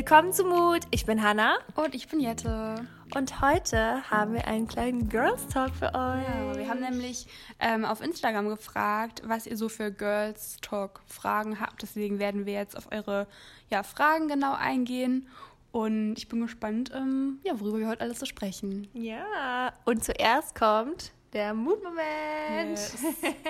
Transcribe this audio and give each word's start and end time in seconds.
Willkommen 0.00 0.32
zu 0.32 0.44
Mut. 0.44 0.80
Ich 0.90 1.04
bin 1.04 1.22
Hanna. 1.22 1.58
Und 1.74 1.94
ich 1.94 2.08
bin 2.08 2.20
Jette. 2.20 2.86
Und 3.14 3.42
heute 3.42 4.10
haben 4.10 4.32
wir 4.32 4.46
einen 4.46 4.66
kleinen 4.66 5.10
Girls 5.10 5.46
Talk 5.48 5.74
für 5.74 5.88
euch. 5.88 5.92
Ja, 5.92 6.56
wir 6.56 6.68
haben 6.70 6.80
nämlich 6.80 7.26
ähm, 7.58 7.84
auf 7.84 8.00
Instagram 8.00 8.48
gefragt, 8.48 9.20
was 9.26 9.46
ihr 9.46 9.58
so 9.58 9.68
für 9.68 9.90
Girls 9.90 10.56
Talk 10.62 11.02
Fragen 11.06 11.60
habt. 11.60 11.82
Deswegen 11.82 12.18
werden 12.18 12.46
wir 12.46 12.54
jetzt 12.54 12.78
auf 12.78 12.90
eure 12.90 13.26
ja, 13.68 13.82
Fragen 13.82 14.28
genau 14.28 14.54
eingehen. 14.54 15.28
Und 15.70 16.14
ich 16.16 16.28
bin 16.28 16.40
gespannt, 16.40 16.90
ähm, 16.94 17.38
ja, 17.44 17.60
worüber 17.60 17.78
wir 17.80 17.88
heute 17.88 18.00
alles 18.00 18.20
so 18.20 18.24
sprechen. 18.24 18.88
Ja, 18.94 19.74
und 19.84 20.02
zuerst 20.02 20.58
kommt 20.58 21.12
der 21.34 21.52
Mutmoment. 21.52 22.70
Yes. 22.70 22.96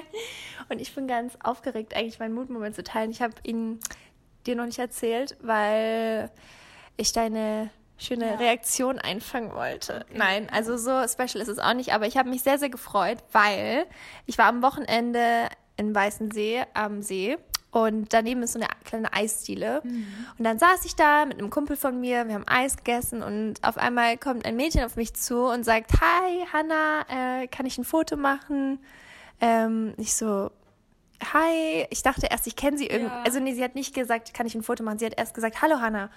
und 0.69 0.81
ich 0.81 0.93
bin 0.97 1.07
ganz 1.07 1.39
aufgeregt, 1.45 1.95
eigentlich 1.95 2.19
meinen 2.19 2.35
Mutmoment 2.35 2.75
zu 2.75 2.83
teilen. 2.83 3.13
Ich 3.13 3.23
habe 3.23 3.35
ihn 3.45 3.79
dir 4.47 4.57
noch 4.57 4.67
nicht 4.67 4.79
erzählt, 4.79 5.37
weil 5.41 6.31
ich 6.97 7.13
deine 7.13 7.71
schöne 7.99 8.31
ja. 8.31 8.35
Reaktion 8.37 8.99
einfangen 8.99 9.53
wollte. 9.53 10.05
Okay. 10.09 10.19
Nein, 10.19 10.49
also 10.51 10.77
so 10.77 11.07
special 11.07 11.43
ist 11.43 11.49
es 11.49 11.59
auch 11.59 11.75
nicht, 11.75 11.93
aber 11.93 12.07
ich 12.07 12.17
habe 12.17 12.31
mich 12.31 12.43
sehr, 12.43 12.59
sehr 12.59 12.71
gefreut, 12.71 13.19
weil 13.33 13.87
ich 14.27 14.39
war 14.39 14.47
am 14.47 14.63
Wochenende 14.63 15.49
in 15.77 15.95
Weißensee 15.95 16.65
am 16.75 17.03
See 17.03 17.37
und 17.71 18.13
daneben 18.13 18.43
ist 18.43 18.55
so 18.55 18.59
eine 18.59 18.69
kleine 18.85 19.13
Eisdiele. 19.13 19.81
Mhm. 19.85 20.07
Und 20.39 20.45
dann 20.45 20.59
saß 20.59 20.85
ich 20.85 20.97
da 20.97 21.25
mit 21.25 21.39
einem 21.39 21.51
Kumpel 21.51 21.77
von 21.77 22.01
mir, 22.01 22.27
wir 22.27 22.35
haben 22.35 22.49
Eis 22.49 22.77
gegessen 22.77 23.23
und 23.23 23.63
auf 23.63 23.79
einmal 23.79 24.19
kommt 24.19 24.45
ein 24.45 24.57
Mädchen 24.57 24.83
auf 24.83 24.97
mich 24.97 25.15
zu 25.15 25.45
und 25.45 25.65
sagt, 25.65 25.93
hi, 26.01 26.47
Hanna, 26.53 27.43
äh, 27.43 27.47
kann 27.47 27.67
ich 27.67 27.79
ein 27.79 27.85
Foto 27.85 28.17
machen? 28.17 28.81
Ähm, 29.41 29.95
ich 29.99 30.15
so, 30.15 30.51
hi. 31.33 31.87
Ich 31.91 32.03
dachte 32.03 32.27
erst, 32.31 32.47
ich 32.47 32.57
kenne 32.57 32.79
sie 32.79 32.87
irgendwie. 32.87 33.15
Ja. 33.15 33.23
Also 33.23 33.41
nee, 33.41 33.55
sie 33.55 33.65
hat 33.65 33.75
nicht 33.75 33.95
gesagt, 33.95 34.35
kann 34.35 34.47
ich 34.47 34.55
ein 34.55 34.63
Foto 34.63 34.83
machen. 34.83 34.99
Sie 34.99 35.07
hat 35.07 35.19
erst 35.19 35.35
gesagt, 35.35 35.63
hallo 35.63 35.81
Hanna. 35.81 36.11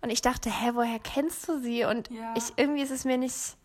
Und 0.00 0.10
ich 0.10 0.22
dachte, 0.22 0.50
hä, 0.50 0.70
woher 0.74 0.98
kennst 0.98 1.48
du 1.48 1.58
sie? 1.58 1.84
Und 1.84 2.10
ja. 2.10 2.34
ich 2.36 2.52
irgendwie 2.56 2.82
ist 2.82 2.90
es 2.90 3.04
mir 3.04 3.18
nicht. 3.18 3.56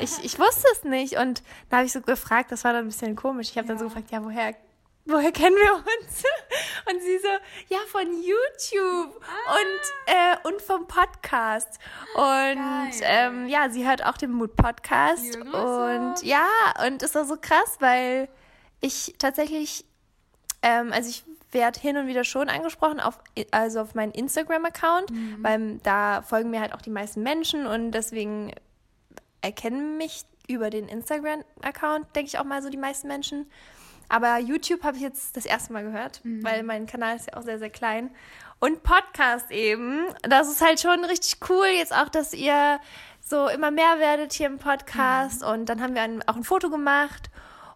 Ich, 0.00 0.24
ich 0.24 0.38
wusste 0.38 0.66
es 0.72 0.84
nicht. 0.84 1.18
Und 1.18 1.42
da 1.68 1.78
habe 1.78 1.86
ich 1.86 1.92
so 1.92 2.00
gefragt, 2.00 2.50
das 2.50 2.64
war 2.64 2.72
dann 2.72 2.84
ein 2.84 2.88
bisschen 2.88 3.14
komisch. 3.16 3.50
Ich 3.50 3.58
habe 3.58 3.66
ja. 3.66 3.74
dann 3.74 3.78
so 3.78 3.84
gefragt, 3.84 4.10
ja, 4.10 4.24
woher 4.24 4.54
woher 5.04 5.32
kennen 5.32 5.56
wir 5.56 5.74
uns? 5.74 6.24
Und 6.90 7.02
sie 7.02 7.18
so, 7.18 7.28
ja, 7.68 7.78
von 7.88 8.06
YouTube 8.22 9.22
ah. 9.24 9.54
und, 9.54 10.06
äh, 10.06 10.48
und 10.48 10.60
vom 10.60 10.86
Podcast. 10.86 11.78
Und 12.14 13.00
ähm, 13.02 13.48
ja, 13.48 13.70
sie 13.70 13.86
hört 13.86 14.04
auch 14.04 14.16
den 14.16 14.32
Mood-Podcast. 14.32 15.36
Und 15.36 16.22
ja, 16.22 16.48
und 16.86 17.02
ist 17.02 17.16
auch 17.16 17.24
so 17.24 17.36
krass, 17.40 17.76
weil 17.78 18.28
ich 18.80 19.14
tatsächlich 19.18 19.84
ähm, 20.62 20.92
also 20.92 21.08
ich 21.08 21.24
werde 21.52 21.78
hin 21.78 21.96
und 21.96 22.06
wieder 22.06 22.24
schon 22.24 22.48
angesprochen, 22.48 22.98
auf, 22.98 23.18
also 23.50 23.80
auf 23.80 23.94
meinen 23.94 24.12
Instagram-Account, 24.12 25.10
mhm. 25.10 25.36
weil 25.42 25.78
da 25.82 26.22
folgen 26.22 26.50
mir 26.50 26.60
halt 26.60 26.72
auch 26.72 26.80
die 26.80 26.90
meisten 26.90 27.22
Menschen 27.22 27.66
und 27.66 27.92
deswegen 27.92 28.52
erkennen 29.42 29.98
mich 29.98 30.24
über 30.48 30.70
den 30.70 30.88
Instagram-Account, 30.88 32.06
denke 32.16 32.28
ich 32.28 32.38
auch 32.38 32.44
mal 32.44 32.62
so 32.62 32.70
die 32.70 32.78
meisten 32.78 33.08
Menschen. 33.08 33.46
Aber 34.08 34.38
YouTube 34.38 34.82
habe 34.82 34.96
ich 34.96 35.02
jetzt 35.02 35.36
das 35.36 35.46
erste 35.46 35.72
Mal 35.72 35.84
gehört, 35.84 36.24
mhm. 36.24 36.44
weil 36.44 36.62
mein 36.62 36.86
Kanal 36.86 37.16
ist 37.16 37.30
ja 37.30 37.38
auch 37.38 37.42
sehr, 37.42 37.58
sehr 37.58 37.70
klein. 37.70 38.10
Und 38.58 38.82
Podcast 38.82 39.50
eben. 39.50 40.04
Das 40.22 40.48
ist 40.48 40.60
halt 40.60 40.80
schon 40.80 41.04
richtig 41.04 41.38
cool. 41.48 41.66
Jetzt 41.66 41.94
auch, 41.94 42.08
dass 42.08 42.32
ihr 42.32 42.78
so 43.20 43.48
immer 43.48 43.70
mehr 43.70 43.98
werdet 43.98 44.32
hier 44.32 44.46
im 44.46 44.58
Podcast. 44.58 45.42
Mhm. 45.42 45.48
Und 45.48 45.66
dann 45.66 45.80
haben 45.80 45.94
wir 45.94 46.02
ein, 46.02 46.22
auch 46.28 46.36
ein 46.36 46.44
Foto 46.44 46.70
gemacht. 46.70 47.30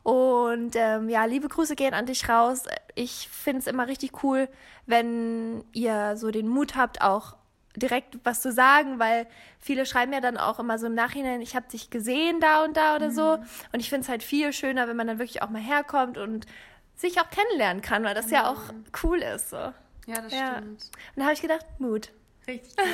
Und 0.06 0.76
ähm, 0.76 1.08
ja, 1.08 1.24
liebe 1.24 1.48
Grüße 1.48 1.74
gehen 1.74 1.92
an 1.92 2.06
dich 2.06 2.28
raus. 2.28 2.62
Ich 2.94 3.28
finde 3.28 3.58
es 3.58 3.66
immer 3.66 3.88
richtig 3.88 4.22
cool, 4.22 4.48
wenn 4.86 5.64
ihr 5.72 6.16
so 6.16 6.30
den 6.30 6.46
Mut 6.46 6.76
habt, 6.76 7.02
auch 7.02 7.34
direkt 7.74 8.16
was 8.22 8.40
zu 8.40 8.52
sagen, 8.52 9.00
weil 9.00 9.26
viele 9.58 9.84
schreiben 9.84 10.12
ja 10.12 10.20
dann 10.20 10.36
auch 10.36 10.60
immer 10.60 10.78
so 10.78 10.86
im 10.86 10.94
Nachhinein, 10.94 11.40
ich 11.40 11.56
habe 11.56 11.66
dich 11.66 11.90
gesehen 11.90 12.38
da 12.38 12.62
und 12.62 12.76
da 12.76 12.94
oder 12.94 13.08
mhm. 13.08 13.14
so. 13.14 13.32
Und 13.72 13.80
ich 13.80 13.90
finde 13.90 14.02
es 14.02 14.08
halt 14.08 14.22
viel 14.22 14.52
schöner, 14.52 14.86
wenn 14.86 14.94
man 14.94 15.08
dann 15.08 15.18
wirklich 15.18 15.42
auch 15.42 15.50
mal 15.50 15.60
herkommt 15.60 16.18
und 16.18 16.46
sich 16.94 17.20
auch 17.20 17.28
kennenlernen 17.28 17.82
kann, 17.82 18.04
weil 18.04 18.14
das 18.14 18.26
mhm. 18.26 18.34
ja 18.34 18.48
auch 18.48 18.60
cool 19.02 19.18
ist. 19.18 19.50
So. 19.50 19.56
Ja, 19.56 20.20
das 20.22 20.32
ja. 20.32 20.52
stimmt. 20.52 20.84
Und 21.16 21.16
da 21.16 21.24
habe 21.24 21.34
ich 21.34 21.42
gedacht, 21.42 21.66
Mut. 21.80 22.12
Richtig 22.48 22.74
cool. 22.78 22.86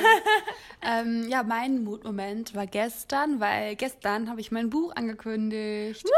ähm, 0.83 1.29
ja, 1.29 1.43
mein 1.43 1.85
Mutmoment 1.85 2.55
war 2.55 2.67
gestern, 2.67 3.41
weil 3.41 3.77
gestern 3.77 4.31
habe 4.31 4.41
ich 4.41 4.51
mein 4.51 4.71
Buch 4.71 4.95
angekündigt. 4.97 6.05
Woo! 6.05 6.11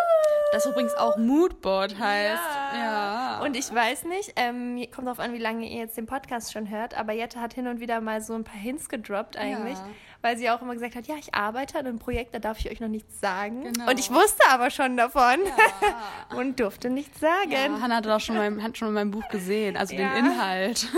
Das 0.52 0.66
übrigens 0.66 0.94
auch 0.94 1.16
Moodboard 1.16 1.98
heißt. 1.98 2.42
Ja. 2.74 2.78
ja. 2.78 3.40
Und 3.42 3.56
ich 3.56 3.74
weiß 3.74 4.04
nicht, 4.04 4.32
ähm, 4.36 4.84
kommt 4.94 5.08
darauf 5.08 5.18
an, 5.18 5.32
wie 5.32 5.38
lange 5.38 5.68
ihr 5.68 5.78
jetzt 5.78 5.96
den 5.96 6.06
Podcast 6.06 6.52
schon 6.52 6.70
hört, 6.70 6.94
aber 6.96 7.12
Jette 7.12 7.40
hat 7.40 7.54
hin 7.54 7.66
und 7.66 7.80
wieder 7.80 8.00
mal 8.00 8.20
so 8.22 8.34
ein 8.34 8.44
paar 8.44 8.60
Hints 8.60 8.88
gedroppt 8.88 9.36
eigentlich. 9.36 9.78
Ja 9.78 9.88
weil 10.24 10.38
sie 10.38 10.48
auch 10.48 10.62
immer 10.62 10.72
gesagt 10.72 10.94
hat, 10.94 11.06
ja, 11.06 11.16
ich 11.16 11.34
arbeite 11.34 11.78
an 11.78 11.86
einem 11.86 11.98
Projekt, 11.98 12.34
da 12.34 12.38
darf 12.38 12.58
ich 12.58 12.70
euch 12.70 12.80
noch 12.80 12.88
nichts 12.88 13.20
sagen. 13.20 13.64
Genau. 13.64 13.90
Und 13.90 14.00
ich 14.00 14.10
wusste 14.10 14.42
aber 14.48 14.70
schon 14.70 14.96
davon 14.96 15.38
ja. 15.44 16.36
und 16.38 16.58
durfte 16.58 16.88
nichts 16.88 17.20
sagen. 17.20 17.50
Ja, 17.50 17.78
Hannah 17.78 17.96
hat 17.96 18.06
auch 18.06 18.20
schon 18.20 18.36
mein, 18.36 18.62
hat 18.62 18.78
schon 18.78 18.94
mein 18.94 19.10
Buch 19.10 19.28
gesehen, 19.28 19.76
also 19.76 19.94
ja. 19.94 20.14
den 20.14 20.24
Inhalt. 20.24 20.88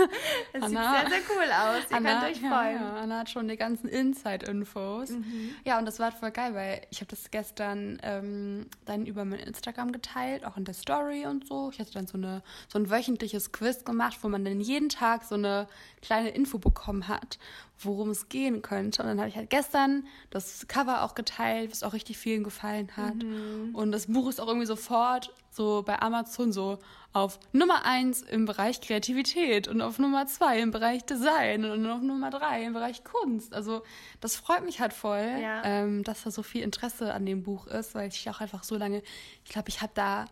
Das 0.53 0.63
Hannah, 0.63 1.01
sieht 1.01 1.09
sehr, 1.09 1.19
sehr 1.19 1.35
cool 1.35 1.43
aus. 1.43 1.89
Ihr 1.89 1.95
Hannah, 1.97 2.21
könnt 2.21 2.31
euch 2.31 2.39
freuen. 2.39 2.81
Ja, 2.81 3.01
Hannah 3.01 3.19
hat 3.19 3.29
schon 3.29 3.47
die 3.49 3.57
ganzen 3.57 3.89
Inside-Infos. 3.89 5.09
Mhm. 5.09 5.55
Ja, 5.65 5.77
und 5.77 5.85
das 5.85 5.99
war 5.99 6.11
voll 6.13 6.31
geil, 6.31 6.55
weil 6.55 6.81
ich 6.89 7.01
habe 7.01 7.09
das 7.09 7.29
gestern 7.29 7.99
ähm, 8.03 8.67
dann 8.85 9.05
über 9.05 9.25
mein 9.25 9.39
Instagram 9.39 9.91
geteilt, 9.91 10.45
auch 10.45 10.55
in 10.55 10.63
der 10.63 10.73
Story 10.73 11.25
und 11.25 11.45
so. 11.47 11.69
Ich 11.71 11.79
hatte 11.79 11.91
dann 11.91 12.07
so, 12.07 12.17
eine, 12.17 12.43
so 12.69 12.79
ein 12.79 12.89
wöchentliches 12.89 13.51
Quiz 13.51 13.83
gemacht, 13.83 14.19
wo 14.21 14.29
man 14.29 14.45
dann 14.45 14.61
jeden 14.61 14.87
Tag 14.87 15.25
so 15.25 15.35
eine 15.35 15.67
kleine 16.01 16.29
Info 16.29 16.57
bekommen 16.57 17.09
hat, 17.09 17.37
worum 17.79 18.09
es 18.09 18.29
gehen 18.29 18.61
könnte. 18.61 19.01
Und 19.01 19.07
dann 19.07 19.19
habe 19.19 19.29
ich 19.29 19.35
halt 19.35 19.49
gestern 19.49 20.05
das 20.29 20.67
Cover 20.67 21.03
auch 21.03 21.15
geteilt, 21.15 21.71
was 21.71 21.83
auch 21.83 21.93
richtig 21.93 22.17
vielen 22.17 22.43
gefallen 22.43 22.89
hat. 22.97 23.15
Mhm. 23.15 23.73
Und 23.73 23.91
das 23.91 24.07
Buch 24.07 24.29
ist 24.29 24.41
auch 24.41 24.47
irgendwie 24.47 24.65
sofort 24.65 25.33
so 25.51 25.83
bei 25.85 25.99
Amazon 26.01 26.51
so 26.51 26.79
auf 27.13 27.39
Nummer 27.51 27.85
eins 27.85 28.21
im 28.21 28.45
Bereich 28.45 28.81
Kreativität 28.81 29.67
und 29.67 29.81
auf 29.81 29.97
Nummer 29.97 30.27
zwei 30.27 30.59
im 30.59 30.71
Bereich 30.71 31.03
Design 31.03 31.65
und 31.65 31.85
auf 31.87 32.01
Nummer 32.01 32.29
drei 32.29 32.63
im 32.63 32.73
Bereich 32.73 33.03
Kunst. 33.03 33.53
Also 33.53 33.81
das 34.21 34.35
freut 34.35 34.63
mich 34.63 34.79
halt 34.79 34.93
voll, 34.93 35.39
ja. 35.41 35.63
ähm, 35.63 36.03
dass 36.03 36.23
da 36.23 36.31
so 36.31 36.43
viel 36.43 36.61
Interesse 36.61 37.13
an 37.13 37.25
dem 37.25 37.43
Buch 37.43 37.67
ist, 37.67 37.95
weil 37.95 38.09
ich 38.09 38.29
auch 38.29 38.39
einfach 38.39 38.63
so 38.63 38.75
lange, 38.75 39.01
ich 39.45 39.51
glaube, 39.51 39.69
ich 39.69 39.81
habe 39.81 39.91
da 39.95 40.25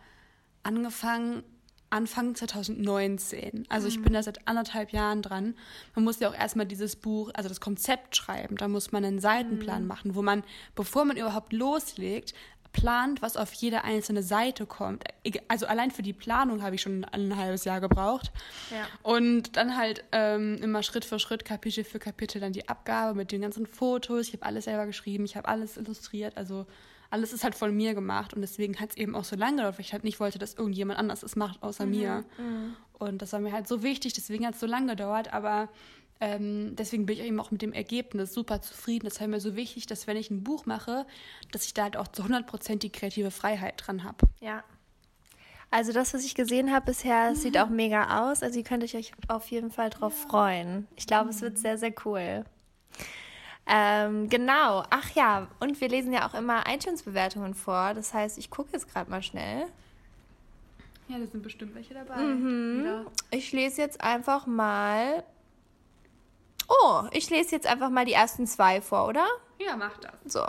angefangen 0.64 1.44
Anfang 1.90 2.36
2019. 2.36 3.66
Also 3.70 3.88
ich 3.88 4.02
bin 4.02 4.14
da 4.14 4.24
seit 4.24 4.48
anderthalb 4.48 4.92
Jahren 4.92 5.22
dran. 5.22 5.56
Man 5.96 6.04
muss 6.04 6.20
ja 6.20 6.30
auch 6.30 6.36
erstmal 6.36 6.66
dieses 6.66 6.96
Buch, 6.96 7.32
also 7.34 7.50
das 7.50 7.62
Konzept 7.62 8.16
schreiben. 8.16 8.58
Da 8.58 8.68
muss 8.68 8.92
man 8.92 9.06
einen 9.06 9.20
Seitenplan 9.20 9.84
mhm. 9.84 9.88
machen, 9.88 10.16
wo 10.16 10.22
man, 10.22 10.44
bevor 10.76 11.06
man 11.06 11.18
überhaupt 11.18 11.54
loslegt, 11.54 12.34
plant, 12.76 13.22
was 13.22 13.38
auf 13.38 13.54
jede 13.54 13.84
einzelne 13.84 14.22
Seite 14.22 14.66
kommt. 14.66 15.04
Also 15.48 15.66
allein 15.66 15.92
für 15.92 16.02
die 16.02 16.14
Planung 16.14 16.62
habe 16.62 16.76
ich 16.76 16.82
schon 16.82 17.06
ein 17.06 17.38
halbes 17.38 17.64
Jahr 17.64 17.80
gebraucht. 17.80 18.32
Ja. 18.70 18.86
Und 19.02 19.56
dann 19.56 19.78
halt 19.78 20.04
ähm, 20.12 20.58
immer 20.62 20.84
Schritt 20.84 21.06
für 21.06 21.18
Schritt, 21.18 21.46
Kapitel 21.46 21.84
für 21.84 22.00
Kapitel, 22.00 22.42
dann 22.42 22.52
die 22.52 22.68
Abgabe 22.68 23.16
mit 23.16 23.32
den 23.32 23.42
ganzen 23.42 23.66
Fotos. 23.66 24.28
Ich 24.28 24.34
habe 24.34 24.46
alles 24.46 24.66
selber 24.66 24.86
geschrieben, 24.86 25.24
ich 25.24 25.38
habe 25.38 25.48
alles 25.48 25.78
illustriert. 25.78 26.36
Also 26.36 26.66
alles 27.16 27.32
ist 27.32 27.46
halt 27.46 27.56
von 27.56 27.74
mir 27.74 27.94
gemacht 27.94 28.34
und 28.34 28.42
deswegen 28.42 28.78
hat 28.78 28.90
es 28.90 28.98
eben 28.98 29.16
auch 29.16 29.24
so 29.24 29.38
lange 29.38 29.56
gedauert, 29.58 29.76
weil 29.78 29.86
ich 29.86 29.94
halt 29.94 30.04
nicht 30.04 30.20
wollte, 30.20 30.38
dass 30.38 30.54
irgendjemand 30.54 31.00
anders 31.00 31.24
es 31.24 31.38
macht 31.38 31.64
außer 31.64 31.86
mhm. 31.86 31.92
mir. 31.92 32.26
Mhm. 32.38 32.76
Und 32.92 33.22
das 33.22 33.32
war 33.32 33.40
mir 33.40 33.54
halt 33.54 33.70
so 33.70 33.84
wichtig, 33.84 34.12
deswegen 34.14 34.46
hat 34.46 34.56
es 34.56 34.60
so 34.60 34.66
lange 34.66 34.88
gedauert, 34.88 35.34
aber 35.34 35.70
ähm, 36.20 36.76
deswegen 36.76 37.06
bin 37.06 37.18
ich 37.18 37.24
eben 37.24 37.40
auch 37.40 37.52
mit 37.52 37.62
dem 37.62 37.72
Ergebnis 37.72 38.34
super 38.34 38.62
zufrieden. 38.62 39.06
Das 39.06 39.22
war 39.22 39.28
mir 39.28 39.40
so 39.40 39.56
wichtig, 39.56 39.86
dass 39.86 40.08
wenn 40.08 40.18
ich 40.18 40.30
ein 40.30 40.44
Buch 40.44 40.66
mache, 40.66 41.06
dass 41.52 41.66
ich 41.66 41.74
da 41.74 41.84
halt 41.84 41.96
auch 41.96 42.10
zu 42.10 42.24
100% 42.24 42.80
die 42.80 42.92
kreative 42.92 43.32
Freiheit 43.32 43.82
dran 43.86 44.04
habe. 44.04 44.18
Ja. 44.42 44.64
Also 45.72 45.94
das, 45.94 46.14
was 46.14 46.26
ich 46.26 46.36
gesehen 46.36 46.74
habe 46.74 46.88
bisher, 46.88 47.32
mhm. 47.32 47.36
sieht 47.36 47.58
auch 47.58 47.70
mega 47.70 48.30
aus. 48.30 48.44
Also 48.44 48.60
ihr 48.60 48.66
könnt 48.66 48.84
euch 48.84 49.14
auf 49.30 49.48
jeden 49.48 49.72
Fall 49.72 49.90
drauf 49.90 50.14
ja. 50.22 50.30
freuen. 50.30 50.88
Ich 50.98 51.08
glaube, 51.08 51.26
mhm. 51.26 51.30
es 51.32 51.42
wird 51.42 51.58
sehr, 51.58 51.78
sehr 51.78 51.94
cool. 52.06 52.44
Ähm, 53.68 54.30
genau. 54.30 54.84
Ach 54.90 55.10
ja, 55.12 55.48
und 55.60 55.80
wir 55.82 55.90
lesen 55.90 56.14
ja 56.14 56.28
auch 56.28 56.34
immer 56.34 56.64
iTunes-Bewertungen 56.68 57.54
vor. 57.54 57.94
Das 57.94 58.14
heißt, 58.14 58.38
ich 58.38 58.50
gucke 58.50 58.70
jetzt 58.74 58.92
gerade 58.92 59.10
mal 59.10 59.24
schnell. 59.24 59.66
Ja, 61.08 61.20
da 61.20 61.26
sind 61.28 61.44
bestimmt 61.44 61.76
welche 61.76 61.94
dabei. 61.94 62.18
Mhm. 62.18 63.08
Ich 63.32 63.52
lese 63.52 63.82
jetzt 63.82 64.02
einfach 64.02 64.48
mal. 64.48 65.24
Oh, 66.68 67.04
ich 67.12 67.30
lese 67.30 67.56
jetzt 67.56 67.68
einfach 67.68 67.90
mal 67.90 68.06
die 68.06 68.14
ersten 68.14 68.48
zwei 68.48 68.82
vor, 68.82 69.08
oder? 69.08 69.26
Ja, 69.60 69.76
mach 69.76 69.98
das. 69.98 70.14
So. 70.26 70.46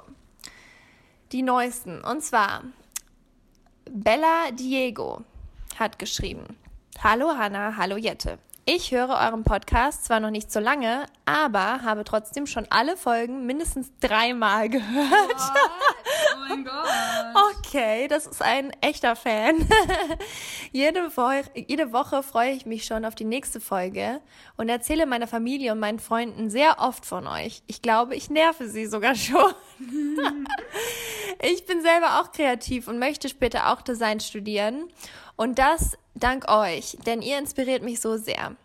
Die 1.32 1.42
neuesten. 1.42 2.02
Und 2.02 2.22
zwar 2.22 2.62
Bella 3.90 4.50
Diego 4.52 5.22
hat 5.78 5.98
geschrieben. 5.98 6.56
Hallo 7.02 7.36
Hanna, 7.36 7.76
hallo 7.76 7.96
Jette. 7.96 8.38
Ich 8.68 8.90
höre 8.90 9.10
euren 9.10 9.44
Podcast 9.44 10.06
zwar 10.06 10.18
noch 10.18 10.30
nicht 10.30 10.50
so 10.50 10.58
lange, 10.58 11.06
aber 11.24 11.82
habe 11.82 12.02
trotzdem 12.02 12.48
schon 12.48 12.66
alle 12.68 12.96
Folgen 12.96 13.46
mindestens 13.46 13.92
dreimal 14.00 14.68
gehört. 14.68 15.40
mein 16.48 16.64
Gott. 16.64 16.74
Okay, 17.60 18.08
das 18.08 18.26
ist 18.26 18.42
ein 18.42 18.72
echter 18.80 19.14
Fan. 19.14 19.68
jede, 20.72 21.16
Wo 21.16 21.30
jede 21.54 21.92
Woche 21.92 22.24
freue 22.24 22.50
ich 22.50 22.66
mich 22.66 22.84
schon 22.86 23.04
auf 23.04 23.14
die 23.14 23.24
nächste 23.24 23.60
Folge 23.60 24.20
und 24.56 24.68
erzähle 24.68 25.06
meiner 25.06 25.28
Familie 25.28 25.70
und 25.70 25.78
meinen 25.78 26.00
Freunden 26.00 26.50
sehr 26.50 26.80
oft 26.80 27.06
von 27.06 27.28
euch. 27.28 27.62
Ich 27.68 27.82
glaube, 27.82 28.16
ich 28.16 28.30
nerve 28.30 28.68
sie 28.68 28.86
sogar 28.86 29.14
schon. 29.14 29.54
ich 31.40 31.66
bin 31.66 31.82
selber 31.82 32.20
auch 32.20 32.32
kreativ 32.32 32.88
und 32.88 32.98
möchte 32.98 33.28
später 33.28 33.72
auch 33.72 33.80
Design 33.82 34.18
studieren. 34.18 34.88
Und 35.36 35.58
das 35.58 35.96
dank 36.14 36.50
euch, 36.50 36.96
denn 37.06 37.22
ihr 37.22 37.38
inspiriert 37.38 37.82
mich 37.82 38.00
so 38.00 38.16
sehr. 38.16 38.56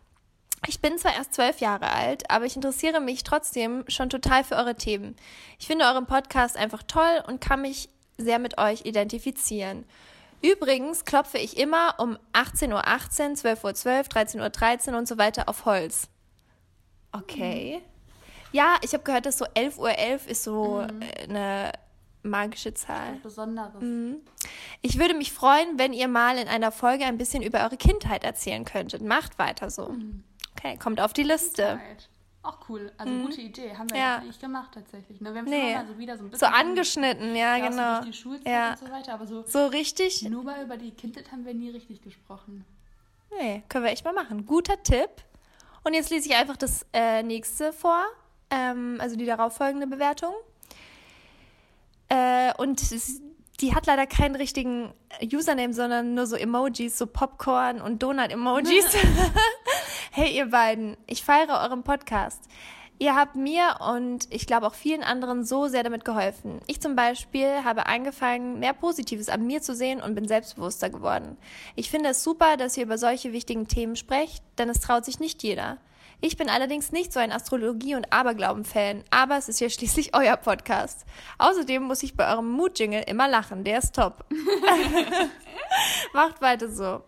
Ich 0.68 0.79
bin 0.79 0.97
zwar 0.97 1.15
erst 1.15 1.33
zwölf 1.33 1.59
Jahre 1.59 1.91
alt, 1.91 2.29
aber 2.29 2.45
ich 2.45 2.56
interessiere 2.56 3.01
mich 3.01 3.23
trotzdem 3.23 3.83
schon 3.88 4.09
total 4.09 4.44
für 4.44 4.56
eure 4.56 4.75
Themen. 4.75 5.15
Ich 5.59 5.68
finde 5.68 5.85
euren 5.85 6.06
Podcast 6.06 6.56
einfach 6.56 6.83
toll 6.83 7.23
und 7.27 7.41
kann 7.41 7.63
mich 7.63 7.89
sehr 8.18 8.39
mit 8.39 8.57
euch 8.57 8.85
identifizieren. 8.85 9.85
Übrigens 10.41 11.06
klopfe 11.06 11.38
ich 11.38 11.57
immer 11.57 11.95
um 11.97 12.18
18.18 12.33 12.73
Uhr, 12.73 12.88
18, 12.88 13.35
12.12 13.35 13.63
Uhr, 13.63 13.73
12, 13.73 14.07
13.13 14.07 14.41
Uhr 14.41 14.50
13 14.50 14.95
und 14.95 15.07
so 15.07 15.18
weiter 15.18 15.50
auf 15.50 15.65
Holz. 15.65 16.07
Okay. 17.12 17.77
Mhm. 17.77 17.91
Ja, 18.53 18.75
ich 18.81 18.94
habe 18.94 19.03
gehört, 19.03 19.25
dass 19.25 19.38
so 19.38 19.45
11.11 19.45 19.77
Uhr 19.77 19.97
11 19.97 20.27
ist 20.27 20.44
so 20.44 20.81
mhm. 20.81 21.03
eine 21.29 21.71
magische 22.23 22.73
Zahl. 22.73 23.15
Besonderes. 23.23 23.81
Mhm. 23.81 24.18
Ich 24.81 24.97
würde 25.00 25.13
mich 25.13 25.31
freuen, 25.31 25.77
wenn 25.77 25.94
ihr 25.94 26.07
mal 26.07 26.38
in 26.38 26.47
einer 26.47 26.71
Folge 26.71 27.06
ein 27.06 27.18
bisschen 27.18 27.44
über 27.44 27.63
eure 27.63 27.77
Kindheit 27.77 28.23
erzählen 28.23 28.65
könntet. 28.65 29.01
Macht 29.01 29.39
weiter 29.39 29.69
so. 29.69 29.89
Mhm. 29.89 30.23
Okay, 30.57 30.77
kommt 30.77 31.01
auf 31.01 31.13
die 31.13 31.23
Liste. 31.23 31.79
Auch 32.44 32.57
cool, 32.69 32.91
also 32.97 33.13
mhm. 33.13 33.25
gute 33.25 33.41
Idee. 33.41 33.75
Haben 33.77 33.89
wir 33.91 33.97
ja 33.97 34.19
nicht 34.21 34.39
gemacht 34.39 34.71
tatsächlich. 34.73 35.21
Ne? 35.21 35.31
Wir 35.31 35.41
haben 35.41 35.50
nee. 35.50 35.75
mal 35.75 35.85
so 35.85 35.97
wieder 36.00 36.18
so 36.18 36.23
ein 36.23 36.31
bisschen. 36.31 36.47
So 36.47 36.53
angeschnitten, 36.53 37.35
ja, 37.35 37.57
ja 37.57 37.69
genau. 37.69 38.00
So 38.00 38.06
die 38.06 38.13
Schulzeit 38.13 38.47
ja. 38.47 38.71
und 38.71 38.79
so 38.79 38.89
weiter, 38.89 39.13
aber 39.13 39.27
so. 39.27 39.44
So 39.45 39.68
richtig? 39.68 40.23
Nur 40.23 40.44
mal 40.44 40.63
über 40.63 40.77
die 40.77 40.91
Kindheit 40.91 41.31
haben 41.31 41.45
wir 41.45 41.53
nie 41.53 41.69
richtig 41.69 42.01
gesprochen. 42.01 42.65
Nee, 43.39 43.63
können 43.69 43.85
wir 43.85 43.91
echt 43.91 44.03
mal 44.03 44.13
machen. 44.13 44.45
Guter 44.47 44.81
Tipp. 44.81 45.09
Und 45.83 45.94
jetzt 45.94 46.09
lese 46.09 46.29
ich 46.29 46.35
einfach 46.35 46.57
das 46.57 46.85
äh, 46.94 47.21
nächste 47.23 47.73
vor, 47.73 48.03
ähm, 48.50 48.97
also 49.00 49.15
die 49.15 49.25
darauffolgende 49.25 49.85
Bewertung. 49.85 50.33
Äh, 52.11 52.51
und 52.57 52.81
die 53.61 53.73
hat 53.73 53.85
leider 53.85 54.05
keinen 54.05 54.35
richtigen 54.35 54.93
Username, 55.23 55.73
sondern 55.73 56.13
nur 56.13 56.27
so 56.27 56.35
Emojis, 56.35 56.97
so 56.97 57.07
Popcorn 57.07 57.79
und 57.79 58.03
Donut-Emojis. 58.03 58.85
hey 60.11 60.35
ihr 60.35 60.47
beiden, 60.47 60.97
ich 61.07 61.23
feiere 61.23 61.61
euren 61.63 61.83
Podcast. 61.83 62.43
Ihr 62.99 63.15
habt 63.15 63.35
mir 63.37 63.77
und 63.93 64.27
ich 64.29 64.45
glaube 64.45 64.67
auch 64.67 64.73
vielen 64.73 65.03
anderen 65.03 65.45
so 65.45 65.67
sehr 65.67 65.83
damit 65.83 66.03
geholfen. 66.03 66.59
Ich 66.67 66.81
zum 66.81 66.97
Beispiel 66.97 67.63
habe 67.63 67.85
angefangen, 67.85 68.59
mehr 68.59 68.73
Positives 68.73 69.29
an 69.29 69.47
mir 69.47 69.61
zu 69.61 69.73
sehen 69.73 70.01
und 70.01 70.13
bin 70.13 70.27
selbstbewusster 70.27 70.89
geworden. 70.89 71.37
Ich 71.75 71.89
finde 71.89 72.09
es 72.09 72.23
super, 72.23 72.57
dass 72.57 72.75
ihr 72.75 72.83
über 72.83 72.97
solche 72.97 73.31
wichtigen 73.31 73.69
Themen 73.69 73.95
sprecht, 73.95 74.43
denn 74.57 74.69
es 74.69 74.81
traut 74.81 75.05
sich 75.05 75.19
nicht 75.19 75.41
jeder. 75.43 75.77
Ich 76.23 76.38
bin 76.38 76.50
allerdings 76.50 76.91
nicht 76.91 77.12
so 77.12 77.19
ein 77.19 77.31
Astrologie- 77.31 77.95
und 77.95 78.13
Aberglauben-Fan, 78.13 79.03
aber 79.09 79.38
es 79.38 79.50
ist 79.50 79.59
ja 79.59 79.69
schließlich 79.69 80.13
euer 80.15 80.38
Podcast. 80.38 81.03
Außerdem 81.39 81.81
muss 81.81 82.03
ich 82.03 82.15
bei 82.15 82.31
eurem 82.31 82.50
Mood-Jingle 82.51 83.03
immer 83.07 83.27
lachen, 83.27 83.63
der 83.63 83.79
ist 83.79 83.95
top. 83.95 84.23
Macht 86.13 86.39
weiter 86.41 86.69
so. 86.69 87.01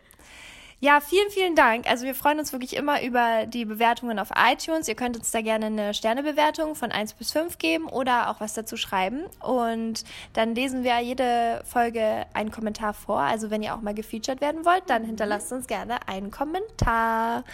Ja, 0.79 0.99
vielen, 0.99 1.29
vielen 1.29 1.55
Dank. 1.55 1.89
Also 1.89 2.05
wir 2.05 2.13
freuen 2.13 2.39
uns 2.39 2.51
wirklich 2.51 2.75
immer 2.75 3.01
über 3.03 3.45
die 3.45 3.63
Bewertungen 3.63 4.19
auf 4.19 4.31
iTunes. 4.35 4.87
Ihr 4.89 4.95
könnt 4.95 5.15
uns 5.15 5.31
da 5.31 5.41
gerne 5.41 5.67
eine 5.67 5.93
Sternebewertung 5.93 6.75
von 6.75 6.91
1 6.91 7.13
bis 7.13 7.31
5 7.31 7.57
geben 7.57 7.87
oder 7.87 8.29
auch 8.29 8.41
was 8.41 8.53
dazu 8.53 8.75
schreiben. 8.75 9.23
Und 9.39 10.03
dann 10.33 10.55
lesen 10.55 10.83
wir 10.83 10.99
jede 10.99 11.63
Folge 11.63 12.25
einen 12.33 12.51
Kommentar 12.51 12.93
vor. 12.93 13.21
Also 13.21 13.49
wenn 13.49 13.63
ihr 13.63 13.75
auch 13.75 13.81
mal 13.81 13.93
gefeatured 13.93 14.41
werden 14.41 14.65
wollt, 14.65 14.83
dann 14.87 15.05
hinterlasst 15.05 15.53
uns 15.53 15.67
gerne 15.67 16.05
einen 16.09 16.31
Kommentar. 16.31 17.45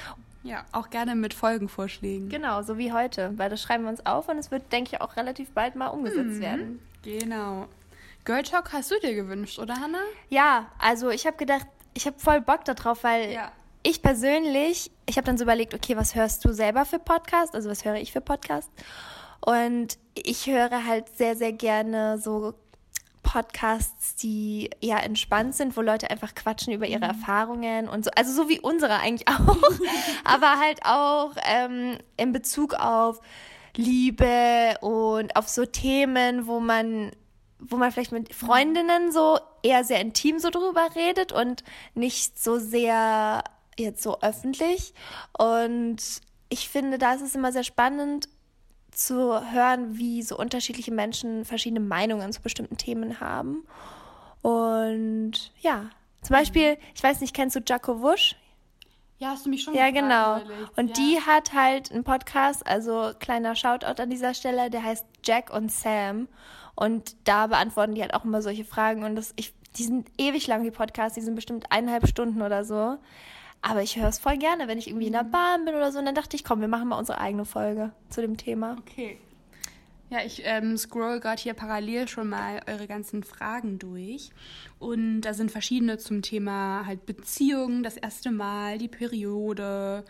Ja, 0.44 0.66
auch 0.72 0.90
gerne 0.90 1.16
mit 1.16 1.34
Folgenvorschlägen. 1.34 2.30
Genau, 2.30 2.62
so 2.62 2.78
wie 2.78 2.94
heute, 2.94 3.38
weil 3.38 3.50
das 3.50 3.62
schreiben 3.62 3.84
wir 3.84 3.90
uns 3.90 4.06
auf 4.06 4.30
und 4.30 4.38
es 4.38 4.52
wird, 4.52 4.72
denke 4.72 4.92
ich, 4.94 5.02
auch 5.02 5.18
relativ 5.18 5.52
bald 5.52 5.76
mal 5.76 5.88
umgesetzt 5.88 6.38
mhm. 6.38 6.42
werden. 6.42 6.80
Genau. 7.04 7.68
Girl 8.26 8.44
Talk 8.44 8.74
hast 8.74 8.92
du 8.92 9.00
dir 9.00 9.16
gewünscht, 9.16 9.60
oder 9.60 9.76
Hannah? 9.76 10.04
Ja, 10.30 10.72
also 10.78 11.10
ich 11.10 11.26
habe 11.26 11.38
gedacht, 11.38 11.68
ich 11.94 12.06
habe 12.06 12.20
voll 12.20 12.42
Bock 12.42 12.64
darauf, 12.66 13.04
weil 13.04 13.32
ja. 13.32 13.52
ich 13.84 14.02
persönlich, 14.02 14.92
ich 15.06 15.18
habe 15.18 15.26
dann 15.26 15.38
so 15.38 15.44
überlegt, 15.44 15.74
okay, 15.74 15.98
was 15.98 16.16
hörst 16.16 16.46
du 16.46 16.54
selber 16.54 16.86
für 16.86 17.00
Podcast? 17.00 17.56
Also 17.56 17.70
was 17.70 17.84
höre 17.84 17.96
ich 17.96 18.12
für 18.12 18.22
Podcast? 18.22 18.72
Und 19.42 19.98
ich 20.14 20.48
höre 20.48 20.86
halt 20.86 21.10
sehr, 21.18 21.36
sehr 21.36 21.54
gerne 21.54 22.18
so 22.18 22.54
Podcasts, 23.30 24.16
die 24.16 24.72
eher 24.82 25.04
entspannt 25.04 25.54
sind, 25.54 25.78
wo 25.78 25.82
Leute 25.82 26.10
einfach 26.10 26.34
quatschen 26.34 26.74
über 26.74 26.88
ihre 26.88 27.06
mhm. 27.06 27.22
Erfahrungen 27.22 27.88
und 27.88 28.04
so. 28.04 28.10
Also 28.16 28.34
so 28.34 28.50
wie 28.50 28.60
unsere 28.60 28.96
eigentlich 28.96 29.28
auch. 29.28 29.58
aber 30.24 30.60
halt 30.60 30.80
auch 30.84 31.34
ähm, 31.46 32.00
in 32.18 32.32
Bezug 32.32 32.74
auf 32.74 33.22
Liebe 33.76 34.78
und 34.82 35.36
auf 35.36 35.48
so 35.48 35.66
Themen, 35.68 36.48
wo 36.48 36.60
man 36.60 37.12
wo 37.60 37.76
man 37.76 37.92
vielleicht 37.92 38.14
mit 38.14 38.34
Freundinnen 38.34 39.12
so 39.12 39.38
eher 39.62 39.84
sehr 39.84 40.00
intim 40.00 40.40
so 40.40 40.50
drüber 40.50 40.88
redet 40.96 41.32
und 41.32 41.64
nicht 41.94 42.42
so 42.42 42.58
sehr 42.58 43.44
jetzt 43.78 44.02
so 44.02 44.22
öffentlich. 44.22 44.94
Und 45.38 45.98
ich 46.48 46.70
finde, 46.70 46.98
da 46.98 47.14
ist 47.14 47.22
es 47.22 47.36
immer 47.36 47.52
sehr 47.52 47.66
spannend, 47.66 48.28
zu 49.00 49.52
hören, 49.52 49.98
wie 49.98 50.22
so 50.24 50.38
unterschiedliche 50.38 50.92
Menschen 50.92 51.46
verschiedene 51.46 51.80
Meinungen 51.80 52.32
zu 52.34 52.42
bestimmten 52.42 52.78
Themen 52.78 53.20
haben. 53.20 53.66
Und 54.42 55.52
ja, 55.60 55.90
zum 56.22 56.36
Beispiel, 56.36 56.78
ich 56.96 57.04
weiß 57.04 57.22
nicht, 57.22 57.34
kennst 57.34 57.56
du 57.56 57.62
Jaco 57.66 58.02
Wusch? 58.02 58.36
Ja, 59.18 59.32
hast 59.32 59.46
du 59.46 59.50
mich 59.50 59.64
schon 59.64 59.74
Ja, 59.74 59.92
genau. 59.92 60.42
Und 60.78 60.90
ja. 60.90 60.94
die 60.94 61.20
hat 61.20 61.54
halt 61.54 61.92
einen 61.92 62.04
Podcast, 62.04 62.66
also 62.66 63.12
kleiner 63.20 63.56
Shoutout 63.56 64.02
an 64.02 64.10
dieser 64.10 64.34
Stelle, 64.34 64.70
der 64.70 64.84
heißt 64.84 65.06
Jack 65.24 65.54
und 65.54 65.72
Sam. 65.72 66.30
Und 66.76 67.16
da 67.26 67.48
beantworten 67.48 67.96
die 67.96 68.02
halt 68.02 68.14
auch 68.14 68.24
immer 68.24 68.42
solche 68.42 68.64
Fragen. 68.64 69.04
Und 69.04 69.16
das, 69.16 69.34
ich, 69.36 69.54
die 69.76 69.84
sind 69.84 70.10
ewig 70.18 70.48
lang, 70.48 70.64
die 70.64 70.72
Podcasts, 70.72 71.16
die 71.16 71.22
sind 71.22 71.36
bestimmt 71.36 71.70
eineinhalb 71.70 72.08
Stunden 72.08 72.42
oder 72.42 72.64
so. 72.64 72.98
Aber 73.62 73.82
ich 73.82 73.98
höre 73.98 74.08
es 74.08 74.20
voll 74.20 74.38
gerne, 74.38 74.68
wenn 74.68 74.78
ich 74.78 74.88
irgendwie 74.88 75.08
in 75.08 75.14
der 75.14 75.24
mhm. 75.24 75.32
Bahn 75.32 75.66
bin 75.66 75.76
oder 75.76 75.92
so. 75.92 76.00
Und 76.00 76.06
dann 76.06 76.16
dachte 76.16 76.36
ich, 76.36 76.44
komm, 76.44 76.62
wir 76.62 76.68
machen 76.68 76.88
mal 76.88 76.98
unsere 76.98 77.20
eigene 77.20 77.46
Folge 77.46 77.92
zu 78.10 78.22
dem 78.22 78.38
Thema. 78.38 78.78
Okay. 78.80 79.18
Ja, 80.10 80.24
ich 80.26 80.42
ähm, 80.44 80.76
scroll 80.76 81.20
gerade 81.20 81.42
hier 81.42 81.54
parallel 81.54 82.08
schon 82.08 82.30
mal 82.30 82.62
eure 82.66 82.88
ganzen 82.88 83.24
Fragen 83.24 83.78
durch. 83.78 84.32
Und 84.80 85.22
da 85.22 85.34
sind 85.34 85.52
verschiedene 85.52 86.00
zum 86.00 86.24
Thema 86.24 86.86
halt 86.88 87.06
Beziehungen, 87.06 87.84
das 87.84 87.96
erste 87.96 88.32
Mal, 88.32 88.80
die 88.80 88.88
Periode, 88.88 90.04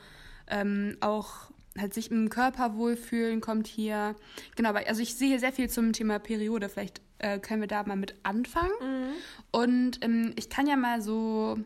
ähm, 0.48 0.96
auch 1.02 1.52
halt 1.78 1.94
sich 1.94 2.12
im 2.12 2.30
Körper 2.30 2.76
wohlfühlen 2.76 3.42
kommt 3.42 3.68
hier. 3.68 4.16
Genau, 4.56 4.72
also 4.72 5.02
ich 5.02 5.16
sehe 5.16 5.30
hier 5.30 5.40
sehr 5.40 5.54
viel 5.54 5.70
zum 5.70 5.92
Thema 5.92 6.18
Periode. 6.20 6.70
Vielleicht 6.70 7.02
äh, 7.18 7.40
können 7.40 7.62
wir 7.62 7.68
da 7.68 7.84
mal 7.84 7.98
mit 7.98 8.16
anfangen. 8.24 8.72
Mhm. 8.82 9.12
Und 9.52 10.04
ähm, 10.04 10.34
ich 10.38 10.50
kann 10.50 10.66
ja 10.66 10.78
mal 10.78 11.02
so 11.02 11.58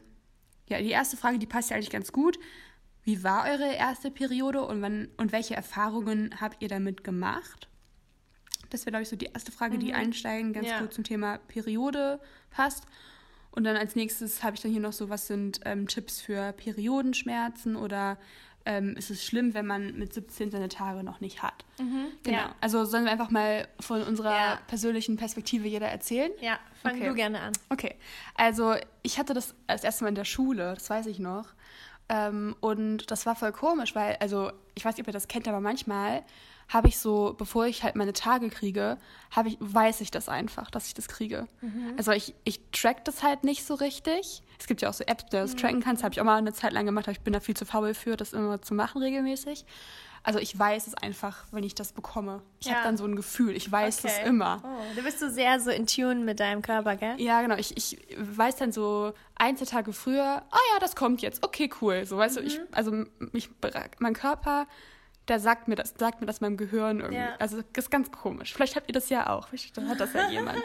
ja, 0.68 0.80
die 0.80 0.90
erste 0.90 1.18
Frage, 1.18 1.40
die 1.40 1.46
passt 1.46 1.70
ja 1.70 1.76
eigentlich 1.76 1.90
ganz 1.90 2.12
gut. 2.12 2.40
Wie 3.04 3.24
war 3.24 3.46
eure 3.46 3.74
erste 3.74 4.12
Periode 4.12 4.62
und, 4.66 4.82
wann, 4.82 5.10
und 5.18 5.32
welche 5.32 5.56
Erfahrungen 5.56 6.36
habt 6.40 6.62
ihr 6.62 6.70
damit 6.70 7.04
gemacht? 7.04 7.68
Das 8.70 8.82
wäre, 8.82 8.92
glaube 8.92 9.04
ich, 9.04 9.10
so 9.10 9.16
die 9.16 9.26
erste 9.26 9.52
Frage, 9.52 9.78
die 9.78 9.90
mhm. 9.90 9.96
einsteigen, 9.96 10.54
ganz 10.54 10.68
ja. 10.68 10.80
gut 10.80 10.94
zum 10.94 11.04
Thema 11.04 11.38
Periode 11.38 12.20
passt. 12.50 12.86
Und 13.52 13.66
dann 13.66 13.76
als 13.76 13.96
nächstes 13.96 14.42
habe 14.42 14.56
ich 14.56 14.62
dann 14.62 14.72
hier 14.72 14.82
noch 14.82 14.94
so, 14.94 15.10
was 15.10 15.28
sind 15.28 15.60
ähm, 15.66 15.88
Tipps 15.88 16.22
für 16.22 16.54
Periodenschmerzen 16.54 17.76
oder 17.76 18.18
ähm, 18.66 18.96
ist 18.96 19.10
es 19.10 19.24
schlimm, 19.24 19.54
wenn 19.54 19.66
man 19.66 19.98
mit 19.98 20.14
17 20.14 20.52
seine 20.52 20.70
Tage 20.70 21.04
noch 21.04 21.20
nicht 21.20 21.44
hat. 21.44 21.66
Mhm, 21.80 22.06
genau. 22.24 22.38
Ja. 22.38 22.56
Also 22.62 22.86
sollen 22.86 23.06
wir 23.06 23.12
einfach 23.12 23.30
mal 23.30 23.68
von 23.80 24.02
unserer 24.04 24.36
ja. 24.36 24.60
persönlichen 24.68 25.18
Perspektive 25.18 25.68
jeder 25.68 25.88
erzählen? 25.88 26.32
Ja, 26.40 26.60
fang 26.82 26.96
okay. 26.96 27.08
du 27.08 27.14
gerne 27.16 27.42
an. 27.42 27.54
Okay. 27.70 27.96
Also 28.36 28.76
ich 29.02 29.20
hatte 29.20 29.34
das 29.34 29.54
als 29.68 29.84
erstes 29.84 30.02
Mal 30.02 30.10
in 30.10 30.16
der 30.16 30.26
Schule, 30.26 30.74
das 30.76 30.90
weiß 30.90 31.08
ich 31.08 31.20
noch. 31.20 31.48
Ähm, 32.10 32.56
und 32.60 33.12
das 33.12 33.26
war 33.26 33.36
voll 33.36 33.52
komisch, 33.52 33.96
weil, 33.96 34.18
also 34.20 34.52
ich 34.76 34.84
weiß 34.84 34.96
nicht, 34.96 35.04
ob 35.04 35.08
ihr 35.08 35.14
das 35.14 35.28
kennt, 35.28 35.48
aber 35.48 35.62
manchmal 35.62 36.24
habe 36.70 36.88
ich 36.88 36.98
so, 36.98 37.36
bevor 37.38 37.66
ich 37.66 37.84
halt 37.84 37.96
meine 37.96 38.14
Tage 38.14 38.50
kriege, 38.50 38.98
habe 39.32 39.50
ich, 39.50 39.58
weiß 39.60 40.02
ich 40.02 40.12
das 40.12 40.30
einfach, 40.30 40.72
dass 40.72 40.88
ich 40.88 40.94
das 40.94 41.08
kriege. 41.08 41.48
Mhm. 41.62 41.94
Also 41.98 42.12
ich, 42.12 42.36
ich 42.44 42.60
track 42.72 43.06
das 43.06 43.24
halt 43.24 43.44
nicht 43.44 43.66
so 43.66 43.76
richtig. 43.76 44.44
Es 44.60 44.68
gibt 44.68 44.82
ja 44.82 44.90
auch 44.90 44.94
so 44.94 45.04
Apps, 45.04 45.26
die 45.26 45.32
du 45.32 45.38
das 45.38 45.54
mhm. 45.54 45.58
tracken 45.58 45.84
kannst. 45.84 46.04
Habe 46.04 46.14
ich 46.14 46.22
auch 46.22 46.26
mal 46.26 46.38
eine 46.38 46.54
Zeit 46.54 46.74
lang 46.74 46.86
gemacht, 46.86 47.06
aber 47.06 47.14
ich 47.14 47.22
bin 47.22 47.34
da 47.34 47.40
viel 47.40 47.56
zu 47.56 47.66
faul 47.66 47.94
für, 47.94 48.18
das 48.18 48.34
immer 48.34 48.62
zu 48.62 48.74
machen 48.74 49.02
regelmäßig. 49.02 49.66
Also 50.26 50.40
ich 50.40 50.58
weiß 50.58 50.88
es 50.88 50.94
einfach, 50.94 51.44
wenn 51.52 51.66
ich 51.66 51.76
das 51.76 51.92
bekomme. 51.92 52.42
Ich 52.62 52.68
ja. 52.68 52.76
habe 52.76 52.86
dann 52.86 52.96
so 52.96 53.04
ein 53.04 53.18
Gefühl, 53.18 53.58
ich 53.58 53.70
weiß 53.70 54.00
okay. 54.00 54.14
es 54.22 54.28
immer. 54.28 54.62
Oh, 54.64 54.96
du 54.96 55.04
bist 55.04 55.20
so 55.20 55.30
sehr 55.30 55.60
so 55.60 55.70
in 55.70 55.86
Tune 55.86 56.16
mit 56.16 56.40
deinem 56.40 56.62
Körper, 56.62 56.96
gell? 56.96 57.20
Ja, 57.20 57.42
genau. 57.42 57.58
Ich, 57.58 57.76
ich 57.76 57.98
weiß 58.18 58.56
dann 58.56 58.72
so 58.72 59.14
ein, 59.36 59.58
zwei 59.58 59.66
Tage 59.66 59.92
früher, 59.92 60.42
oh 60.50 60.74
ja, 60.74 60.80
das 60.80 60.96
kommt 60.96 61.22
jetzt. 61.22 61.44
Okay, 61.44 61.70
cool. 61.82 62.06
So, 62.06 62.18
weißt 62.18 62.38
mhm. 62.38 62.42
du, 62.42 62.48
ich, 62.48 62.58
mhm. 62.58 62.64
also 62.72 62.92
mich, 63.34 63.50
mein 64.00 64.14
Körper 64.14 64.66
der 65.28 65.40
sagt 65.40 65.68
mir 65.68 65.76
das, 65.76 65.94
sagt 65.98 66.20
mir 66.20 66.28
das 66.28 66.42
meinem 66.42 66.58
Gehirn 66.58 67.00
irgendwie. 67.00 67.22
Ja. 67.22 67.36
Also 67.40 67.62
das 67.74 67.86
ist 67.86 67.92
ganz 67.92 68.12
komisch. 68.12 68.54
Vielleicht 68.54 68.76
habt 68.76 68.90
ihr 68.90 68.94
das 68.94 69.10
ja 69.10 69.30
auch. 69.30 69.48
Vielleicht 69.48 69.78
hat 69.78 70.00
das 70.00 70.14
ja 70.14 70.30
jemand. 70.30 70.62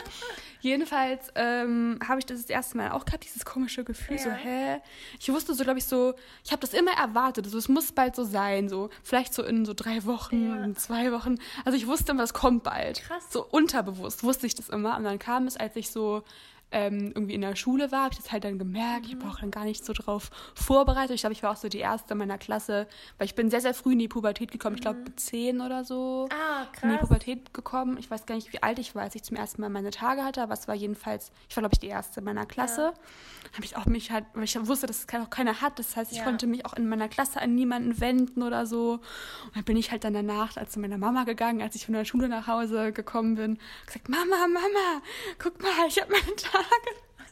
Jedenfalls 0.60 1.28
ähm, 1.36 1.98
habe 2.06 2.18
ich 2.18 2.26
das 2.26 2.42
das 2.42 2.50
erste 2.50 2.76
Mal 2.76 2.90
auch 2.90 3.04
gerade 3.04 3.20
dieses 3.20 3.44
komische 3.44 3.84
Gefühl, 3.84 4.16
ja. 4.16 4.22
so, 4.22 4.30
hä? 4.30 4.80
Ich 5.20 5.28
wusste 5.32 5.54
so, 5.54 5.62
glaube 5.62 5.78
ich, 5.78 5.84
so, 5.84 6.14
ich 6.44 6.50
habe 6.50 6.60
das 6.60 6.74
immer 6.74 6.90
erwartet. 6.92 7.44
Also 7.44 7.58
es 7.58 7.68
muss 7.68 7.92
bald 7.92 8.16
so 8.16 8.24
sein, 8.24 8.68
so 8.68 8.90
vielleicht 9.04 9.32
so 9.32 9.44
in 9.44 9.64
so 9.64 9.74
drei 9.74 10.04
Wochen, 10.04 10.48
ja. 10.48 10.64
in 10.64 10.74
zwei 10.74 11.12
Wochen. 11.12 11.36
Also 11.64 11.78
ich 11.78 11.86
wusste 11.86 12.12
immer, 12.12 12.24
es 12.24 12.34
kommt 12.34 12.64
bald. 12.64 13.02
Krass. 13.02 13.30
So 13.30 13.46
unterbewusst 13.46 14.24
wusste 14.24 14.46
ich 14.48 14.56
das 14.56 14.68
immer. 14.68 14.96
Und 14.96 15.04
dann 15.04 15.20
kam 15.20 15.46
es, 15.46 15.56
als 15.56 15.76
ich 15.76 15.90
so 15.90 16.24
ähm, 16.70 17.12
irgendwie 17.14 17.34
in 17.34 17.40
der 17.40 17.56
Schule 17.56 17.90
war, 17.92 18.04
habe 18.04 18.14
ich 18.14 18.20
das 18.20 18.30
halt 18.30 18.44
dann 18.44 18.58
gemerkt. 18.58 19.06
Mhm. 19.06 19.12
Ich 19.12 19.24
war 19.24 19.32
auch 19.32 19.40
dann 19.40 19.50
gar 19.50 19.64
nicht 19.64 19.84
so 19.84 19.92
drauf 19.92 20.30
vorbereitet. 20.54 21.14
Ich 21.14 21.22
glaube, 21.22 21.32
ich 21.32 21.42
war 21.42 21.52
auch 21.52 21.56
so 21.56 21.68
die 21.68 21.78
erste 21.78 22.12
in 22.12 22.18
meiner 22.18 22.38
Klasse, 22.38 22.86
weil 23.16 23.26
ich 23.26 23.34
bin 23.34 23.50
sehr, 23.50 23.60
sehr 23.60 23.74
früh 23.74 23.92
in 23.92 23.98
die 23.98 24.08
Pubertät 24.08 24.50
gekommen. 24.50 24.74
Mhm. 24.74 24.78
Ich 24.78 24.82
glaube, 24.82 24.98
mit 25.00 25.20
zehn 25.20 25.60
oder 25.60 25.84
so 25.84 26.28
ah, 26.30 26.66
krass. 26.72 26.82
in 26.82 26.90
die 26.90 26.96
Pubertät 26.98 27.54
gekommen. 27.54 27.96
Ich 27.98 28.10
weiß 28.10 28.26
gar 28.26 28.34
nicht, 28.34 28.52
wie 28.52 28.62
alt 28.62 28.78
ich 28.78 28.94
war, 28.94 29.02
als 29.02 29.14
ich 29.14 29.22
zum 29.22 29.36
ersten 29.36 29.62
Mal 29.62 29.70
meine 29.70 29.90
Tage 29.90 30.24
hatte, 30.24 30.42
aber 30.42 30.54
es 30.54 30.68
war 30.68 30.74
jedenfalls, 30.74 31.32
ich 31.48 31.56
war, 31.56 31.62
glaube 31.62 31.74
ich, 31.74 31.80
die 31.80 31.88
erste 31.88 32.20
in 32.20 32.24
meiner 32.24 32.44
Klasse. 32.44 32.92
Ja. 32.94 33.54
Habe 33.54 33.64
ich 33.64 33.76
auch 33.76 33.86
mich 33.86 34.10
halt, 34.10 34.26
weil 34.34 34.44
ich 34.44 34.58
wusste, 34.66 34.86
dass 34.86 34.98
es 34.98 35.20
auch 35.20 35.30
keiner 35.30 35.62
hat. 35.62 35.78
Das 35.78 35.96
heißt, 35.96 36.12
ich 36.12 36.18
ja. 36.18 36.24
konnte 36.24 36.46
mich 36.46 36.66
auch 36.66 36.74
in 36.74 36.88
meiner 36.88 37.08
Klasse 37.08 37.40
an 37.40 37.54
niemanden 37.54 37.98
wenden 38.00 38.42
oder 38.42 38.66
so. 38.66 39.00
Und 39.46 39.56
dann 39.56 39.64
bin 39.64 39.76
ich 39.78 39.90
halt 39.90 40.04
dann 40.04 40.12
danach 40.12 40.56
als 40.58 40.72
zu 40.72 40.80
meiner 40.80 40.98
Mama 40.98 41.24
gegangen, 41.24 41.62
als 41.62 41.74
ich 41.74 41.86
von 41.86 41.94
der 41.94 42.04
Schule 42.04 42.28
nach 42.28 42.46
Hause 42.46 42.92
gekommen 42.92 43.36
bin, 43.36 43.58
gesagt, 43.86 44.10
Mama, 44.10 44.46
Mama, 44.46 45.02
guck 45.38 45.62
mal, 45.62 45.70
ich 45.88 46.00
habe 46.00 46.12
meine 46.12 46.36
Tage 46.36 46.57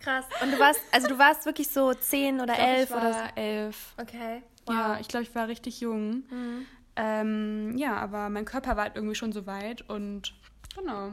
krass. 0.01 0.25
Und 0.43 0.53
du 0.53 0.59
warst, 0.59 0.81
also 0.93 1.09
du 1.09 1.19
warst 1.19 1.47
wirklich 1.47 1.69
so 1.69 1.93
zehn 1.95 2.41
oder 2.41 2.53
ich 2.53 2.59
glaub, 2.59 2.69
elf 2.69 2.85
ich 2.85 2.91
war 2.91 3.01
oder 3.01 3.13
so? 3.13 3.41
elf. 3.41 3.95
Okay. 3.99 4.43
Wow. 4.67 4.75
Ja, 4.75 4.99
ich 5.01 5.09
glaube, 5.09 5.25
ich 5.25 5.35
war 5.35 5.49
richtig 5.49 5.81
jung. 5.81 6.25
Mhm. 6.31 6.67
Ähm, 6.97 7.77
ja, 7.77 7.97
aber 7.97 8.31
mein 8.31 8.45
Körper 8.45 8.77
war 8.77 8.85
halt 8.85 8.97
irgendwie 8.97 9.15
schon 9.15 9.33
so 9.33 9.47
weit 9.47 9.89
und 9.89 10.33
genau. 10.75 11.13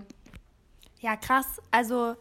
Ja, 1.02 1.18
krass. 1.18 1.62
Also 1.72 2.16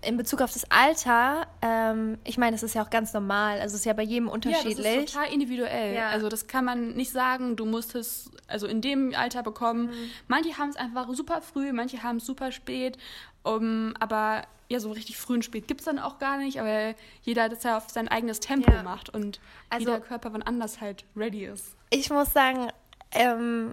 in 0.00 0.16
Bezug 0.16 0.42
auf 0.42 0.52
das 0.52 0.70
Alter, 0.70 1.46
ähm, 1.62 2.18
ich 2.24 2.38
meine, 2.38 2.52
das 2.52 2.62
ist 2.62 2.74
ja 2.74 2.84
auch 2.84 2.90
ganz 2.90 3.12
normal. 3.12 3.60
Also 3.60 3.74
es 3.74 3.80
ist 3.80 3.86
ja 3.86 3.92
bei 3.92 4.02
jedem 4.02 4.28
unterschiedlich. 4.28 4.78
Ja, 4.78 4.96
das 4.96 5.04
ist 5.04 5.14
total 5.14 5.32
individuell. 5.32 5.94
Ja. 5.94 6.10
Also 6.10 6.28
das 6.28 6.46
kann 6.46 6.64
man 6.64 6.94
nicht 6.94 7.10
sagen, 7.10 7.56
du 7.56 7.64
musst 7.64 7.94
es 7.94 8.30
also 8.46 8.66
in 8.66 8.80
dem 8.80 9.14
Alter 9.14 9.42
bekommen. 9.42 9.86
Mhm. 9.86 10.10
Manche 10.28 10.58
haben 10.58 10.70
es 10.70 10.76
einfach 10.76 11.08
super 11.12 11.40
früh, 11.40 11.72
manche 11.72 12.02
haben 12.02 12.18
es 12.18 12.26
super 12.26 12.52
spät. 12.52 12.98
Um, 13.44 13.94
aber 14.00 14.42
ja, 14.68 14.80
so 14.80 14.90
richtig 14.90 15.18
früh 15.18 15.34
und 15.34 15.44
spät 15.44 15.68
gibt 15.68 15.80
es 15.80 15.84
dann 15.84 15.98
auch 15.98 16.18
gar 16.18 16.38
nicht, 16.38 16.58
aber 16.58 16.94
jeder 17.22 17.48
das 17.48 17.62
ja 17.62 17.76
auf 17.76 17.90
sein 17.90 18.08
eigenes 18.08 18.40
Tempo 18.40 18.72
ja. 18.72 18.82
macht 18.82 19.10
und 19.10 19.40
also, 19.68 19.90
jeder 19.90 20.00
Körper 20.00 20.32
wann 20.32 20.42
anders 20.42 20.80
halt 20.80 21.04
ready 21.14 21.44
ist. 21.44 21.76
Ich 21.90 22.10
muss 22.10 22.32
sagen, 22.32 22.68
ähm, 23.12 23.72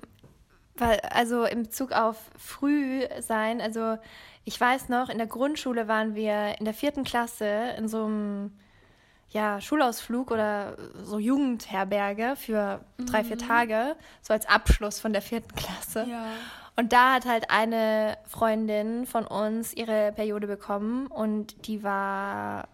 weil, 0.76 1.00
also 1.00 1.46
in 1.46 1.64
Bezug 1.64 1.94
auf 1.94 2.18
früh 2.38 3.06
sein, 3.20 3.62
also 3.62 3.98
ich 4.44 4.60
weiß 4.60 4.90
noch, 4.90 5.10
in 5.10 5.18
der 5.18 5.28
Grundschule 5.28 5.88
waren 5.88 6.16
wir 6.16 6.60
in 6.60 6.66
der 6.66 6.74
vierten 6.74 7.04
Klasse 7.04 7.76
in 7.78 7.88
so 7.88 8.06
einem 8.06 8.52
ja, 9.30 9.62
Schulausflug 9.62 10.30
oder 10.30 10.76
so 11.04 11.18
Jugendherberge 11.18 12.36
für 12.36 12.84
drei, 12.98 13.24
vier 13.24 13.38
mhm. 13.38 13.48
Tage, 13.48 13.96
so 14.22 14.34
als 14.34 14.46
Abschluss 14.46 15.00
von 15.00 15.14
der 15.14 15.22
vierten 15.22 15.56
Klasse. 15.56 16.06
Ja. 16.10 16.26
Und 16.76 16.94
da 16.94 17.14
hat 17.14 17.26
halt 17.26 17.50
eine 17.50 18.18
Freundin 18.26 19.06
von 19.06 19.26
uns 19.28 19.74
ihre 19.74 20.12
Periode 20.14 20.48
bekommen 20.48 21.08
und 21.08 21.68
die 21.68 21.84
war 21.84 22.68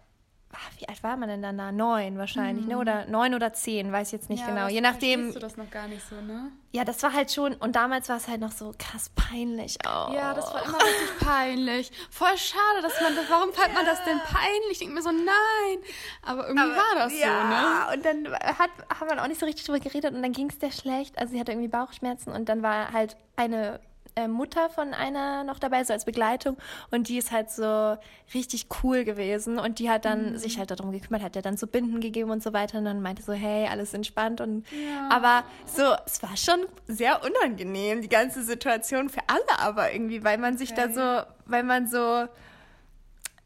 wie 0.78 0.88
alt 0.88 1.02
war 1.02 1.16
man 1.16 1.28
denn 1.28 1.42
dann 1.42 1.58
da? 1.58 1.72
Neun 1.72 2.16
wahrscheinlich, 2.16 2.66
ne? 2.66 2.76
mhm. 2.76 2.78
ne? 2.78 2.78
Oder 2.78 3.06
neun 3.06 3.34
oder 3.34 3.52
zehn, 3.52 3.92
weiß 3.92 4.08
ich 4.08 4.12
jetzt 4.12 4.30
nicht 4.30 4.40
ja, 4.40 4.46
genau. 4.46 4.68
Je 4.68 4.80
nachdem. 4.80 5.32
du 5.32 5.38
das 5.38 5.56
noch 5.56 5.70
gar 5.70 5.88
nicht 5.88 6.02
so, 6.08 6.16
ne? 6.16 6.50
Ja, 6.72 6.84
das 6.84 7.02
war 7.02 7.12
halt 7.12 7.32
schon, 7.32 7.54
und 7.54 7.76
damals 7.76 8.08
war 8.08 8.16
es 8.16 8.28
halt 8.28 8.40
noch 8.40 8.52
so 8.52 8.74
krass 8.78 9.10
peinlich 9.10 9.78
auch. 9.86 10.12
Ja, 10.12 10.34
das 10.34 10.52
war 10.52 10.64
immer 10.64 10.78
richtig 10.78 11.18
peinlich. 11.20 11.92
Voll 12.10 12.36
schade, 12.36 12.82
dass 12.82 13.00
man 13.00 13.14
das, 13.14 13.28
warum 13.28 13.52
fand 13.52 13.68
ja. 13.68 13.74
man 13.74 13.86
das 13.86 14.02
denn 14.04 14.18
peinlich? 14.18 14.72
Ich 14.72 14.78
denke 14.78 14.94
mir 14.94 15.02
so, 15.02 15.10
nein. 15.10 15.78
Aber 16.22 16.48
irgendwie 16.48 16.64
Aber, 16.64 16.76
war 16.76 16.94
das 16.96 17.18
ja, 17.18 17.86
so, 17.86 17.94
ne? 17.94 17.96
Und 17.96 18.04
dann 18.04 18.34
hat, 18.34 18.70
haben 18.98 19.10
wir 19.10 19.22
auch 19.22 19.28
nicht 19.28 19.40
so 19.40 19.46
richtig 19.46 19.66
drüber 19.66 19.80
geredet 19.80 20.14
und 20.14 20.22
dann 20.22 20.32
ging 20.32 20.48
es 20.48 20.58
der 20.58 20.70
schlecht. 20.70 21.18
Also 21.18 21.32
sie 21.32 21.40
hatte 21.40 21.52
irgendwie 21.52 21.68
Bauchschmerzen 21.68 22.32
und 22.32 22.48
dann 22.48 22.62
war 22.62 22.92
halt 22.92 23.16
eine 23.36 23.80
äh, 24.18 24.28
Mutter 24.28 24.68
von 24.70 24.94
einer 24.94 25.44
noch 25.44 25.58
dabei, 25.58 25.84
so 25.84 25.92
als 25.92 26.04
Begleitung. 26.04 26.56
Und 26.90 27.08
die 27.08 27.18
ist 27.18 27.30
halt 27.30 27.50
so 27.50 27.96
richtig 28.34 28.66
cool 28.82 29.04
gewesen. 29.04 29.58
Und 29.58 29.78
die 29.78 29.90
hat 29.90 30.04
dann 30.04 30.32
mhm. 30.32 30.38
sich 30.38 30.58
halt 30.58 30.70
darum 30.70 30.92
gekümmert, 30.92 31.22
hat 31.22 31.36
ja 31.36 31.42
dann 31.42 31.56
so 31.56 31.66
Binden 31.66 32.00
gegeben 32.00 32.30
und 32.30 32.42
so 32.42 32.52
weiter. 32.52 32.78
Und 32.78 32.84
dann 32.84 33.02
meinte 33.02 33.22
so, 33.22 33.32
hey, 33.32 33.68
alles 33.68 33.94
entspannt. 33.94 34.40
Und 34.40 34.66
ja. 34.70 35.08
aber 35.10 35.44
so, 35.66 35.82
es 36.06 36.22
war 36.22 36.36
schon 36.36 36.66
sehr 36.86 37.20
unangenehm, 37.24 38.02
die 38.02 38.08
ganze 38.08 38.42
Situation 38.42 39.08
für 39.08 39.20
alle 39.26 39.58
aber 39.58 39.92
irgendwie, 39.92 40.24
weil 40.24 40.38
man 40.38 40.56
sich 40.56 40.72
okay. 40.72 40.92
da 40.94 41.24
so, 41.24 41.26
weil 41.46 41.62
man 41.62 41.86
so, 41.88 41.98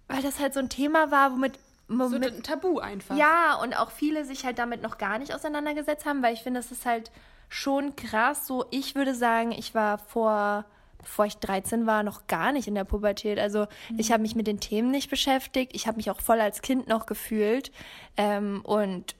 weil 0.08 0.22
das 0.22 0.38
halt 0.38 0.54
so 0.54 0.60
ein 0.60 0.68
Thema 0.68 1.10
war, 1.10 1.32
womit 1.32 1.58
so 1.88 2.16
ein 2.16 2.42
Tabu 2.42 2.78
einfach. 2.78 3.16
Ja, 3.16 3.58
und 3.62 3.78
auch 3.78 3.90
viele 3.90 4.24
sich 4.24 4.44
halt 4.44 4.58
damit 4.58 4.82
noch 4.82 4.98
gar 4.98 5.18
nicht 5.18 5.34
auseinandergesetzt 5.34 6.06
haben, 6.06 6.22
weil 6.22 6.32
ich 6.32 6.42
finde, 6.42 6.60
das 6.60 6.70
ist 6.70 6.86
halt 6.86 7.10
schon 7.52 7.96
krass. 7.96 8.46
So, 8.46 8.64
ich 8.70 8.94
würde 8.94 9.14
sagen, 9.14 9.52
ich 9.52 9.74
war 9.74 9.98
vor, 9.98 10.64
bevor 10.98 11.26
ich 11.26 11.36
13 11.36 11.86
war, 11.86 12.02
noch 12.02 12.26
gar 12.26 12.50
nicht 12.50 12.66
in 12.66 12.74
der 12.74 12.84
Pubertät. 12.84 13.38
Also 13.38 13.66
mhm. 13.90 13.98
ich 13.98 14.10
habe 14.10 14.22
mich 14.22 14.34
mit 14.34 14.46
den 14.46 14.58
Themen 14.58 14.90
nicht 14.90 15.10
beschäftigt. 15.10 15.72
Ich 15.74 15.86
habe 15.86 15.98
mich 15.98 16.10
auch 16.10 16.22
voll 16.22 16.40
als 16.40 16.62
Kind 16.62 16.88
noch 16.88 17.04
gefühlt. 17.04 17.70
Ähm, 18.16 18.62
und 18.64 19.16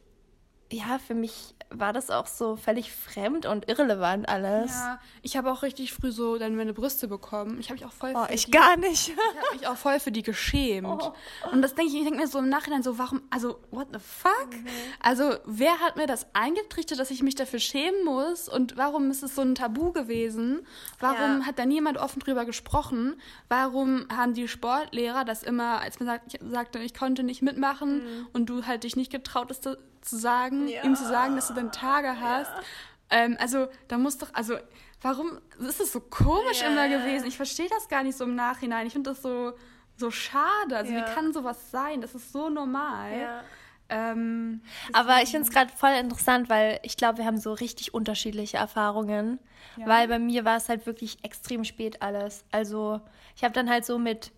ja, 0.72 0.98
für 0.98 1.14
mich 1.14 1.54
war 1.70 1.92
das 1.92 2.10
auch 2.10 2.26
so 2.26 2.56
völlig 2.56 2.92
fremd 2.92 3.46
und 3.46 3.68
irrelevant 3.68 4.28
alles. 4.28 4.72
Ja, 4.72 5.00
ich 5.22 5.36
habe 5.36 5.50
auch 5.50 5.62
richtig 5.62 5.92
früh 5.92 6.10
so 6.10 6.38
dann 6.38 6.56
meine 6.56 6.72
Brüste 6.72 7.08
bekommen. 7.08 7.58
Ich 7.60 7.68
habe 7.68 7.74
mich 7.74 7.84
auch 7.84 7.92
voll 7.92 8.12
Oh, 8.14 8.26
ich 8.30 8.46
die, 8.46 8.50
gar 8.50 8.76
nicht. 8.76 9.08
ich 9.08 9.16
habe 9.16 9.56
mich 9.56 9.66
auch 9.66 9.76
voll 9.76 10.00
für 10.00 10.12
die 10.12 10.22
geschämt. 10.22 10.86
Oh. 10.86 11.12
Und 11.50 11.62
das 11.62 11.74
denke 11.74 11.92
ich, 11.92 11.98
ich 11.98 12.04
denke 12.04 12.20
mir 12.20 12.26
so 12.26 12.38
im 12.38 12.48
Nachhinein 12.48 12.82
so, 12.82 12.98
warum, 12.98 13.22
also, 13.30 13.58
what 13.70 13.88
the 13.92 13.98
fuck? 13.98 14.52
Mhm. 14.52 14.66
Also, 15.00 15.36
wer 15.44 15.78
hat 15.80 15.96
mir 15.96 16.06
das 16.06 16.26
eingetrichtert, 16.34 16.98
dass 16.98 17.10
ich 17.10 17.22
mich 17.22 17.34
dafür 17.34 17.58
schämen 17.58 18.04
muss? 18.04 18.48
Und 18.48 18.76
warum 18.76 19.10
ist 19.10 19.22
es 19.22 19.34
so 19.34 19.42
ein 19.42 19.54
Tabu 19.54 19.92
gewesen? 19.92 20.66
Warum 21.00 21.40
ja. 21.40 21.46
hat 21.46 21.58
da 21.58 21.66
niemand 21.66 21.98
offen 21.98 22.20
drüber 22.20 22.44
gesprochen? 22.44 23.20
Warum 23.48 24.06
haben 24.14 24.34
die 24.34 24.48
Sportlehrer 24.48 25.24
das 25.24 25.42
immer, 25.42 25.80
als 25.80 26.00
man 26.00 26.06
sagt, 26.06 26.34
ich 26.34 26.40
sagte, 26.50 26.78
ich 26.78 26.94
konnte 26.94 27.22
nicht 27.22 27.42
mitmachen 27.42 27.96
mhm. 27.96 28.26
und 28.32 28.46
du 28.46 28.66
halt 28.66 28.84
dich 28.84 28.96
nicht 28.96 29.10
getraut 29.10 29.48
hast, 29.50 29.66
zu 30.02 30.18
sagen, 30.18 30.68
ja. 30.68 30.82
ihm 30.82 30.94
zu 30.94 31.06
sagen, 31.06 31.36
dass 31.36 31.48
du 31.48 31.54
dann 31.54 31.72
Tage 31.72 32.20
hast. 32.20 32.50
Ja. 32.50 32.62
Ähm, 33.10 33.36
also, 33.38 33.68
da 33.88 33.98
muss 33.98 34.18
doch, 34.18 34.28
also, 34.34 34.56
warum 35.00 35.38
ist 35.58 35.80
es 35.80 35.92
so 35.92 36.00
komisch 36.00 36.60
ja. 36.62 36.68
immer 36.68 36.88
gewesen? 36.88 37.26
Ich 37.26 37.36
verstehe 37.36 37.68
das 37.68 37.88
gar 37.88 38.02
nicht 38.02 38.16
so 38.16 38.24
im 38.24 38.34
Nachhinein. 38.34 38.86
Ich 38.86 38.92
finde 38.92 39.10
das 39.10 39.22
so, 39.22 39.52
so 39.96 40.10
schade. 40.10 40.76
Also, 40.76 40.92
wie 40.92 41.02
kann 41.14 41.32
sowas 41.32 41.70
sein? 41.70 42.00
Das 42.00 42.14
ist 42.14 42.32
so 42.32 42.50
normal. 42.50 43.42
Ähm, 43.88 44.62
Aber 44.92 45.22
ich 45.22 45.30
finde 45.30 45.46
es 45.46 45.52
gerade 45.52 45.70
voll 45.70 45.90
interessant, 45.90 46.48
weil 46.48 46.80
ich 46.82 46.96
glaube, 46.96 47.18
wir 47.18 47.26
haben 47.26 47.38
so 47.38 47.52
richtig 47.52 47.92
unterschiedliche 47.92 48.56
Erfahrungen. 48.56 49.38
Weil 49.76 50.08
bei 50.08 50.18
mir 50.18 50.44
war 50.44 50.56
es 50.56 50.68
halt 50.68 50.86
wirklich 50.86 51.24
extrem 51.24 51.64
spät 51.64 52.02
alles. 52.02 52.44
Also, 52.50 53.00
ich 53.36 53.44
habe 53.44 53.54
dann 53.54 53.70
halt 53.70 53.84
so 53.84 53.98
mit 53.98 54.32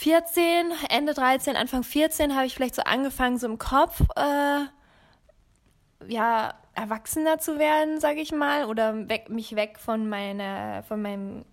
14, 0.00 0.72
Ende 0.88 1.12
13, 1.12 1.56
Anfang 1.56 1.82
14 1.82 2.34
habe 2.34 2.46
ich 2.46 2.54
vielleicht 2.54 2.74
so 2.74 2.82
angefangen, 2.82 3.36
so 3.36 3.46
im 3.46 3.58
Kopf, 3.58 4.00
äh, 4.16 4.64
ja, 6.08 6.54
erwachsener 6.72 7.38
zu 7.38 7.58
werden, 7.58 8.00
sage 8.00 8.20
ich 8.22 8.32
mal, 8.32 8.64
oder 8.64 9.10
weg, 9.10 9.28
mich 9.28 9.56
weg 9.56 9.78
von 9.78 10.08
meiner, 10.08 10.82
von 10.84 11.02
meinem 11.02 11.44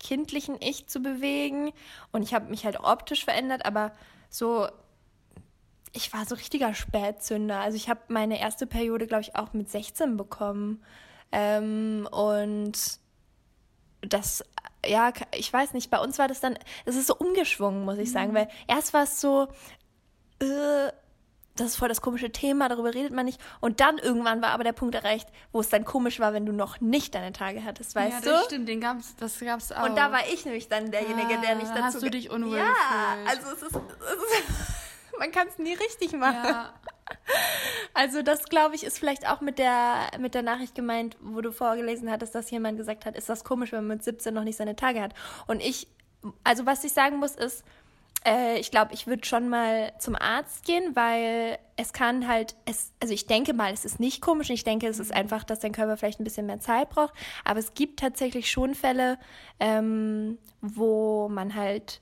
kindlichen 0.00 0.56
Ich 0.60 0.88
zu 0.88 1.00
bewegen. 1.00 1.72
Und 2.10 2.22
ich 2.22 2.34
habe 2.34 2.50
mich 2.50 2.64
halt 2.64 2.80
optisch 2.80 3.24
verändert, 3.24 3.64
aber 3.64 3.92
so, 4.28 4.66
ich 5.92 6.12
war 6.12 6.26
so 6.26 6.34
richtiger 6.34 6.74
Spätzünder. 6.74 7.60
Also 7.60 7.76
ich 7.76 7.88
habe 7.88 8.00
meine 8.08 8.40
erste 8.40 8.66
Periode, 8.66 9.06
glaube 9.06 9.22
ich, 9.22 9.36
auch 9.36 9.52
mit 9.52 9.70
16 9.70 10.16
bekommen. 10.16 10.82
Ähm, 11.30 12.08
und 12.10 12.98
das 14.00 14.42
ja, 14.88 15.12
ich 15.34 15.52
weiß 15.52 15.72
nicht, 15.72 15.90
bei 15.90 15.98
uns 15.98 16.18
war 16.18 16.28
das 16.28 16.40
dann, 16.40 16.58
es 16.84 16.96
ist 16.96 17.06
so 17.06 17.16
umgeschwungen, 17.16 17.84
muss 17.84 17.98
ich 17.98 18.12
sagen, 18.12 18.32
mhm. 18.32 18.36
weil 18.36 18.48
erst 18.66 18.94
war 18.94 19.04
es 19.04 19.20
so, 19.20 19.48
äh, 20.40 20.90
das 21.56 21.68
ist 21.68 21.76
voll 21.76 21.88
das 21.88 22.00
komische 22.00 22.32
Thema, 22.32 22.68
darüber 22.68 22.92
redet 22.92 23.12
man 23.12 23.26
nicht. 23.26 23.40
Und 23.60 23.80
dann 23.80 23.98
irgendwann 23.98 24.42
war 24.42 24.50
aber 24.50 24.64
der 24.64 24.72
Punkt 24.72 24.94
erreicht, 24.94 25.28
wo 25.52 25.60
es 25.60 25.68
dann 25.68 25.84
komisch 25.84 26.18
war, 26.18 26.32
wenn 26.32 26.46
du 26.46 26.52
noch 26.52 26.80
nicht 26.80 27.14
deine 27.14 27.32
Tage 27.32 27.64
hattest, 27.64 27.94
weißt 27.94 28.12
ja, 28.12 28.20
du? 28.20 28.26
Ja, 28.26 28.36
das 28.38 28.44
stimmt, 28.46 28.68
den 28.68 28.80
gab's, 28.80 29.14
das 29.16 29.38
gab's 29.38 29.70
auch. 29.70 29.84
Und 29.84 29.96
da 29.96 30.10
war 30.10 30.26
ich 30.32 30.44
nämlich 30.44 30.68
dann 30.68 30.90
derjenige, 30.90 31.38
ah, 31.38 31.40
der 31.40 31.54
nicht 31.54 31.70
dazu... 31.70 31.82
hast 31.82 32.02
du 32.02 32.10
dich 32.10 32.30
unwohl 32.30 32.58
Ja, 32.58 32.74
also 33.26 33.52
es 33.52 33.62
ist, 33.62 33.76
es 33.76 34.40
ist 34.40 34.74
man 35.18 35.30
kann 35.30 35.46
es 35.46 35.58
nie 35.58 35.74
richtig 35.74 36.12
machen. 36.12 36.44
Ja. 36.44 36.74
Also 37.94 38.22
das, 38.22 38.44
glaube 38.46 38.74
ich, 38.74 38.82
ist 38.82 38.98
vielleicht 38.98 39.28
auch 39.28 39.40
mit 39.40 39.58
der, 39.58 40.10
mit 40.18 40.34
der 40.34 40.42
Nachricht 40.42 40.74
gemeint, 40.74 41.16
wo 41.20 41.40
du 41.40 41.52
vorgelesen 41.52 42.10
hattest, 42.10 42.34
dass 42.34 42.50
jemand 42.50 42.76
gesagt 42.76 43.06
hat, 43.06 43.16
ist 43.16 43.28
das 43.28 43.44
komisch, 43.44 43.70
wenn 43.70 43.86
man 43.86 43.98
mit 43.98 44.04
17 44.04 44.34
noch 44.34 44.42
nicht 44.42 44.56
seine 44.56 44.74
Tage 44.74 45.00
hat. 45.00 45.14
Und 45.46 45.60
ich, 45.60 45.86
also 46.42 46.66
was 46.66 46.82
ich 46.82 46.92
sagen 46.92 47.18
muss, 47.18 47.36
ist, 47.36 47.64
äh, 48.26 48.58
ich 48.58 48.70
glaube, 48.70 48.94
ich 48.94 49.06
würde 49.06 49.24
schon 49.24 49.48
mal 49.48 49.92
zum 49.98 50.16
Arzt 50.16 50.64
gehen, 50.64 50.96
weil 50.96 51.58
es 51.76 51.92
kann 51.92 52.26
halt, 52.26 52.56
es, 52.64 52.92
also 53.00 53.12
ich 53.12 53.26
denke 53.26 53.52
mal, 53.52 53.72
es 53.72 53.84
ist 53.84 54.00
nicht 54.00 54.20
komisch. 54.20 54.50
Ich 54.50 54.64
denke, 54.64 54.88
es 54.88 54.98
ist 54.98 55.10
mhm. 55.10 55.18
einfach, 55.18 55.44
dass 55.44 55.60
dein 55.60 55.72
Körper 55.72 55.96
vielleicht 55.96 56.20
ein 56.20 56.24
bisschen 56.24 56.46
mehr 56.46 56.60
Zeit 56.60 56.90
braucht. 56.90 57.14
Aber 57.44 57.58
es 57.58 57.74
gibt 57.74 58.00
tatsächlich 58.00 58.50
schon 58.50 58.74
Fälle, 58.74 59.18
ähm, 59.60 60.38
wo 60.60 61.28
man 61.28 61.54
halt 61.54 62.00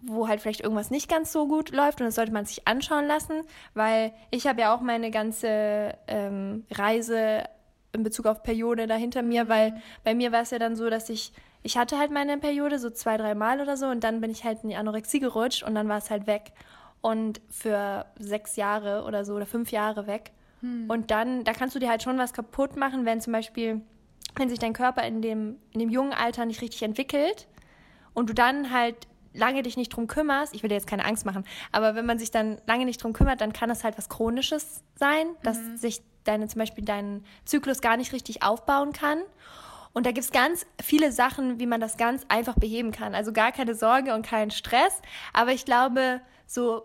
wo 0.00 0.28
halt 0.28 0.40
vielleicht 0.40 0.60
irgendwas 0.60 0.90
nicht 0.90 1.08
ganz 1.08 1.32
so 1.32 1.48
gut 1.48 1.70
läuft 1.70 2.00
und 2.00 2.06
das 2.06 2.14
sollte 2.14 2.32
man 2.32 2.44
sich 2.44 2.66
anschauen 2.68 3.06
lassen, 3.06 3.42
weil 3.74 4.12
ich 4.30 4.46
habe 4.46 4.60
ja 4.60 4.74
auch 4.74 4.80
meine 4.80 5.10
ganze 5.10 5.94
ähm, 6.06 6.64
Reise 6.70 7.44
in 7.92 8.02
Bezug 8.02 8.26
auf 8.26 8.42
Periode 8.42 8.86
da 8.86 8.94
hinter 8.94 9.22
mir, 9.22 9.48
weil 9.48 9.72
mhm. 9.72 9.76
bei 10.04 10.14
mir 10.14 10.32
war 10.32 10.42
es 10.42 10.50
ja 10.50 10.58
dann 10.58 10.76
so, 10.76 10.90
dass 10.90 11.08
ich, 11.08 11.32
ich 11.62 11.78
hatte 11.78 11.98
halt 11.98 12.10
meine 12.10 12.38
Periode 12.38 12.78
so 12.78 12.90
zwei, 12.90 13.16
drei 13.16 13.34
Mal 13.34 13.60
oder 13.60 13.76
so 13.76 13.86
und 13.86 14.04
dann 14.04 14.20
bin 14.20 14.30
ich 14.30 14.44
halt 14.44 14.62
in 14.62 14.68
die 14.68 14.76
Anorexie 14.76 15.20
gerutscht 15.20 15.62
und 15.62 15.74
dann 15.74 15.88
war 15.88 15.98
es 15.98 16.10
halt 16.10 16.26
weg 16.26 16.52
und 17.00 17.40
für 17.50 18.06
sechs 18.18 18.56
Jahre 18.56 19.04
oder 19.04 19.24
so 19.24 19.34
oder 19.34 19.46
fünf 19.46 19.70
Jahre 19.70 20.06
weg. 20.06 20.32
Hm. 20.60 20.88
Und 20.88 21.10
dann, 21.10 21.44
da 21.44 21.52
kannst 21.52 21.74
du 21.74 21.78
dir 21.78 21.88
halt 21.88 22.02
schon 22.02 22.18
was 22.18 22.32
kaputt 22.32 22.76
machen, 22.76 23.04
wenn 23.04 23.20
zum 23.20 23.32
Beispiel, 23.32 23.80
wenn 24.36 24.48
sich 24.48 24.58
dein 24.58 24.72
Körper 24.72 25.02
in 25.04 25.22
dem, 25.22 25.56
in 25.72 25.80
dem 25.80 25.90
jungen 25.90 26.12
Alter 26.12 26.44
nicht 26.44 26.62
richtig 26.62 26.82
entwickelt 26.82 27.46
und 28.14 28.28
du 28.28 28.34
dann 28.34 28.72
halt 28.72 29.06
lange 29.36 29.62
dich 29.62 29.76
nicht 29.76 29.90
drum 29.90 30.06
kümmerst, 30.06 30.54
ich 30.54 30.62
will 30.62 30.68
dir 30.68 30.74
jetzt 30.74 30.86
keine 30.86 31.04
Angst 31.04 31.26
machen, 31.26 31.44
aber 31.72 31.94
wenn 31.94 32.06
man 32.06 32.18
sich 32.18 32.30
dann 32.30 32.58
lange 32.66 32.84
nicht 32.84 33.02
drum 33.02 33.12
kümmert, 33.12 33.40
dann 33.40 33.52
kann 33.52 33.70
es 33.70 33.84
halt 33.84 33.98
was 33.98 34.08
Chronisches 34.08 34.82
sein, 34.94 35.26
dass 35.42 35.58
mhm. 35.58 35.76
sich 35.76 36.02
deine, 36.24 36.48
zum 36.48 36.58
Beispiel 36.58 36.84
dein 36.84 37.24
Zyklus 37.44 37.80
gar 37.80 37.96
nicht 37.96 38.12
richtig 38.12 38.42
aufbauen 38.42 38.92
kann. 38.92 39.18
Und 39.92 40.04
da 40.04 40.10
gibt 40.10 40.24
es 40.24 40.30
ganz 40.30 40.66
viele 40.82 41.10
Sachen, 41.10 41.58
wie 41.58 41.66
man 41.66 41.80
das 41.80 41.96
ganz 41.96 42.26
einfach 42.28 42.54
beheben 42.54 42.92
kann. 42.92 43.14
Also 43.14 43.32
gar 43.32 43.50
keine 43.50 43.74
Sorge 43.74 44.14
und 44.14 44.26
keinen 44.26 44.50
Stress. 44.50 45.00
Aber 45.32 45.52
ich 45.52 45.64
glaube, 45.64 46.20
so 46.46 46.82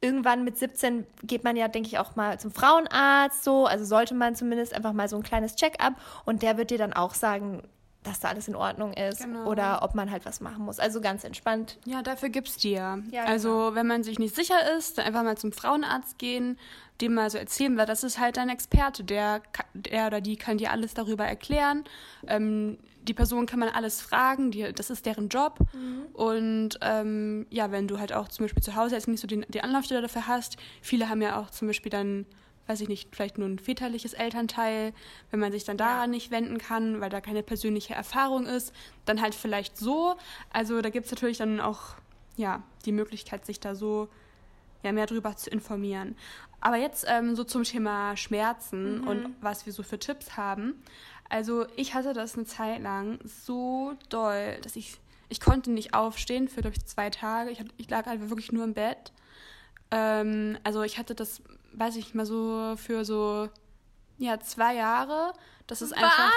irgendwann 0.00 0.44
mit 0.44 0.56
17 0.58 1.06
geht 1.22 1.44
man 1.44 1.56
ja, 1.56 1.68
denke 1.68 1.88
ich, 1.88 1.98
auch 1.98 2.16
mal 2.16 2.38
zum 2.40 2.50
Frauenarzt 2.50 3.44
so. 3.44 3.66
Also 3.66 3.84
sollte 3.84 4.14
man 4.14 4.34
zumindest 4.34 4.74
einfach 4.74 4.92
mal 4.92 5.08
so 5.08 5.16
ein 5.16 5.22
kleines 5.22 5.54
Check-up 5.54 5.94
und 6.24 6.42
der 6.42 6.56
wird 6.56 6.70
dir 6.70 6.78
dann 6.78 6.92
auch 6.92 7.14
sagen, 7.14 7.62
dass 8.08 8.20
da 8.20 8.28
alles 8.28 8.48
in 8.48 8.56
Ordnung 8.56 8.92
ist 8.92 9.22
genau. 9.22 9.46
oder 9.46 9.82
ob 9.82 9.94
man 9.94 10.10
halt 10.10 10.24
was 10.24 10.40
machen 10.40 10.64
muss. 10.64 10.78
Also 10.78 11.00
ganz 11.00 11.24
entspannt. 11.24 11.78
Ja, 11.84 12.02
dafür 12.02 12.28
gibt's 12.28 12.56
dir. 12.56 13.02
Ja, 13.10 13.24
also 13.24 13.48
genau. 13.50 13.74
wenn 13.74 13.86
man 13.86 14.02
sich 14.02 14.18
nicht 14.18 14.34
sicher 14.34 14.76
ist, 14.76 14.98
dann 14.98 15.06
einfach 15.06 15.22
mal 15.22 15.36
zum 15.36 15.52
Frauenarzt 15.52 16.18
gehen, 16.18 16.58
dem 17.00 17.14
mal 17.14 17.30
so 17.30 17.38
erzählen, 17.38 17.76
weil 17.76 17.86
das 17.86 18.02
ist 18.02 18.18
halt 18.18 18.36
dein 18.36 18.48
Experte, 18.48 19.04
der, 19.04 19.42
der 19.74 20.08
oder 20.08 20.20
die 20.20 20.36
kann 20.36 20.58
dir 20.58 20.72
alles 20.72 20.94
darüber 20.94 21.24
erklären. 21.24 21.84
Ähm, 22.26 22.78
die 23.02 23.14
Person 23.14 23.46
kann 23.46 23.58
man 23.58 23.68
alles 23.70 24.00
fragen, 24.00 24.50
die, 24.50 24.72
das 24.72 24.90
ist 24.90 25.06
deren 25.06 25.28
Job. 25.28 25.58
Mhm. 25.72 26.06
Und 26.12 26.78
ähm, 26.82 27.46
ja, 27.50 27.70
wenn 27.70 27.88
du 27.88 27.98
halt 27.98 28.12
auch 28.12 28.28
zum 28.28 28.44
Beispiel 28.44 28.62
zu 28.62 28.74
Hause 28.74 28.96
jetzt 28.96 29.08
nicht 29.08 29.20
so 29.20 29.26
die, 29.26 29.40
die 29.48 29.62
Anlaufstelle 29.62 30.02
dafür 30.02 30.26
hast, 30.26 30.56
viele 30.82 31.08
haben 31.08 31.22
ja 31.22 31.40
auch 31.40 31.50
zum 31.50 31.68
Beispiel 31.68 31.90
dann, 31.90 32.26
weiß 32.68 32.80
ich 32.82 32.88
nicht, 32.88 33.14
vielleicht 33.14 33.38
nur 33.38 33.48
ein 33.48 33.58
väterliches 33.58 34.12
Elternteil, 34.12 34.92
wenn 35.30 35.40
man 35.40 35.52
sich 35.52 35.64
dann 35.64 35.76
daran 35.76 36.10
ja. 36.12 36.16
nicht 36.16 36.30
wenden 36.30 36.58
kann, 36.58 37.00
weil 37.00 37.10
da 37.10 37.20
keine 37.20 37.42
persönliche 37.42 37.94
Erfahrung 37.94 38.46
ist, 38.46 38.72
dann 39.06 39.20
halt 39.20 39.34
vielleicht 39.34 39.76
so. 39.76 40.16
Also 40.50 40.82
da 40.82 40.90
gibt 40.90 41.06
es 41.06 41.12
natürlich 41.12 41.38
dann 41.38 41.60
auch 41.60 41.94
ja, 42.36 42.62
die 42.84 42.92
Möglichkeit, 42.92 43.46
sich 43.46 43.58
da 43.60 43.74
so 43.74 44.08
ja, 44.82 44.92
mehr 44.92 45.06
darüber 45.06 45.36
zu 45.36 45.50
informieren. 45.50 46.16
Aber 46.60 46.76
jetzt 46.76 47.04
ähm, 47.08 47.36
so 47.36 47.44
zum 47.44 47.64
Thema 47.64 48.16
Schmerzen 48.16 49.00
mhm. 49.00 49.08
und 49.08 49.36
was 49.40 49.66
wir 49.66 49.72
so 49.72 49.82
für 49.82 49.98
Tipps 49.98 50.36
haben. 50.36 50.74
Also 51.28 51.66
ich 51.76 51.94
hatte 51.94 52.12
das 52.12 52.36
eine 52.36 52.46
Zeit 52.46 52.82
lang 52.82 53.18
so 53.24 53.94
doll, 54.08 54.58
dass 54.62 54.76
ich, 54.76 54.98
ich 55.28 55.40
konnte 55.40 55.70
nicht 55.70 55.94
aufstehen 55.94 56.48
für, 56.48 56.62
glaube 56.62 56.76
ich, 56.76 56.86
zwei 56.86 57.10
Tage. 57.10 57.50
Ich, 57.50 57.62
ich 57.76 57.90
lag 57.90 58.06
halt 58.06 58.28
wirklich 58.28 58.50
nur 58.50 58.64
im 58.64 58.74
Bett. 58.74 59.12
Ähm, 59.90 60.58
also 60.64 60.82
ich 60.82 60.98
hatte 60.98 61.14
das, 61.14 61.42
weiß 61.78 61.96
ich 61.96 62.06
nicht 62.06 62.14
mal 62.14 62.26
so, 62.26 62.74
für 62.76 63.04
so, 63.04 63.48
ja, 64.18 64.40
zwei 64.40 64.74
Jahre. 64.74 65.32
Das 65.66 65.82
ist 65.82 65.92
Was? 65.92 65.98
einfach... 66.02 66.32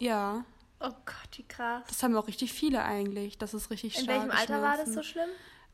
Ja. 0.00 0.44
Oh 0.80 0.90
Gott, 1.06 1.38
wie 1.38 1.44
krass. 1.44 1.82
Das 1.88 2.02
haben 2.02 2.16
auch 2.16 2.26
richtig 2.26 2.52
viele 2.52 2.84
eigentlich. 2.84 3.38
Das 3.38 3.54
ist 3.54 3.70
richtig 3.70 3.94
stark. 3.94 4.04
In 4.04 4.08
welchem 4.08 4.30
Alter 4.30 4.62
war 4.62 4.76
das 4.76 4.92
so 4.92 5.02
schlimm? 5.02 5.28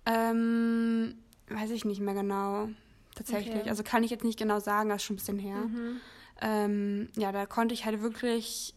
Ähm, 0.07 1.19
weiß 1.49 1.71
ich 1.71 1.85
nicht 1.85 2.01
mehr 2.01 2.15
genau. 2.15 2.69
Tatsächlich. 3.15 3.57
Okay. 3.57 3.69
Also 3.69 3.83
kann 3.83 4.05
ich 4.05 4.11
jetzt 4.11 4.25
nicht 4.25 4.39
genau 4.39 4.61
sagen, 4.61 4.89
das 4.89 4.99
ist 4.99 5.05
schon 5.05 5.15
ein 5.15 5.19
bisschen 5.19 5.39
her. 5.39 5.57
Mhm 5.57 6.01
ähm, 6.41 7.09
ja, 7.17 7.33
da 7.33 7.47
konnte 7.47 7.75
ich 7.75 7.85
halt 7.85 8.03
wirklich, 8.03 8.75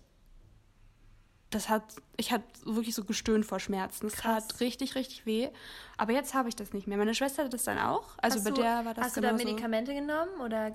das 1.53 1.69
hat, 1.69 1.83
ich 2.17 2.31
hatte 2.31 2.45
wirklich 2.63 2.95
so 2.95 3.03
gestöhnt 3.03 3.45
vor 3.45 3.59
Schmerzen. 3.59 4.07
Es 4.07 4.23
hat 4.23 4.59
richtig, 4.59 4.95
richtig 4.95 5.25
weh. 5.25 5.49
Aber 5.97 6.13
jetzt 6.13 6.33
habe 6.33 6.49
ich 6.49 6.55
das 6.55 6.73
nicht 6.73 6.87
mehr. 6.87 6.97
Meine 6.97 7.15
Schwester 7.15 7.43
hat 7.43 7.53
das 7.53 7.63
dann 7.63 7.79
auch. 7.79 8.17
Also 8.17 8.37
hast 8.37 8.43
bei 8.43 8.51
du, 8.51 8.61
der 8.61 8.85
war 8.85 8.93
das 8.93 9.05
Hast 9.05 9.17
du 9.17 9.21
da 9.21 9.33
Medikamente 9.33 9.93
genommen 9.93 10.39
oder? 10.43 10.73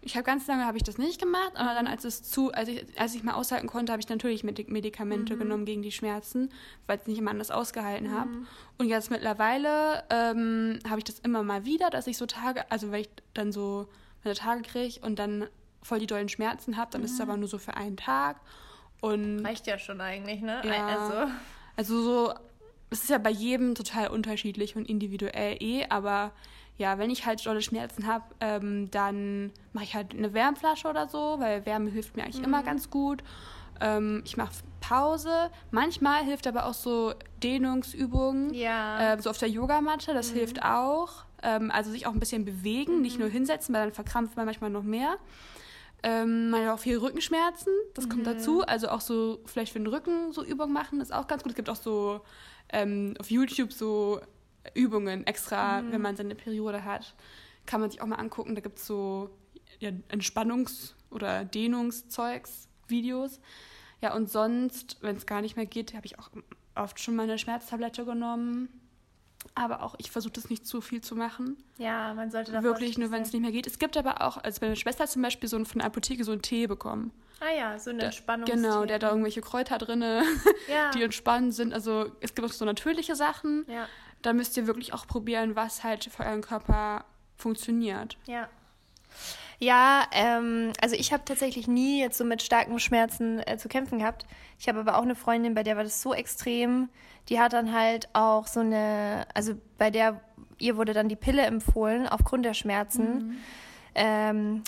Ich 0.00 0.14
habe 0.14 0.24
ganz 0.24 0.46
lange 0.46 0.64
habe 0.64 0.76
ich 0.76 0.84
das 0.84 0.96
nicht 0.96 1.20
gemacht, 1.20 1.52
aber 1.56 1.74
dann 1.74 1.88
als 1.88 2.04
es 2.04 2.22
zu, 2.22 2.52
als 2.52 2.68
ich, 2.68 2.86
als 2.98 3.14
ich 3.16 3.24
mal 3.24 3.34
aushalten 3.34 3.66
konnte, 3.66 3.92
habe 3.92 4.00
ich 4.00 4.08
natürlich 4.08 4.44
Medikamente 4.44 5.34
mhm. 5.34 5.38
genommen 5.40 5.64
gegen 5.64 5.82
die 5.82 5.90
Schmerzen, 5.90 6.50
weil 6.86 6.96
ich 6.96 7.02
es 7.02 7.08
nicht 7.08 7.18
immer 7.18 7.32
anders 7.32 7.50
ausgehalten 7.50 8.12
habe. 8.12 8.30
Mhm. 8.30 8.46
Und 8.78 8.86
jetzt 8.88 9.10
mittlerweile 9.10 10.04
ähm, 10.10 10.78
habe 10.88 10.98
ich 10.98 11.04
das 11.04 11.18
immer 11.18 11.42
mal 11.42 11.64
wieder, 11.64 11.90
dass 11.90 12.06
ich 12.06 12.16
so 12.16 12.26
Tage, 12.26 12.70
also 12.70 12.92
weil 12.92 13.02
ich 13.02 13.10
dann 13.34 13.50
so 13.50 13.88
meine 14.22 14.36
Tage 14.36 14.62
kriege 14.62 15.00
und 15.00 15.18
dann 15.18 15.48
voll 15.82 15.98
die 15.98 16.06
dollen 16.06 16.28
Schmerzen 16.28 16.76
habe, 16.76 16.90
dann 16.92 17.00
mhm. 17.00 17.06
ist 17.06 17.14
es 17.14 17.20
aber 17.20 17.36
nur 17.36 17.48
so 17.48 17.58
für 17.58 17.74
einen 17.74 17.96
Tag. 17.96 18.40
Und 19.00 19.44
Reicht 19.44 19.66
ja 19.66 19.78
schon 19.78 20.00
eigentlich, 20.00 20.40
ne? 20.40 20.60
Ja, 20.64 20.86
also. 20.86 21.32
also 21.76 22.02
so, 22.02 22.34
es 22.90 23.02
ist 23.02 23.10
ja 23.10 23.18
bei 23.18 23.30
jedem 23.30 23.74
total 23.74 24.08
unterschiedlich 24.08 24.76
und 24.76 24.88
individuell 24.88 25.56
eh, 25.60 25.86
aber 25.88 26.32
ja, 26.78 26.96
wenn 26.98 27.10
ich 27.10 27.26
halt 27.26 27.44
dolle 27.44 27.60
Schmerzen 27.60 28.06
habe, 28.06 28.24
ähm, 28.40 28.90
dann 28.90 29.52
mache 29.72 29.84
ich 29.84 29.94
halt 29.94 30.14
eine 30.14 30.32
Wärmflasche 30.32 30.88
oder 30.88 31.08
so, 31.08 31.36
weil 31.38 31.66
Wärme 31.66 31.90
hilft 31.90 32.16
mir 32.16 32.22
eigentlich 32.22 32.38
mhm. 32.38 32.44
immer 32.44 32.62
ganz 32.62 32.88
gut. 32.88 33.22
Ähm, 33.80 34.22
ich 34.24 34.36
mache 34.36 34.52
Pause. 34.80 35.50
Manchmal 35.70 36.24
hilft 36.24 36.46
aber 36.46 36.66
auch 36.66 36.74
so 36.74 37.14
Dehnungsübungen, 37.42 38.54
ja. 38.54 39.14
äh, 39.14 39.20
so 39.20 39.30
auf 39.30 39.38
der 39.38 39.48
Yogamatte, 39.48 40.14
das 40.14 40.30
mhm. 40.30 40.36
hilft 40.36 40.62
auch. 40.62 41.24
Ähm, 41.42 41.70
also 41.72 41.90
sich 41.90 42.06
auch 42.06 42.12
ein 42.12 42.20
bisschen 42.20 42.44
bewegen, 42.44 42.96
mhm. 42.96 43.02
nicht 43.02 43.18
nur 43.18 43.28
hinsetzen, 43.28 43.74
weil 43.74 43.82
dann 43.82 43.92
verkrampft 43.92 44.36
man 44.36 44.46
manchmal 44.46 44.70
noch 44.70 44.82
mehr. 44.82 45.18
Ähm, 46.02 46.50
man 46.50 46.64
hat 46.64 46.74
auch 46.74 46.78
viel 46.78 46.98
Rückenschmerzen, 46.98 47.72
das 47.94 48.06
mhm. 48.06 48.10
kommt 48.10 48.26
dazu. 48.26 48.62
Also 48.62 48.88
auch 48.88 49.00
so 49.00 49.40
vielleicht 49.46 49.72
für 49.72 49.80
den 49.80 49.88
Rücken 49.88 50.32
so 50.32 50.44
Übungen 50.44 50.72
machen, 50.72 51.00
ist 51.00 51.12
auch 51.12 51.26
ganz 51.26 51.42
gut. 51.42 51.52
Es 51.52 51.56
gibt 51.56 51.68
auch 51.68 51.76
so 51.76 52.20
ähm, 52.68 53.14
auf 53.18 53.30
YouTube 53.30 53.72
so 53.72 54.20
Übungen 54.74 55.26
extra, 55.26 55.82
mhm. 55.82 55.92
wenn 55.92 56.00
man 56.00 56.16
seine 56.16 56.34
Periode 56.34 56.84
hat. 56.84 57.14
Kann 57.66 57.80
man 57.80 57.90
sich 57.90 58.00
auch 58.00 58.06
mal 58.06 58.16
angucken. 58.16 58.54
Da 58.54 58.60
gibt 58.60 58.78
es 58.78 58.86
so 58.86 59.30
ja, 59.80 59.90
Entspannungs- 60.08 60.94
oder 61.10 61.44
Dehnungszeugs, 61.44 62.68
Videos. 62.86 63.40
Ja, 64.00 64.14
und 64.14 64.30
sonst, 64.30 64.98
wenn 65.00 65.16
es 65.16 65.26
gar 65.26 65.40
nicht 65.40 65.56
mehr 65.56 65.66
geht, 65.66 65.94
habe 65.94 66.06
ich 66.06 66.18
auch 66.18 66.30
oft 66.74 67.00
schon 67.00 67.16
mal 67.16 67.24
eine 67.24 67.38
Schmerztablette 67.38 68.04
genommen. 68.04 68.68
Aber 69.54 69.82
auch 69.82 69.94
ich 69.98 70.10
versuche 70.10 70.32
das 70.32 70.50
nicht 70.50 70.66
zu 70.66 70.80
viel 70.80 71.00
zu 71.00 71.16
machen. 71.16 71.56
Ja, 71.78 72.14
man 72.14 72.30
sollte 72.30 72.52
da 72.52 72.62
Wirklich 72.62 72.98
nur, 72.98 73.10
wenn 73.10 73.22
es 73.22 73.32
nicht 73.32 73.42
mehr 73.42 73.52
geht. 73.52 73.66
Es 73.66 73.78
gibt 73.78 73.96
aber 73.96 74.22
auch, 74.22 74.36
also 74.36 74.58
meine 74.60 74.76
Schwester 74.76 75.04
hat 75.04 75.10
zum 75.10 75.22
Beispiel 75.22 75.48
so 75.48 75.56
ein, 75.56 75.66
von 75.66 75.78
der 75.80 75.86
Apotheke 75.86 76.24
so 76.24 76.32
einen 76.32 76.42
Tee 76.42 76.66
bekommen. 76.66 77.12
Ah 77.40 77.52
ja, 77.56 77.78
so 77.78 77.90
eine 77.90 78.02
Entspannung. 78.04 78.46
Genau, 78.46 78.84
der 78.84 78.96
hat 78.96 79.02
da 79.04 79.10
irgendwelche 79.10 79.40
Kräuter 79.40 79.78
drin, 79.78 80.02
ja. 80.68 80.90
die 80.92 81.02
entspannend 81.02 81.54
sind. 81.54 81.72
Also 81.72 82.10
es 82.20 82.34
gibt 82.34 82.46
auch 82.46 82.52
so 82.52 82.64
natürliche 82.64 83.14
Sachen. 83.14 83.64
Ja. 83.68 83.86
Da 84.22 84.32
müsst 84.32 84.56
ihr 84.56 84.66
wirklich 84.66 84.92
auch 84.92 85.06
probieren, 85.06 85.54
was 85.54 85.84
halt 85.84 86.04
für 86.04 86.24
euren 86.24 86.40
Körper 86.40 87.04
funktioniert. 87.36 88.16
Ja. 88.26 88.48
Ja, 89.60 90.04
ähm, 90.12 90.72
also 90.80 90.94
ich 90.94 91.12
habe 91.12 91.24
tatsächlich 91.24 91.66
nie 91.66 92.00
jetzt 92.00 92.16
so 92.16 92.24
mit 92.24 92.42
starken 92.42 92.78
Schmerzen 92.78 93.40
äh, 93.46 93.58
zu 93.58 93.68
kämpfen 93.68 93.98
gehabt. 93.98 94.26
Ich 94.58 94.68
habe 94.68 94.80
aber 94.80 94.96
auch 94.96 95.02
eine 95.02 95.16
Freundin, 95.16 95.54
bei 95.54 95.64
der 95.64 95.76
war 95.76 95.84
das 95.84 96.00
so 96.00 96.14
extrem. 96.14 96.88
Die 97.28 97.40
hat 97.40 97.52
dann 97.52 97.74
halt 97.74 98.08
auch 98.12 98.46
so 98.46 98.60
eine, 98.60 99.26
also 99.34 99.54
bei 99.76 99.90
der 99.90 100.20
ihr 100.58 100.76
wurde 100.76 100.92
dann 100.92 101.08
die 101.08 101.16
Pille 101.16 101.42
empfohlen 101.42 102.06
aufgrund 102.06 102.44
der 102.44 102.54
Schmerzen. 102.54 103.02
Mhm. 103.04 103.36
Ähm, 103.94 104.62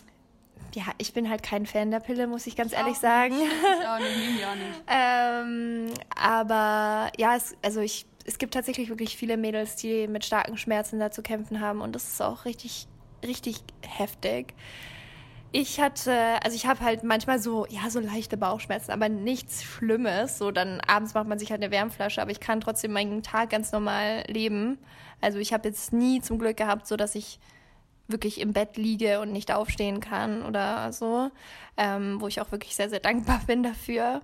ja, 0.74 0.84
ich 0.98 1.12
bin 1.12 1.28
halt 1.28 1.42
kein 1.42 1.66
Fan 1.66 1.90
der 1.90 2.00
Pille, 2.00 2.26
muss 2.26 2.46
ich 2.46 2.56
ganz 2.56 2.72
ich 2.72 2.78
ehrlich 2.78 2.96
auch 2.96 3.00
sagen. 3.00 3.36
Nicht. 3.36 3.52
Ich 3.52 3.88
auch 3.88 3.98
nicht, 3.98 4.16
nehme 4.16 4.38
die 4.38 4.44
auch 4.44 4.54
nicht. 4.54 4.82
ähm, 4.88 5.94
aber 6.14 7.10
ja, 7.18 7.36
es, 7.36 7.56
also 7.62 7.80
ich, 7.80 8.06
es 8.24 8.38
gibt 8.38 8.54
tatsächlich 8.54 8.88
wirklich 8.88 9.16
viele 9.16 9.36
Mädels, 9.36 9.76
die 9.76 10.06
mit 10.06 10.24
starken 10.24 10.56
Schmerzen 10.56 11.00
da 11.00 11.10
zu 11.10 11.22
kämpfen 11.22 11.60
haben 11.60 11.80
und 11.80 11.94
das 11.94 12.04
ist 12.04 12.22
auch 12.22 12.44
richtig 12.44 12.86
richtig 13.22 13.62
heftig. 13.82 14.54
Ich 15.52 15.80
hatte, 15.80 16.14
also 16.44 16.54
ich 16.54 16.66
habe 16.66 16.80
halt 16.80 17.02
manchmal 17.02 17.40
so, 17.40 17.66
ja, 17.66 17.90
so 17.90 17.98
leichte 17.98 18.36
Bauchschmerzen, 18.36 18.92
aber 18.92 19.08
nichts 19.08 19.64
Schlimmes. 19.64 20.38
So, 20.38 20.52
dann 20.52 20.80
abends 20.82 21.14
macht 21.14 21.26
man 21.26 21.40
sich 21.40 21.50
halt 21.50 21.60
eine 21.60 21.72
Wärmflasche, 21.72 22.22
aber 22.22 22.30
ich 22.30 22.38
kann 22.38 22.60
trotzdem 22.60 22.92
meinen 22.92 23.22
Tag 23.24 23.50
ganz 23.50 23.72
normal 23.72 24.22
leben. 24.28 24.78
Also 25.20 25.38
ich 25.38 25.52
habe 25.52 25.68
jetzt 25.68 25.92
nie 25.92 26.20
zum 26.20 26.38
Glück 26.38 26.56
gehabt, 26.56 26.86
so 26.86 26.96
dass 26.96 27.16
ich 27.16 27.40
wirklich 28.06 28.40
im 28.40 28.52
Bett 28.52 28.76
liege 28.76 29.20
und 29.20 29.32
nicht 29.32 29.52
aufstehen 29.52 30.00
kann 30.00 30.44
oder 30.44 30.92
so, 30.92 31.30
ähm, 31.76 32.20
wo 32.20 32.28
ich 32.28 32.40
auch 32.40 32.52
wirklich 32.52 32.76
sehr, 32.76 32.90
sehr 32.90 33.00
dankbar 33.00 33.40
bin 33.46 33.62
dafür. 33.62 34.22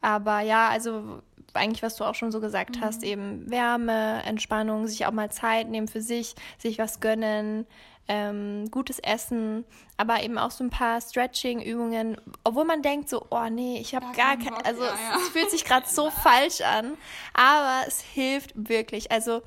Aber 0.00 0.40
ja, 0.40 0.68
also 0.68 1.22
eigentlich, 1.52 1.82
was 1.82 1.96
du 1.96 2.04
auch 2.04 2.14
schon 2.14 2.32
so 2.32 2.40
gesagt 2.40 2.76
mhm. 2.76 2.80
hast, 2.80 3.02
eben 3.02 3.50
Wärme, 3.50 4.22
Entspannung, 4.24 4.86
sich 4.86 5.06
auch 5.06 5.12
mal 5.12 5.30
Zeit 5.30 5.68
nehmen 5.68 5.88
für 5.88 6.00
sich, 6.00 6.34
sich 6.58 6.78
was 6.78 7.00
gönnen, 7.00 7.66
ähm, 8.06 8.70
gutes 8.70 8.98
Essen, 8.98 9.64
aber 9.96 10.22
eben 10.22 10.36
auch 10.36 10.50
so 10.50 10.62
ein 10.62 10.70
paar 10.70 11.00
Stretching-Übungen, 11.00 12.18
obwohl 12.42 12.64
man 12.64 12.82
denkt 12.82 13.08
so, 13.08 13.26
oh 13.30 13.48
nee, 13.50 13.78
ich 13.80 13.94
habe 13.94 14.06
gar, 14.16 14.36
gar 14.36 14.52
kein, 14.52 14.66
also 14.66 14.82
ja, 14.82 14.90
ja. 14.90 15.16
es 15.16 15.28
fühlt 15.30 15.50
sich 15.50 15.64
gerade 15.64 15.88
so 15.88 16.10
falsch 16.22 16.60
an, 16.60 16.96
aber 17.32 17.86
es 17.86 18.00
hilft 18.00 18.52
wirklich. 18.54 19.10
Also 19.10 19.42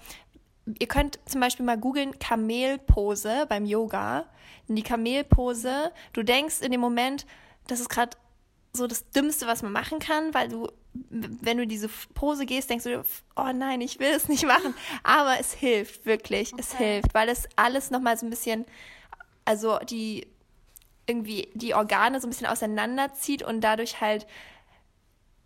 ihr 0.80 0.88
könnt 0.88 1.20
zum 1.26 1.42
Beispiel 1.42 1.66
mal 1.66 1.78
googeln 1.78 2.18
Kamelpose 2.20 3.46
beim 3.48 3.66
Yoga. 3.66 4.26
Die 4.68 4.84
Kamelpose, 4.84 5.92
du 6.12 6.24
denkst 6.24 6.62
in 6.62 6.72
dem 6.72 6.82
Moment, 6.82 7.26
das 7.68 7.80
ist 7.80 7.90
gerade 7.90 8.18
so 8.74 8.86
das 8.86 9.10
Dümmste, 9.12 9.48
was 9.48 9.64
man 9.64 9.72
machen 9.72 10.00
kann, 10.00 10.34
weil 10.34 10.50
du, 10.50 10.70
wenn 10.94 11.58
du 11.58 11.68
diese 11.68 11.90
Pose 12.14 12.46
gehst, 12.46 12.70
denkst 12.70 12.86
du, 12.86 13.04
oh 13.36 13.52
nein, 13.54 13.82
ich 13.82 14.00
will 14.00 14.12
es 14.12 14.28
nicht 14.28 14.46
machen. 14.46 14.74
Aber 15.04 15.40
es 15.40 15.54
hilft, 15.54 16.06
wirklich. 16.06 16.54
Okay. 16.54 16.62
Es 16.62 16.76
hilft, 16.76 17.14
weil 17.14 17.30
es 17.30 17.48
alles 17.56 17.92
nochmal 17.92 18.18
so 18.18 18.26
ein 18.26 18.30
bisschen, 18.30 18.66
also 19.46 19.80
die 19.80 20.28
irgendwie 21.06 21.50
die 21.54 21.74
Organe 21.74 22.20
so 22.20 22.28
ein 22.28 22.30
bisschen 22.30 22.48
auseinanderzieht 22.48 23.42
und 23.42 23.62
dadurch 23.62 24.02
halt 24.02 24.28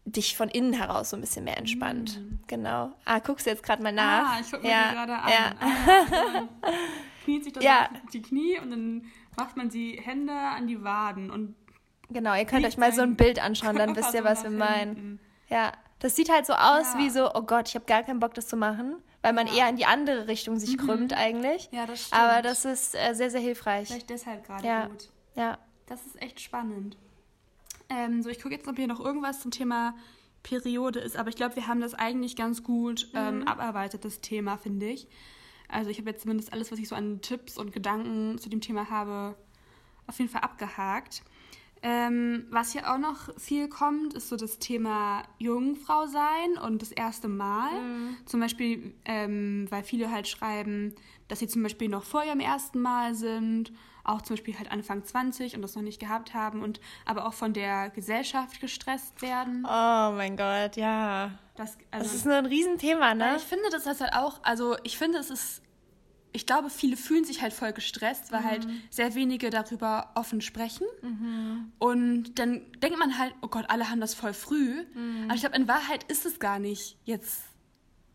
dich 0.05 0.35
von 0.35 0.49
innen 0.49 0.73
heraus 0.73 1.11
so 1.11 1.17
ein 1.17 1.21
bisschen 1.21 1.43
mehr 1.43 1.57
entspannt. 1.57 2.19
Mm. 2.19 2.39
Genau. 2.47 2.91
Ah, 3.05 3.19
guckst 3.19 3.45
du 3.45 3.51
jetzt 3.51 3.61
gerade 3.61 3.83
mal 3.83 3.91
nach? 3.91 4.37
Ah, 4.37 4.39
ich 4.41 4.51
gucke 4.51 4.63
mir 4.63 4.71
ja. 4.71 4.91
gerade 4.91 5.13
an. 5.13 5.29
Ja. 5.31 5.55
Ah, 5.59 6.47
kniet 7.23 7.43
sich 7.43 7.53
das 7.53 7.63
ja. 7.63 7.87
die 8.11 8.21
Knie 8.21 8.57
und 8.59 8.71
dann 8.71 9.05
macht 9.37 9.55
man 9.57 9.69
die 9.69 10.01
Hände 10.01 10.33
an 10.33 10.65
die 10.67 10.83
Waden 10.83 11.29
und 11.29 11.55
Genau, 12.09 12.35
ihr 12.35 12.43
könnt 12.43 12.65
euch 12.65 12.77
mal 12.77 12.91
so 12.91 13.01
ein 13.01 13.15
Bild 13.15 13.41
anschauen, 13.41 13.77
dann 13.77 13.95
wisst 13.95 14.13
ihr, 14.13 14.25
was 14.25 14.43
wir 14.43 14.49
meinen. 14.49 15.19
Ja, 15.51 15.73
das 15.99 16.15
sieht 16.15 16.31
halt 16.31 16.47
so 16.47 16.53
aus 16.53 16.93
ja. 16.93 16.99
wie 16.99 17.09
so, 17.09 17.33
oh 17.35 17.43
Gott, 17.43 17.69
ich 17.69 17.75
habe 17.75 17.85
gar 17.85 18.01
keinen 18.01 18.19
Bock, 18.19 18.33
das 18.33 18.47
zu 18.47 18.57
machen, 18.57 18.95
weil 19.21 19.33
man 19.33 19.45
ja. 19.47 19.53
eher 19.53 19.69
in 19.69 19.75
die 19.75 19.85
andere 19.85 20.27
Richtung 20.27 20.57
sich 20.57 20.77
mhm. 20.77 20.85
krümmt 20.85 21.13
eigentlich. 21.13 21.69
Ja, 21.71 21.85
das 21.85 22.07
stimmt. 22.07 22.21
Aber 22.21 22.41
das 22.41 22.65
ist 22.65 22.95
äh, 22.95 23.13
sehr, 23.13 23.29
sehr 23.29 23.41
hilfreich. 23.41 23.87
Vielleicht 23.87 24.09
deshalb 24.09 24.45
gerade 24.45 24.65
ja. 24.65 24.87
gut. 24.87 25.09
Ja. 25.35 25.59
Das 25.85 26.05
ist 26.05 26.21
echt 26.21 26.39
spannend. 26.39 26.97
Ähm, 27.89 28.23
so, 28.23 28.29
ich 28.29 28.41
gucke 28.41 28.55
jetzt, 28.55 28.67
ob 28.67 28.77
hier 28.77 28.87
noch 28.87 29.01
irgendwas 29.01 29.41
zum 29.41 29.51
Thema 29.51 29.93
Periode 30.41 30.99
ist, 30.99 31.17
aber 31.17 31.29
ich 31.29 31.35
glaube, 31.35 31.55
wir 31.57 31.67
haben 31.67 31.81
das 31.81 31.93
eigentlich 31.93 32.35
ganz 32.35 32.63
gut 32.63 33.09
ähm, 33.13 33.39
mhm. 33.39 33.47
abarbeitet, 33.47 34.05
das 34.05 34.21
Thema, 34.21 34.57
finde 34.57 34.87
ich. 34.87 35.07
Also 35.67 35.89
ich 35.89 35.99
habe 35.99 36.09
jetzt 36.09 36.21
zumindest 36.21 36.51
alles, 36.53 36.71
was 36.71 36.79
ich 36.79 36.87
so 36.87 36.95
an 36.95 37.21
Tipps 37.21 37.57
und 37.57 37.73
Gedanken 37.73 38.37
zu 38.39 38.49
dem 38.49 38.61
Thema 38.61 38.89
habe, 38.89 39.35
auf 40.07 40.17
jeden 40.17 40.31
Fall 40.31 40.41
abgehakt. 40.41 41.23
Ähm, 41.83 42.45
was 42.51 42.73
hier 42.73 42.91
auch 42.91 42.99
noch 42.99 43.35
viel 43.39 43.67
kommt, 43.67 44.13
ist 44.13 44.29
so 44.29 44.35
das 44.35 44.59
Thema 44.59 45.23
Jungfrau 45.39 46.05
sein 46.05 46.57
und 46.63 46.81
das 46.81 46.91
erste 46.91 47.27
Mal. 47.27 47.71
Mhm. 47.71 48.17
Zum 48.25 48.39
Beispiel, 48.39 48.93
ähm, 49.05 49.65
weil 49.69 49.83
viele 49.83 50.11
halt 50.11 50.27
schreiben, 50.27 50.93
dass 51.27 51.39
sie 51.39 51.47
zum 51.47 51.63
Beispiel 51.63 51.89
noch 51.89 52.03
vor 52.03 52.23
ihrem 52.23 52.39
ersten 52.39 52.79
Mal 52.79 53.15
sind, 53.15 53.71
auch 54.03 54.21
zum 54.21 54.35
Beispiel 54.35 54.57
halt 54.57 54.71
Anfang 54.71 55.03
20 55.03 55.55
und 55.55 55.61
das 55.63 55.75
noch 55.75 55.81
nicht 55.81 55.99
gehabt 55.99 56.33
haben 56.33 56.61
und 56.61 56.79
aber 57.05 57.25
auch 57.25 57.33
von 57.33 57.53
der 57.53 57.89
Gesellschaft 57.89 58.61
gestresst 58.61 59.21
werden. 59.21 59.65
Oh 59.65 60.11
mein 60.15 60.37
Gott, 60.37 60.75
ja. 60.75 61.31
Das, 61.55 61.77
also, 61.89 62.05
das 62.05 62.13
ist 62.13 62.25
nur 62.25 62.35
ein 62.35 62.45
Riesenthema, 62.45 63.15
ne? 63.15 63.35
Ich 63.37 63.43
finde, 63.43 63.69
das 63.71 63.85
ist 63.85 64.01
halt 64.01 64.13
auch, 64.13 64.39
also 64.43 64.75
ich 64.83 64.97
finde, 64.97 65.17
es 65.17 65.29
ist 65.29 65.61
ich 66.33 66.45
glaube, 66.45 66.69
viele 66.69 66.97
fühlen 66.97 67.25
sich 67.25 67.41
halt 67.41 67.53
voll 67.53 67.73
gestresst, 67.73 68.31
weil 68.31 68.43
halt 68.43 68.65
mhm. 68.65 68.71
halt 68.71 68.93
sehr 68.93 69.15
wenige 69.15 69.49
darüber 69.49 70.11
offen 70.15 70.41
sprechen. 70.41 70.87
Mhm. 71.01 71.71
Und 71.79 72.39
dann 72.39 72.61
denkt 72.81 72.97
man 72.97 73.17
halt, 73.17 73.33
oh 73.41 73.47
Gott, 73.47 73.65
alle 73.69 73.89
haben 73.89 73.99
das 73.99 74.13
voll 74.13 74.33
früh. 74.33 74.83
Mhm. 74.93 75.25
Aber 75.25 75.35
ich 75.35 75.41
glaube, 75.41 75.55
in 75.55 75.67
Wahrheit 75.67 76.03
ist 76.05 76.25
es 76.25 76.39
gar 76.39 76.59
nicht 76.59 76.97
jetzt. 77.03 77.43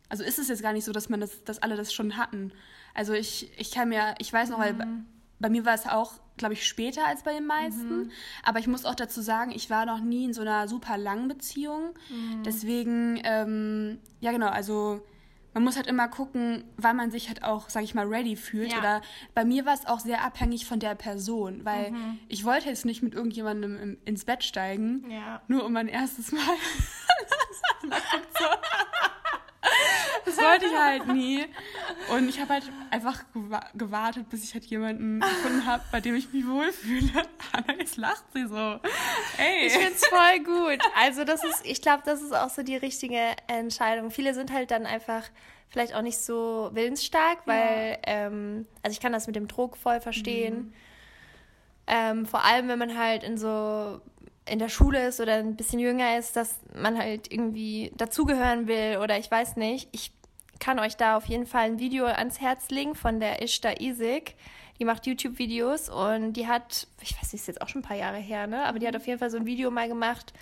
Also 0.08 0.22
ist 0.24 0.38
es 0.38 0.48
jetzt 0.48 0.62
gar 0.62 0.72
nicht 0.72 0.84
so, 0.84 0.92
dass 0.92 1.08
man 1.08 1.20
das, 1.20 1.44
dass 1.44 1.62
alle 1.62 1.76
das 1.76 1.92
schon 1.92 2.16
hatten. 2.16 2.52
Also 2.94 3.12
ich, 3.12 3.50
ich 3.58 3.70
kann 3.70 3.88
mir, 3.88 4.14
ich 4.18 4.32
weiß 4.32 4.50
noch, 4.50 4.58
weil 4.58 4.72
bei, 4.72 4.86
mhm. 4.86 5.04
bei 5.38 5.50
mir 5.50 5.64
war 5.64 5.74
es 5.74 5.86
auch, 5.86 6.12
glaube 6.36 6.54
ich, 6.54 6.66
später 6.66 7.06
als 7.06 7.22
bei 7.22 7.34
den 7.34 7.46
meisten. 7.46 8.04
Mhm. 8.04 8.10
Aber 8.42 8.60
ich 8.60 8.66
muss 8.66 8.84
auch 8.84 8.94
dazu 8.94 9.20
sagen, 9.20 9.50
ich 9.50 9.68
war 9.68 9.84
noch 9.84 10.00
nie 10.00 10.24
in 10.24 10.32
so 10.32 10.40
einer 10.42 10.68
super 10.68 10.96
langen 10.96 11.28
Beziehung. 11.28 11.94
Mhm. 12.08 12.42
Deswegen, 12.44 13.20
ähm, 13.24 13.98
ja 14.20 14.32
genau, 14.32 14.48
also 14.48 15.02
man 15.56 15.64
muss 15.64 15.76
halt 15.76 15.86
immer 15.86 16.08
gucken, 16.08 16.64
wann 16.76 16.98
man 16.98 17.10
sich 17.10 17.28
halt 17.28 17.42
auch, 17.42 17.70
sag 17.70 17.82
ich 17.82 17.94
mal, 17.94 18.06
ready 18.06 18.36
fühlt. 18.36 18.72
Ja. 18.72 18.78
Oder 18.78 19.00
bei 19.32 19.46
mir 19.46 19.64
war 19.64 19.72
es 19.72 19.86
auch 19.86 20.00
sehr 20.00 20.22
abhängig 20.22 20.66
von 20.66 20.80
der 20.80 20.94
Person, 20.94 21.64
weil 21.64 21.92
mhm. 21.92 22.18
ich 22.28 22.44
wollte 22.44 22.68
jetzt 22.68 22.84
nicht 22.84 23.02
mit 23.02 23.14
irgendjemandem 23.14 23.96
ins 24.04 24.26
Bett 24.26 24.44
steigen, 24.44 25.10
ja. 25.10 25.40
nur 25.48 25.64
um 25.64 25.72
mein 25.72 25.88
erstes 25.88 26.30
Mal. 26.30 26.42
das 30.36 30.44
wollte 30.44 30.66
ich 30.66 30.78
halt 30.78 31.06
nie. 31.08 31.44
Und 32.10 32.28
ich 32.28 32.40
habe 32.40 32.54
halt 32.54 32.70
einfach 32.90 33.24
gewartet, 33.74 34.28
bis 34.28 34.44
ich 34.44 34.54
halt 34.54 34.64
jemanden 34.66 35.20
gefunden 35.20 35.66
habe, 35.66 35.82
bei 35.92 36.00
dem 36.00 36.14
ich 36.14 36.32
mich 36.32 36.46
wohlfühle. 36.46 37.10
Anna, 37.52 37.78
jetzt 37.78 37.96
lacht 37.96 38.24
sie 38.32 38.46
so. 38.46 38.80
Ey. 39.38 39.66
Ich 39.66 39.72
find's 39.72 40.06
voll 40.06 40.38
gut. 40.44 40.78
Also 40.96 41.24
das 41.24 41.44
ist, 41.44 41.64
ich 41.64 41.82
glaube, 41.82 42.02
das 42.04 42.22
ist 42.22 42.32
auch 42.32 42.50
so 42.50 42.62
die 42.62 42.76
richtige 42.76 43.20
Entscheidung. 43.46 44.10
Viele 44.10 44.34
sind 44.34 44.52
halt 44.52 44.70
dann 44.70 44.86
einfach 44.86 45.24
vielleicht 45.68 45.94
auch 45.94 46.02
nicht 46.02 46.18
so 46.18 46.70
willensstark, 46.72 47.38
weil, 47.46 47.98
ja. 48.06 48.26
ähm, 48.26 48.66
also 48.82 48.92
ich 48.92 49.00
kann 49.00 49.12
das 49.12 49.26
mit 49.26 49.36
dem 49.36 49.48
Druck 49.48 49.76
voll 49.76 50.00
verstehen. 50.00 50.56
Mhm. 50.56 50.72
Ähm, 51.88 52.26
vor 52.26 52.44
allem, 52.44 52.68
wenn 52.68 52.78
man 52.78 52.98
halt 52.98 53.22
in 53.22 53.38
so 53.38 54.00
in 54.48 54.58
der 54.60 54.68
Schule 54.68 55.08
ist 55.08 55.20
oder 55.20 55.34
ein 55.34 55.56
bisschen 55.56 55.80
jünger 55.80 56.18
ist, 56.18 56.36
dass 56.36 56.60
man 56.74 56.96
halt 56.96 57.32
irgendwie 57.32 57.92
dazugehören 57.96 58.68
will 58.68 58.98
oder 59.02 59.18
ich 59.18 59.30
weiß 59.30 59.56
nicht. 59.56 59.88
Ich 59.90 60.15
kann 60.58 60.78
euch 60.78 60.96
da 60.96 61.16
auf 61.16 61.26
jeden 61.26 61.46
Fall 61.46 61.64
ein 61.64 61.78
Video 61.78 62.06
ans 62.06 62.40
Herz 62.40 62.70
legen 62.70 62.94
von 62.94 63.20
der 63.20 63.42
Ishta 63.42 63.72
Isik. 63.78 64.34
Die 64.78 64.84
macht 64.84 65.06
YouTube-Videos 65.06 65.88
und 65.88 66.34
die 66.34 66.46
hat, 66.46 66.86
ich 67.00 67.16
weiß 67.16 67.32
nicht, 67.32 67.42
ist 67.42 67.46
jetzt 67.46 67.62
auch 67.62 67.68
schon 67.68 67.80
ein 67.80 67.84
paar 67.84 67.96
Jahre 67.96 68.18
her, 68.18 68.46
ne? 68.46 68.64
Aber 68.64 68.78
die 68.78 68.86
hat 68.86 68.94
auf 68.94 69.06
jeden 69.06 69.18
Fall 69.18 69.30
so 69.30 69.38
ein 69.38 69.46
Video 69.46 69.70
mal 69.70 69.88
gemacht. 69.88 70.32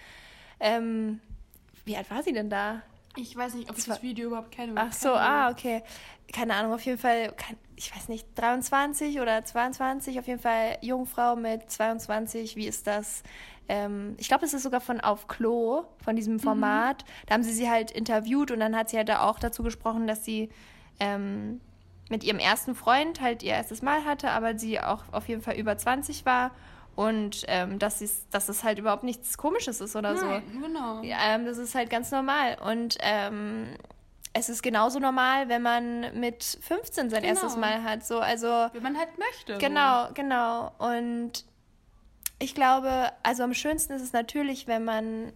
Ähm, 0.59 1.21
wie 1.85 1.97
alt 1.97 2.11
war 2.11 2.23
sie 2.23 2.33
denn 2.33 2.51
da? 2.51 2.83
Ich 3.17 3.37
weiß 3.37 3.55
nicht, 3.55 3.71
ob 3.71 3.79
ich 3.79 3.85
das 3.85 4.03
Video 4.03 4.27
überhaupt 4.27 4.51
kenne. 4.51 4.73
Ach 4.75 4.93
so, 4.93 5.11
ah, 5.11 5.51
okay. 5.51 5.83
Keine 6.33 6.55
Ahnung, 6.55 6.73
auf 6.73 6.85
jeden 6.85 6.99
Fall, 6.99 7.33
ich 7.77 7.95
weiß 7.95 8.09
nicht, 8.09 8.27
23 8.35 9.21
oder 9.21 9.45
22, 9.45 10.19
auf 10.19 10.27
jeden 10.27 10.41
Fall 10.41 10.79
Jungfrau 10.81 11.37
mit 11.37 11.71
22. 11.71 12.57
Wie 12.57 12.67
ist 12.67 12.89
das? 12.89 13.23
Ähm, 13.69 14.15
ich 14.19 14.29
glaube, 14.29 14.45
es 14.45 14.55
ist 14.55 14.63
sogar 14.63 14.81
von 14.81 15.01
Auf 15.01 15.27
Klo, 15.27 15.85
von 16.05 16.17
diesem 16.17 16.35
mhm. 16.35 16.41
Format. 16.41 17.03
Mhm. 17.03 17.27
Da 17.27 17.35
haben 17.35 17.43
sie 17.43 17.53
sie 17.53 17.71
halt 17.71 17.91
interviewt 17.91 18.51
und 18.51 18.61
dann 18.61 18.77
hat 18.77 18.91
sie 18.91 18.97
halt 18.97 19.11
auch 19.11 19.39
dazu 19.39 19.63
gesprochen, 19.63 20.07
dass 20.07 20.25
sie 20.25 20.51
ähm, 21.01 21.61
mit 22.11 22.25
ihrem 22.25 22.39
ersten 22.39 22.75
Freund 22.75 23.21
halt 23.21 23.43
ihr 23.43 23.53
erstes 23.53 23.83
Mal 23.83 24.05
hatte, 24.05 24.31
aber 24.31 24.59
sie 24.59 24.81
auch 24.81 25.05
auf 25.13 25.29
jeden 25.29 25.41
Fall 25.41 25.57
über 25.57 25.77
20 25.77 26.27
war 26.27 26.51
und 26.97 27.45
ähm, 27.49 27.79
dass, 27.79 28.25
dass 28.31 28.49
es 28.49 28.63
halt 28.63 28.79
überhaupt 28.79 29.03
nichts 29.03 29.37
Komisches 29.37 29.81
ist 29.81 29.97
oder 29.97 30.15
Nein, 30.15 30.43
so. 30.53 30.61
Genau. 30.61 31.03
Ja, 31.03 31.35
ähm, 31.35 31.45
das 31.45 31.59
ist 31.59 31.75
halt 31.75 31.91
ganz 31.91 32.11
normal. 32.11 32.57
Und 32.65 32.97
ähm, 33.01 33.75
es 34.33 34.49
ist 34.49 34.63
genauso 34.63 35.01
normal, 35.01 35.49
wenn 35.49 35.63
man 35.63 36.19
mit 36.19 36.45
15 36.45 37.11
sein 37.11 37.23
genau. 37.23 37.35
erstes 37.35 37.57
Mal 37.57 37.83
hat. 37.83 38.05
So, 38.05 38.21
also, 38.21 38.47
wenn 38.73 38.83
man 38.83 38.97
halt 38.97 39.11
möchte. 39.19 39.59
Genau, 39.59 40.09
so. 40.09 40.15
genau. 40.15 40.73
Und 40.79 41.45
ich 42.45 42.55
glaube, 42.55 43.11
also 43.23 43.43
am 43.43 43.55
schönsten 43.55 43.95
ist 43.95 44.03
es 44.03 44.13
natürlich, 44.13 44.67
wenn 44.67 44.85
man, 44.85 45.33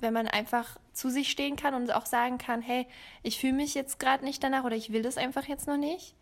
wenn 0.00 0.14
man 0.14 0.26
einfach 0.26 0.78
zu 0.92 1.10
sich 1.10 1.30
stehen 1.30 1.56
kann 1.56 1.74
und 1.74 1.94
auch 1.94 2.06
sagen 2.06 2.38
kann, 2.38 2.62
hey, 2.62 2.86
ich 3.22 3.38
fühle 3.38 3.52
mich 3.52 3.74
jetzt 3.74 3.98
gerade 3.98 4.24
nicht 4.24 4.42
danach 4.42 4.64
oder 4.64 4.74
ich 4.74 4.92
will 4.92 5.02
das 5.02 5.18
einfach 5.18 5.44
jetzt 5.44 5.66
noch 5.66 5.76
nicht. 5.76 6.14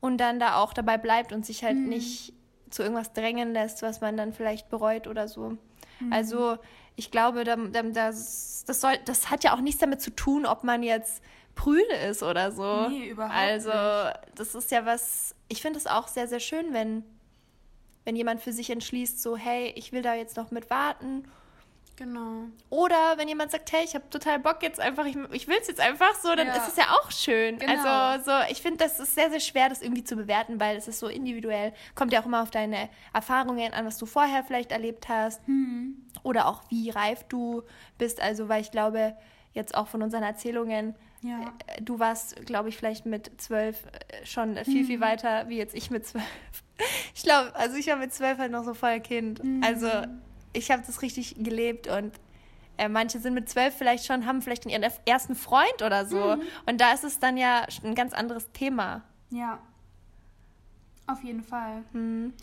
Und 0.00 0.18
dann 0.18 0.40
da 0.40 0.56
auch 0.56 0.72
dabei 0.72 0.96
bleibt 0.96 1.32
und 1.32 1.44
sich 1.44 1.62
halt 1.62 1.76
mhm. 1.76 1.88
nicht 1.88 2.32
zu 2.70 2.82
irgendwas 2.82 3.12
drängen 3.12 3.52
lässt, 3.52 3.82
was 3.82 4.00
man 4.00 4.16
dann 4.16 4.32
vielleicht 4.32 4.70
bereut 4.70 5.06
oder 5.06 5.28
so. 5.28 5.56
Mhm. 6.00 6.12
Also 6.12 6.56
ich 6.96 7.10
glaube, 7.10 7.44
das, 7.44 8.64
das, 8.66 8.80
soll, 8.80 8.94
das 9.04 9.30
hat 9.30 9.44
ja 9.44 9.54
auch 9.54 9.60
nichts 9.60 9.80
damit 9.80 10.00
zu 10.00 10.10
tun, 10.10 10.46
ob 10.46 10.64
man 10.64 10.82
jetzt 10.82 11.22
prüde 11.54 11.94
ist 12.08 12.22
oder 12.22 12.50
so. 12.50 12.88
Nee, 12.88 13.08
überhaupt 13.08 13.34
also, 13.34 13.68
nicht. 13.68 14.38
das 14.38 14.54
ist 14.54 14.70
ja 14.70 14.86
was, 14.86 15.34
ich 15.48 15.60
finde 15.60 15.78
es 15.78 15.86
auch 15.86 16.08
sehr, 16.08 16.28
sehr 16.28 16.40
schön, 16.40 16.72
wenn, 16.72 17.04
wenn 18.08 18.16
jemand 18.16 18.40
für 18.40 18.54
sich 18.54 18.70
entschließt, 18.70 19.20
so, 19.20 19.36
hey, 19.36 19.70
ich 19.76 19.92
will 19.92 20.00
da 20.00 20.14
jetzt 20.14 20.38
noch 20.38 20.50
mit 20.50 20.70
warten 20.70 21.24
Genau. 21.98 22.44
Oder 22.70 23.14
wenn 23.16 23.26
jemand 23.26 23.50
sagt, 23.50 23.72
hey, 23.72 23.82
ich 23.84 23.96
habe 23.96 24.08
total 24.08 24.38
Bock 24.38 24.62
jetzt 24.62 24.78
einfach, 24.78 25.04
ich, 25.04 25.16
ich 25.32 25.48
will 25.48 25.56
es 25.60 25.66
jetzt 25.66 25.80
einfach 25.80 26.14
so, 26.14 26.32
dann 26.36 26.46
ja. 26.46 26.54
ist 26.54 26.68
es 26.68 26.76
ja 26.76 26.84
auch 26.92 27.10
schön. 27.10 27.58
Genau. 27.58 27.72
Also 27.72 28.30
so, 28.30 28.52
ich 28.52 28.62
finde, 28.62 28.78
das 28.78 29.00
ist 29.00 29.16
sehr, 29.16 29.30
sehr 29.30 29.40
schwer, 29.40 29.68
das 29.68 29.82
irgendwie 29.82 30.04
zu 30.04 30.14
bewerten, 30.14 30.60
weil 30.60 30.76
es 30.76 30.86
ist 30.86 31.00
so 31.00 31.08
individuell. 31.08 31.72
Kommt 31.96 32.12
ja 32.12 32.20
auch 32.20 32.26
immer 32.26 32.42
auf 32.42 32.52
deine 32.52 32.88
Erfahrungen 33.12 33.74
an, 33.74 33.84
was 33.84 33.98
du 33.98 34.06
vorher 34.06 34.44
vielleicht 34.44 34.70
erlebt 34.70 35.08
hast. 35.08 35.46
Mhm. 35.48 35.96
Oder 36.22 36.46
auch 36.46 36.62
wie 36.70 36.88
reif 36.90 37.24
du 37.24 37.64
bist. 37.98 38.22
Also, 38.22 38.48
weil 38.48 38.60
ich 38.60 38.70
glaube, 38.70 39.16
jetzt 39.52 39.74
auch 39.74 39.88
von 39.88 40.00
unseren 40.00 40.22
Erzählungen, 40.22 40.94
ja. 41.22 41.52
Äh, 41.66 41.82
du 41.82 41.98
warst, 41.98 42.46
glaube 42.46 42.68
ich, 42.68 42.76
vielleicht 42.76 43.06
mit 43.06 43.40
zwölf 43.40 43.86
äh, 43.86 44.24
schon 44.24 44.56
viel, 44.64 44.84
viel 44.84 44.98
mhm. 44.98 45.02
weiter 45.02 45.48
wie 45.48 45.56
jetzt 45.56 45.74
ich 45.74 45.90
mit 45.90 46.06
zwölf. 46.06 46.24
Ich 47.18 47.24
glaube, 47.24 47.52
also 47.56 47.76
ich 47.76 47.88
war 47.88 47.96
mit 47.96 48.14
zwölf 48.14 48.38
halt 48.38 48.52
noch 48.52 48.62
so 48.62 48.74
voll 48.74 49.00
Kind. 49.00 49.42
Mhm. 49.42 49.60
Also 49.64 49.88
ich 50.52 50.70
habe 50.70 50.84
das 50.86 51.02
richtig 51.02 51.34
gelebt 51.38 51.88
und 51.88 52.12
Äh, 52.80 52.88
manche 52.88 53.18
sind 53.18 53.34
mit 53.34 53.48
zwölf 53.48 53.74
vielleicht 53.74 54.06
schon, 54.06 54.24
haben 54.24 54.40
vielleicht 54.40 54.64
ihren 54.64 54.84
ersten 55.04 55.34
Freund 55.34 55.82
oder 55.84 56.06
so. 56.06 56.36
Mhm. 56.36 56.42
Und 56.66 56.80
da 56.80 56.92
ist 56.92 57.02
es 57.02 57.18
dann 57.18 57.36
ja 57.36 57.66
ein 57.82 57.96
ganz 57.96 58.12
anderes 58.12 58.52
Thema. 58.52 59.02
Ja. 59.30 59.58
Auf 61.08 61.24
jeden 61.24 61.42
Fall. 61.42 61.82
Mhm. 61.92 62.34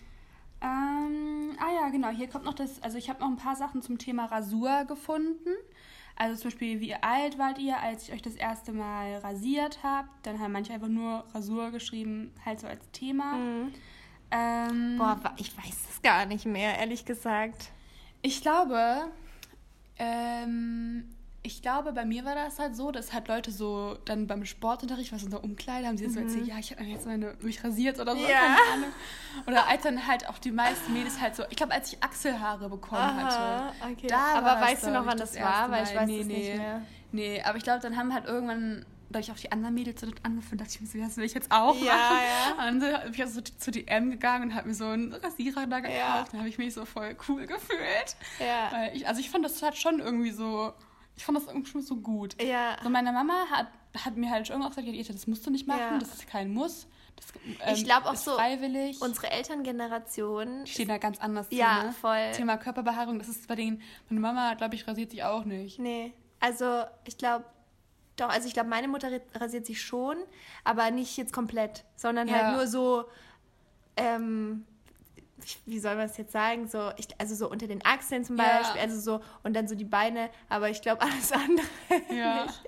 Ähm, 0.60 1.58
ah 1.58 1.72
ja, 1.74 1.88
genau. 1.90 2.10
Hier 2.10 2.28
kommt 2.28 2.44
noch 2.44 2.54
das, 2.54 2.84
also 2.84 2.98
ich 2.98 3.10
habe 3.10 3.22
noch 3.22 3.30
ein 3.30 3.38
paar 3.38 3.56
Sachen 3.56 3.82
zum 3.82 3.98
Thema 3.98 4.26
Rasur 4.26 4.84
gefunden. 4.84 5.52
Also 6.18 6.36
zum 6.36 6.50
Beispiel, 6.50 6.82
wie 6.82 6.96
alt 6.96 7.38
wart 7.38 7.58
ihr, 7.58 7.80
als 7.80 8.04
ich 8.04 8.14
euch 8.14 8.22
das 8.22 8.36
erste 8.36 8.74
Mal 8.74 9.16
rasiert 9.20 9.80
habt? 9.84 10.10
Dann 10.26 10.42
haben 10.42 10.52
manche 10.52 10.74
einfach 10.74 10.90
nur 10.90 11.24
Rasur 11.34 11.72
geschrieben, 11.72 12.34
halt 12.44 12.60
so 12.60 12.68
als 12.68 12.92
Thema. 12.92 13.36
Mhm. 13.36 13.74
Ähm, 14.32 14.98
Boah, 14.98 15.20
ich 15.38 15.56
weiß 15.58 15.78
es 15.92 16.02
gar 16.02 16.26
nicht 16.26 16.46
mehr, 16.46 16.78
ehrlich 16.78 17.06
gesagt. 17.06 17.70
Ich 18.22 18.42
glaube, 18.42 19.06
ähm, 19.98 21.10
ich 21.46 21.62
glaube, 21.62 21.94
bei 21.94 22.06
mir 22.06 22.26
war 22.26 22.34
das 22.34 22.58
halt 22.58 22.76
so, 22.76 22.92
dass 22.92 23.14
halt 23.14 23.28
Leute 23.28 23.52
so 23.52 23.98
dann 24.06 24.26
beim 24.26 24.46
Sportunterricht, 24.46 25.14
was 25.14 25.24
in 25.24 25.30
der 25.30 25.44
Umkleide, 25.44 25.88
haben 25.88 25.98
sie 25.98 26.08
mhm. 26.08 26.12
so 26.12 26.20
erzählt, 26.22 26.48
ja, 26.48 26.58
ich 26.58 26.72
habe 26.72 26.84
jetzt 26.84 27.06
meine, 27.06 27.36
mich 27.42 27.64
rasiert 27.64 28.00
oder 28.00 28.16
so. 28.16 28.22
Ja. 28.22 28.28
Keine 28.30 28.74
Ahnung. 28.74 28.94
Oder 29.46 29.68
als 29.68 29.84
dann 29.84 30.08
halt 30.08 30.28
auch 30.28 30.40
die 30.40 30.52
meisten 30.52 30.92
Mädels 30.92 31.22
halt 31.22 31.36
so, 31.36 31.44
ich 31.50 31.56
glaube, 31.56 31.74
als 31.74 31.94
ich 31.94 32.04
Achselhaare 32.04 32.68
bekommen 32.68 33.02
Aha, 33.02 33.70
hatte. 33.72 33.94
Okay. 33.94 34.08
Da 34.08 34.40
aber 34.40 34.60
weißt 34.60 34.88
du 34.88 34.92
noch, 34.92 35.06
wann 35.06 35.18
das, 35.18 35.34
das 35.34 35.44
war? 35.44 35.70
Weil 35.70 35.84
ich 35.84 35.96
weiß 35.96 36.08
nee, 36.08 36.22
es 36.22 36.26
nee. 36.26 36.38
nicht 36.38 36.58
mehr. 36.58 36.82
Nee, 37.12 37.42
aber 37.44 37.58
ich 37.58 37.64
glaube, 37.64 37.80
dann 37.80 37.96
haben 37.96 38.14
halt 38.14 38.26
irgendwann 38.26 38.86
da 39.10 39.20
ich 39.20 39.32
auch 39.32 39.38
die 39.38 39.52
anderen 39.52 39.76
Mädels 39.76 40.02
so 40.02 40.08
angefangen, 40.24 40.58
dachte 40.58 40.72
ich 40.74 40.82
mir 40.82 40.88
so, 40.88 40.98
das 40.98 41.18
will 41.18 41.26
ich 41.26 41.34
jetzt 41.34 41.52
auch 41.52 41.76
ja, 41.76 41.94
machen. 41.94 42.18
Ja. 42.58 42.68
Und 42.68 42.80
dann 42.80 43.02
bin 43.04 43.14
ich 43.14 43.22
also 43.22 43.42
zu 43.42 43.72
DM 43.72 44.12
gegangen 44.12 44.50
und 44.50 44.56
habe 44.56 44.68
mir 44.68 44.74
so 44.74 44.86
einen 44.86 45.14
Rasierer 45.14 45.68
da 45.68 45.80
gekauft. 45.80 45.98
Ja. 45.98 46.26
Dann 46.32 46.40
habe 46.40 46.50
ich 46.50 46.58
mich 46.58 46.74
so 46.74 46.86
voll 46.86 47.16
cool 47.28 47.46
gefühlt. 47.46 48.16
Ja. 48.40 48.92
Ich, 48.94 49.08
also 49.08 49.20
ich 49.20 49.30
fand 49.30 49.46
das 49.46 49.62
halt 49.62 49.78
schon 49.78 50.00
irgendwie 50.00 50.32
so 50.32 50.74
ich 51.18 51.24
fand 51.24 51.38
das 51.38 51.48
irgendwie 51.48 51.70
schon 51.70 51.82
so 51.82 51.96
gut. 51.96 52.42
Ja. 52.42 52.78
So 52.84 52.90
meine 52.90 53.12
Mama 53.12 53.46
hat, 53.50 53.68
hat 54.04 54.18
mir 54.18 54.30
halt 54.30 54.50
irgendwann 54.50 54.72
gesagt, 54.72 54.88
ja, 54.88 55.14
das 55.14 55.28
musst 55.28 55.46
du 55.46 55.52
nicht 55.52 55.68
machen, 55.68 55.80
ja. 55.80 55.98
das 55.98 56.14
ist 56.14 56.28
kein 56.28 56.54
Muss. 56.54 56.88
Das, 57.16 57.28
ähm, 57.66 57.76
ich 57.76 57.86
glaube 57.86 58.10
auch 58.10 58.16
so, 58.16 58.36
freiwillig. 58.36 59.02
unsere 59.02 59.32
Elterngeneration 59.32 60.68
steht 60.68 60.90
da 60.90 60.98
ganz 60.98 61.20
anders 61.20 61.48
zu. 61.48 61.56
Ja, 61.56 61.84
ne? 61.84 61.92
voll. 61.94 62.32
Thema 62.36 62.58
Körperbehaarung, 62.58 63.20
das 63.20 63.30
ist 63.30 63.48
bei 63.48 63.56
denen, 63.56 63.82
meine 64.10 64.20
Mama, 64.20 64.54
glaube 64.56 64.76
ich, 64.76 64.86
rasiert 64.86 65.12
sich 65.12 65.24
auch 65.24 65.46
nicht. 65.46 65.80
Nee, 65.80 66.14
also 66.42 66.84
ich 67.06 67.18
glaube, 67.18 67.46
doch, 68.16 68.30
also 68.30 68.48
ich 68.48 68.54
glaube, 68.54 68.70
meine 68.70 68.88
Mutter 68.88 69.10
rasiert 69.36 69.66
sich 69.66 69.82
schon, 69.82 70.18
aber 70.64 70.92
nicht 70.92 71.18
jetzt 71.18 71.34
komplett, 71.34 71.84
sondern 71.96 72.30
halt 72.30 72.42
ja. 72.42 72.48
halt 72.48 72.58
nur 72.58 72.68
so, 72.68 73.06
ähm, 73.98 74.66
wie 75.66 75.80
soll 75.80 75.96
man 75.96 76.06
es 76.06 76.18
jetzt 76.18 76.32
sagen, 76.32 76.68
so, 76.68 76.92
ich, 76.98 77.08
also 77.20 77.36
so 77.36 77.50
unter 77.50 77.68
den 77.68 77.86
Achseln 77.86 78.24
zum 78.24 78.38
Beispiel, 78.38 78.78
ja. 78.78 78.82
also 78.82 79.00
so, 79.00 79.22
und 79.44 79.54
dann 79.54 79.68
so 79.68 79.76
die 79.76 79.86
Beine, 79.86 80.30
aber 80.50 80.70
ich 80.70 80.82
glaube 80.82 81.02
alles 81.04 81.32
andere 81.32 81.66
ja. 82.10 82.46
nicht. 82.46 82.64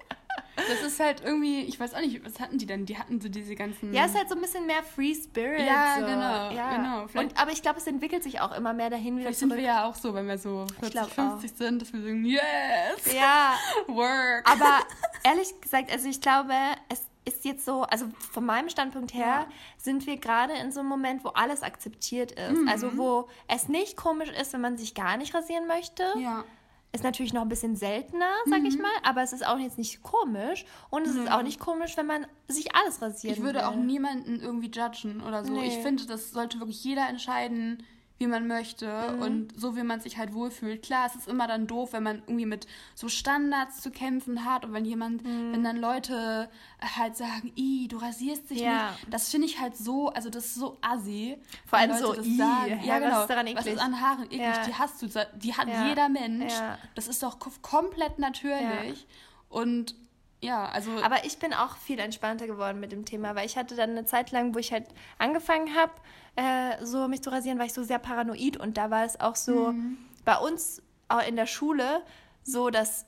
Das 0.57 0.81
ist 0.81 0.99
halt 0.99 1.21
irgendwie, 1.23 1.61
ich 1.61 1.79
weiß 1.79 1.93
auch 1.93 1.99
nicht, 1.99 2.25
was 2.25 2.39
hatten 2.39 2.57
die 2.57 2.65
denn? 2.65 2.85
Die 2.85 2.97
hatten 2.97 3.21
so 3.21 3.29
diese 3.29 3.55
ganzen. 3.55 3.93
Ja, 3.93 4.05
es 4.05 4.11
ist 4.11 4.17
halt 4.17 4.29
so 4.29 4.35
ein 4.35 4.41
bisschen 4.41 4.65
mehr 4.65 4.83
Free 4.83 5.13
Spirit. 5.13 5.65
Ja, 5.65 5.97
so. 5.99 6.05
genau. 6.05 6.51
Ja. 6.51 6.75
genau. 6.75 7.21
Und, 7.21 7.39
aber 7.39 7.51
ich 7.51 7.61
glaube, 7.61 7.79
es 7.79 7.87
entwickelt 7.87 8.23
sich 8.23 8.41
auch 8.41 8.55
immer 8.55 8.73
mehr 8.73 8.89
dahin. 8.89 9.19
Vielleicht 9.19 9.39
sind 9.39 9.53
wir 9.53 9.61
ja 9.61 9.85
auch 9.85 9.95
so, 9.95 10.13
wenn 10.13 10.27
wir 10.27 10.37
so 10.37 10.65
40, 10.79 11.01
50 11.01 11.51
auch. 11.51 11.55
sind, 11.57 11.81
dass 11.81 11.93
wir 11.93 12.01
sagen, 12.01 12.25
yes! 12.25 13.13
Ja. 13.13 13.53
Work. 13.87 14.49
Aber 14.49 14.79
ehrlich 15.23 15.59
gesagt, 15.61 15.91
also 15.91 16.09
ich 16.09 16.21
glaube, 16.21 16.53
es 16.89 17.03
ist 17.25 17.45
jetzt 17.45 17.65
so, 17.65 17.83
also 17.83 18.05
von 18.31 18.45
meinem 18.45 18.69
Standpunkt 18.69 19.13
her 19.13 19.25
ja. 19.25 19.47
sind 19.77 20.07
wir 20.07 20.17
gerade 20.17 20.53
in 20.53 20.71
so 20.71 20.79
einem 20.79 20.89
Moment, 20.89 21.23
wo 21.23 21.29
alles 21.29 21.61
akzeptiert 21.61 22.31
ist. 22.31 22.61
Mhm. 22.61 22.67
Also 22.67 22.97
wo 22.97 23.27
es 23.47 23.67
nicht 23.67 23.97
komisch 23.97 24.29
ist, 24.29 24.53
wenn 24.53 24.61
man 24.61 24.77
sich 24.77 24.95
gar 24.95 25.17
nicht 25.17 25.35
rasieren 25.35 25.67
möchte. 25.67 26.03
Ja. 26.17 26.45
Ist 26.93 27.03
natürlich 27.03 27.33
noch 27.33 27.41
ein 27.41 27.49
bisschen 27.49 27.75
seltener, 27.75 28.31
sag 28.45 28.61
mhm. 28.61 28.65
ich 28.65 28.77
mal, 28.77 28.89
aber 29.03 29.21
es 29.21 29.33
ist 29.33 29.45
auch 29.45 29.59
jetzt 29.59 29.77
nicht 29.77 30.01
komisch. 30.03 30.65
Und 30.89 31.05
es 31.05 31.13
mhm. 31.13 31.23
ist 31.23 31.31
auch 31.31 31.43
nicht 31.43 31.59
komisch, 31.59 31.97
wenn 31.97 32.07
man 32.07 32.25
sich 32.47 32.73
alles 32.75 33.01
rasiert. 33.01 33.37
Ich 33.37 33.43
würde 33.43 33.59
will. 33.59 33.65
auch 33.65 33.75
niemanden 33.75 34.39
irgendwie 34.39 34.71
judgen 34.71 35.21
oder 35.21 35.43
so. 35.43 35.53
Nee. 35.53 35.67
Ich 35.67 35.77
finde, 35.79 36.05
das 36.05 36.31
sollte 36.31 36.59
wirklich 36.59 36.83
jeder 36.83 37.07
entscheiden, 37.07 37.83
wie 38.17 38.27
man 38.27 38.47
möchte 38.47 38.87
mhm. 38.87 39.21
und 39.21 39.59
so 39.59 39.75
wie 39.75 39.83
man 39.83 39.99
sich 39.99 40.17
halt 40.17 40.33
wohlfühlt. 40.33 40.81
Klar, 40.81 41.07
es 41.07 41.15
ist 41.15 41.27
immer 41.27 41.47
dann 41.47 41.67
doof, 41.67 41.93
wenn 41.93 42.03
man 42.03 42.23
irgendwie 42.27 42.45
mit 42.45 42.67
so 42.95 43.09
Standards 43.09 43.81
zu 43.81 43.91
kämpfen 43.91 44.45
hat 44.45 44.65
und 44.65 44.73
wenn 44.73 44.85
jemand, 44.85 45.23
mhm. 45.23 45.53
wenn 45.53 45.63
dann 45.63 45.77
Leute 45.77 46.49
halt 46.81 47.15
sagen, 47.15 47.51
i, 47.55 47.87
du 47.87 47.97
rasierst 47.97 48.49
dich 48.49 48.61
ja. 48.61 48.91
nicht. 48.91 49.13
Das 49.13 49.29
finde 49.29 49.47
ich 49.47 49.59
halt 49.59 49.77
so, 49.77 50.09
also 50.09 50.29
das 50.29 50.45
ist 50.45 50.55
so 50.55 50.77
assi. 50.81 51.37
Vor 51.65 51.79
allem 51.79 51.95
so, 51.97 52.19
i, 52.19 52.37
sagen. 52.37 52.81
ja, 52.83 52.99
genau. 52.99 53.15
Was 53.15 53.21
ist 53.21 53.29
daran 53.29 53.47
eklig? 53.47 53.65
Was 53.65 53.73
ist 53.73 53.81
an 53.81 54.01
Haaren 54.01 54.25
eklig? 54.25 54.39
Ja. 54.39 54.63
Die 54.65 54.73
hast 54.73 55.01
du, 55.01 55.07
die 55.35 55.53
hat 55.53 55.67
ja. 55.67 55.87
jeder 55.87 56.09
Mensch. 56.09 56.53
Das 56.95 57.07
ist 57.07 57.21
doch 57.21 57.37
komplett 57.61 58.19
natürlich 58.19 59.05
und 59.49 59.95
ja, 60.39 60.65
also. 60.67 60.91
Aber 61.01 61.25
ich 61.25 61.39
bin 61.39 61.53
auch 61.53 61.77
viel 61.77 61.97
entspannter 61.99 62.45
geworden 62.45 62.79
mit 62.79 62.91
dem 62.91 63.05
Thema, 63.05 63.33
weil 63.35 63.45
ich 63.45 63.57
hatte 63.57 63.75
dann 63.75 63.91
eine 63.91 64.05
Zeit 64.05 64.31
lang, 64.31 64.53
wo 64.53 64.59
ich 64.59 64.71
halt 64.71 64.85
angefangen 65.17 65.75
habe, 65.75 65.93
äh, 66.37 66.85
so 66.85 67.07
mich 67.07 67.21
zu 67.21 67.31
rasieren, 67.31 67.57
war 67.57 67.65
ich 67.65 67.73
so 67.73 67.83
sehr 67.83 67.99
paranoid 67.99 68.57
und 68.57 68.77
da 68.77 68.89
war 68.89 69.03
es 69.03 69.19
auch 69.19 69.35
so 69.35 69.73
mhm. 69.73 69.97
bei 70.23 70.37
uns 70.37 70.81
auch 71.09 71.25
in 71.27 71.35
der 71.35 71.47
Schule 71.47 72.03
so, 72.43 72.69
dass 72.69 73.05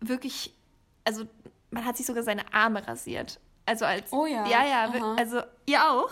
wirklich, 0.00 0.54
also 1.04 1.24
man 1.70 1.84
hat 1.84 1.96
sich 1.96 2.06
sogar 2.06 2.22
seine 2.22 2.52
Arme 2.52 2.86
rasiert. 2.86 3.38
Also 3.66 3.84
als. 3.84 4.12
Oh 4.12 4.26
ja. 4.26 4.46
Ja, 4.46 4.66
ja, 4.66 4.84
Aha. 4.84 5.16
also 5.18 5.42
ihr 5.66 5.90
auch? 5.90 6.10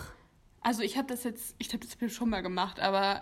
Also 0.61 0.81
ich 0.81 0.97
habe 0.97 1.07
das 1.07 1.23
jetzt, 1.23 1.55
ich 1.57 1.73
habe 1.73 1.85
das 1.85 2.13
schon 2.13 2.29
mal 2.29 2.41
gemacht, 2.41 2.79
aber 2.79 3.21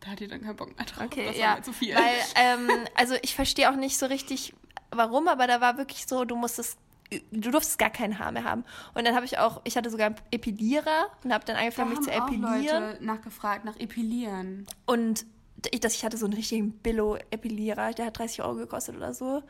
da 0.00 0.10
hatte 0.10 0.24
ich 0.24 0.30
dann 0.30 0.42
keinen 0.42 0.56
Bock 0.56 0.76
mehr 0.76 0.86
drauf. 0.86 1.04
Okay, 1.04 1.26
das 1.26 1.36
ja. 1.36 1.48
War 1.48 1.56
mir 1.56 1.62
zu 1.62 1.72
viel. 1.72 1.94
Weil, 1.94 2.16
ähm, 2.36 2.68
also 2.94 3.14
ich 3.22 3.34
verstehe 3.34 3.70
auch 3.70 3.76
nicht 3.76 3.98
so 3.98 4.06
richtig, 4.06 4.54
warum, 4.90 5.28
aber 5.28 5.46
da 5.46 5.60
war 5.60 5.76
wirklich 5.76 6.06
so, 6.06 6.24
du 6.24 6.36
musstest 6.36 6.78
du 7.10 7.50
durftest 7.50 7.78
gar 7.78 7.90
kein 7.90 8.18
Haar 8.18 8.32
mehr 8.32 8.44
haben. 8.44 8.64
Und 8.94 9.06
dann 9.06 9.14
habe 9.14 9.24
ich 9.24 9.38
auch, 9.38 9.60
ich 9.64 9.76
hatte 9.76 9.90
sogar 9.90 10.06
einen 10.06 10.16
Epilierer 10.30 11.06
und 11.22 11.32
habe 11.32 11.44
dann 11.44 11.56
angefangen, 11.56 11.90
da 11.90 12.00
mich 12.00 12.06
zu 12.06 12.12
epilieren. 12.12 12.44
Auch 12.44 12.90
Leute 12.92 13.04
nachgefragt 13.04 13.64
nach 13.64 13.78
Epilieren. 13.78 14.66
Und 14.86 15.26
ich, 15.70 15.80
das, 15.80 15.94
ich 15.94 16.04
hatte 16.04 16.16
so 16.16 16.26
einen 16.26 16.34
richtigen 16.34 16.72
Billo-Epilierer, 16.72 17.92
der 17.92 18.06
hat 18.06 18.18
30 18.18 18.42
Euro 18.42 18.56
gekostet 18.56 18.96
oder 18.96 19.14
so. 19.14 19.42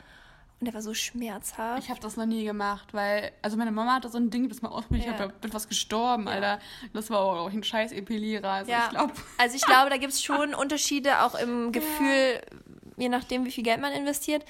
Und 0.61 0.67
der 0.67 0.75
war 0.75 0.83
so 0.83 0.95
schmerzhaft. 0.95 1.83
Ich 1.83 1.91
habe 1.91 2.01
das 2.01 2.17
noch 2.17 2.27
nie 2.27 2.45
gemacht, 2.45 2.95
weil, 2.95 3.33
also 3.43 3.57
meine 3.57 3.73
Mama 3.73 3.95
hatte 3.95 4.09
so 4.09 4.19
ein 4.19 4.31
Ding, 4.31 4.49
das 4.49 4.63
mal 4.63 4.69
ausprobiert, 4.69 5.07
ja. 5.07 5.15
ich 5.15 5.21
habe 5.21 5.35
mit 5.43 5.53
was 5.53 5.69
gestorben, 5.69 6.27
ja. 6.27 6.33
Alter. 6.33 6.59
Das 6.93 7.11
war 7.11 7.21
auch 7.21 7.51
ein 7.51 7.65
scheiß 7.65 7.93
Epilierer. 7.93 8.49
Also 8.49 8.71
ja. 8.71 8.85
ich 8.85 8.91
glaube. 8.91 9.13
Also 9.37 9.57
ich 9.57 9.63
glaube, 9.63 9.91
da 9.91 9.97
gibt 9.97 10.13
es 10.13 10.23
schon 10.23 10.55
Unterschiede, 10.55 11.23
auch 11.23 11.35
im 11.35 11.73
Gefühl, 11.73 12.41
ja. 12.41 12.59
je 12.97 13.09
nachdem, 13.09 13.45
wie 13.45 13.51
viel 13.51 13.65
Geld 13.65 13.81
man 13.81 13.93
investiert. 13.93 14.45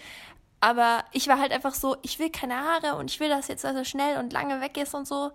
Aber 0.65 1.05
ich 1.13 1.29
war 1.29 1.39
halt 1.39 1.53
einfach 1.53 1.75
so, 1.75 1.99
ich 2.01 2.19
will 2.19 2.31
keine 2.31 2.57
Haare 2.57 2.97
und 2.97 3.11
ich 3.11 3.21
will, 3.21 3.29
dass 3.29 3.49
jetzt 3.49 3.67
also 3.67 3.85
schnell 3.85 4.17
und 4.17 4.33
lange 4.33 4.63
weg 4.63 4.79
ist 4.79 4.95
und 4.95 5.07
so. 5.07 5.31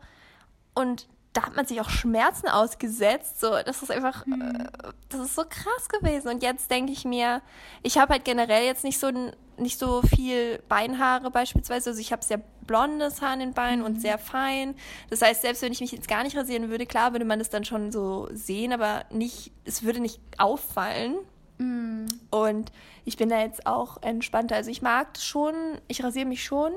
Und 0.74 1.08
da 1.34 1.44
hat 1.44 1.56
man 1.56 1.68
sich 1.68 1.80
auch 1.82 1.90
Schmerzen 1.92 2.48
ausgesetzt. 2.48 3.40
So, 3.40 3.52
das 3.64 3.84
ist 3.84 3.92
einfach, 3.92 4.26
mhm. 4.26 4.68
das 5.10 5.20
ist 5.20 5.36
so 5.36 5.44
krass 5.44 5.88
gewesen. 5.88 6.30
Und 6.30 6.42
jetzt 6.42 6.72
denke 6.72 6.92
ich 6.92 7.06
mir, 7.06 7.44
ich 7.84 8.00
habe 8.00 8.14
halt 8.14 8.26
generell 8.26 8.66
jetzt 8.66 8.84
nicht 8.84 9.00
so 9.00 9.12
nicht 9.58 9.78
so 9.78 10.02
viel 10.02 10.64
Beinhaare 10.68 11.30
beispielsweise. 11.30 11.92
Also 11.92 12.02
ich 12.02 12.12
habe 12.12 12.26
sehr 12.26 12.42
blondes 12.66 13.22
Haar 13.22 13.36
in 13.36 13.40
den 13.40 13.54
Beinen 13.54 13.82
mhm. 13.82 13.86
und 13.86 14.02
sehr 14.02 14.18
fein. 14.18 14.74
Das 15.12 15.22
heißt, 15.22 15.44
selbst 15.44 15.62
wenn 15.62 15.72
ich 15.72 15.82
mich 15.82 15.92
jetzt 15.92 16.08
gar 16.08 16.24
nicht 16.24 16.36
rasieren 16.36 16.72
würde, 16.72 16.88
klar 16.88 17.12
würde 17.12 17.26
man 17.26 17.38
das 17.38 17.52
dann 17.52 17.66
schon 17.66 17.92
so 17.92 18.30
sehen, 18.32 18.74
aber 18.74 19.06
nicht, 19.12 19.52
es 19.64 19.84
würde 19.84 20.00
nicht 20.00 20.20
auffallen. 20.40 21.18
Mhm. 21.60 22.08
Und 22.32 22.72
ich 23.06 23.18
bin 23.18 23.30
da 23.30 23.40
jetzt 23.40 23.68
auch 23.68 24.02
entspannter. 24.02 24.56
Also 24.56 24.72
ich 24.72 24.82
mag 24.82 25.14
das 25.14 25.24
schon, 25.24 25.54
ich 25.88 26.04
rasiere 26.04 26.26
mich 26.26 26.44
schon, 26.44 26.72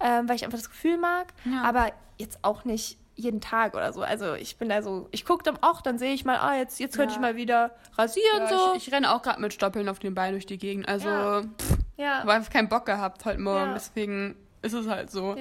ähm, 0.00 0.28
weil 0.28 0.36
ich 0.36 0.44
einfach 0.44 0.58
das 0.58 0.68
Gefühl 0.68 0.98
mag, 0.98 1.32
ja. 1.44 1.62
aber 1.62 1.92
jetzt 2.18 2.40
auch 2.42 2.64
nicht 2.64 2.98
jeden 3.14 3.40
Tag 3.40 3.74
oder 3.74 3.92
so. 3.92 4.02
Also 4.02 4.34
ich 4.34 4.58
bin 4.58 4.68
da 4.68 4.82
so, 4.82 5.08
ich 5.10 5.24
gucke 5.24 5.42
dann 5.42 5.58
auch, 5.62 5.80
dann 5.80 5.98
sehe 5.98 6.12
ich 6.12 6.24
mal, 6.24 6.36
ah, 6.36 6.56
jetzt, 6.56 6.78
jetzt 6.80 6.96
könnte 6.96 7.14
ja. 7.14 7.16
ich 7.16 7.22
mal 7.22 7.36
wieder 7.36 7.70
rasieren. 7.96 8.40
Ja, 8.40 8.48
so. 8.48 8.74
Ich, 8.76 8.88
ich 8.88 8.94
renne 8.94 9.10
auch 9.14 9.22
gerade 9.22 9.40
mit 9.40 9.54
Stoppeln 9.54 9.88
auf 9.88 9.98
den 9.98 10.14
Beinen 10.14 10.32
durch 10.32 10.46
die 10.46 10.58
Gegend. 10.58 10.86
Also 10.86 11.08
ja. 11.08 11.42
Pff, 11.42 11.78
ja. 11.96 12.20
habe 12.20 12.32
einfach 12.32 12.52
keinen 12.52 12.68
Bock 12.68 12.84
gehabt 12.84 13.24
heute 13.24 13.40
Morgen. 13.40 13.72
Deswegen 13.74 14.36
ist 14.62 14.74
es 14.74 14.86
halt 14.86 15.10
so. 15.10 15.36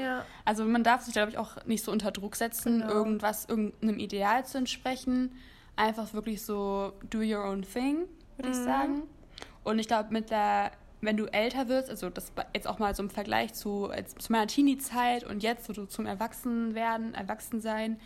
Also 0.45 0.63
man 0.63 0.83
darf 0.83 1.01
sich, 1.01 1.13
glaube 1.13 1.31
ich, 1.31 1.37
auch 1.37 1.65
nicht 1.65 1.83
so 1.83 1.91
unter 1.91 2.11
Druck 2.11 2.35
setzen, 2.35 2.81
genau. 2.81 2.93
irgendwas, 2.93 3.45
irgendeinem 3.45 3.99
Ideal 3.99 4.45
zu 4.45 4.57
entsprechen. 4.57 5.35
Einfach 5.75 6.13
wirklich 6.13 6.43
so 6.43 6.93
do 7.09 7.19
your 7.19 7.43
own 7.43 7.63
thing, 7.63 8.05
würde 8.37 8.49
mhm. 8.49 8.55
ich 8.55 8.63
sagen. 8.63 9.03
Und 9.63 9.79
ich 9.79 9.87
glaube, 9.87 10.11
mit 10.11 10.29
der, 10.29 10.71
wenn 11.01 11.17
du 11.17 11.25
älter 11.25 11.67
wirst, 11.67 11.89
also 11.89 12.09
das 12.09 12.31
jetzt 12.53 12.67
auch 12.67 12.79
mal 12.79 12.95
so 12.95 13.03
im 13.03 13.09
Vergleich 13.09 13.53
zu, 13.53 13.89
zu 14.17 14.31
meiner 14.31 14.47
Teenie-Zeit 14.47 15.23
und 15.23 15.43
jetzt 15.43 15.65
so 15.65 15.85
zum 15.85 16.05
Erwachsenwerden, 16.05 17.13
Erwachsensein, 17.13 17.99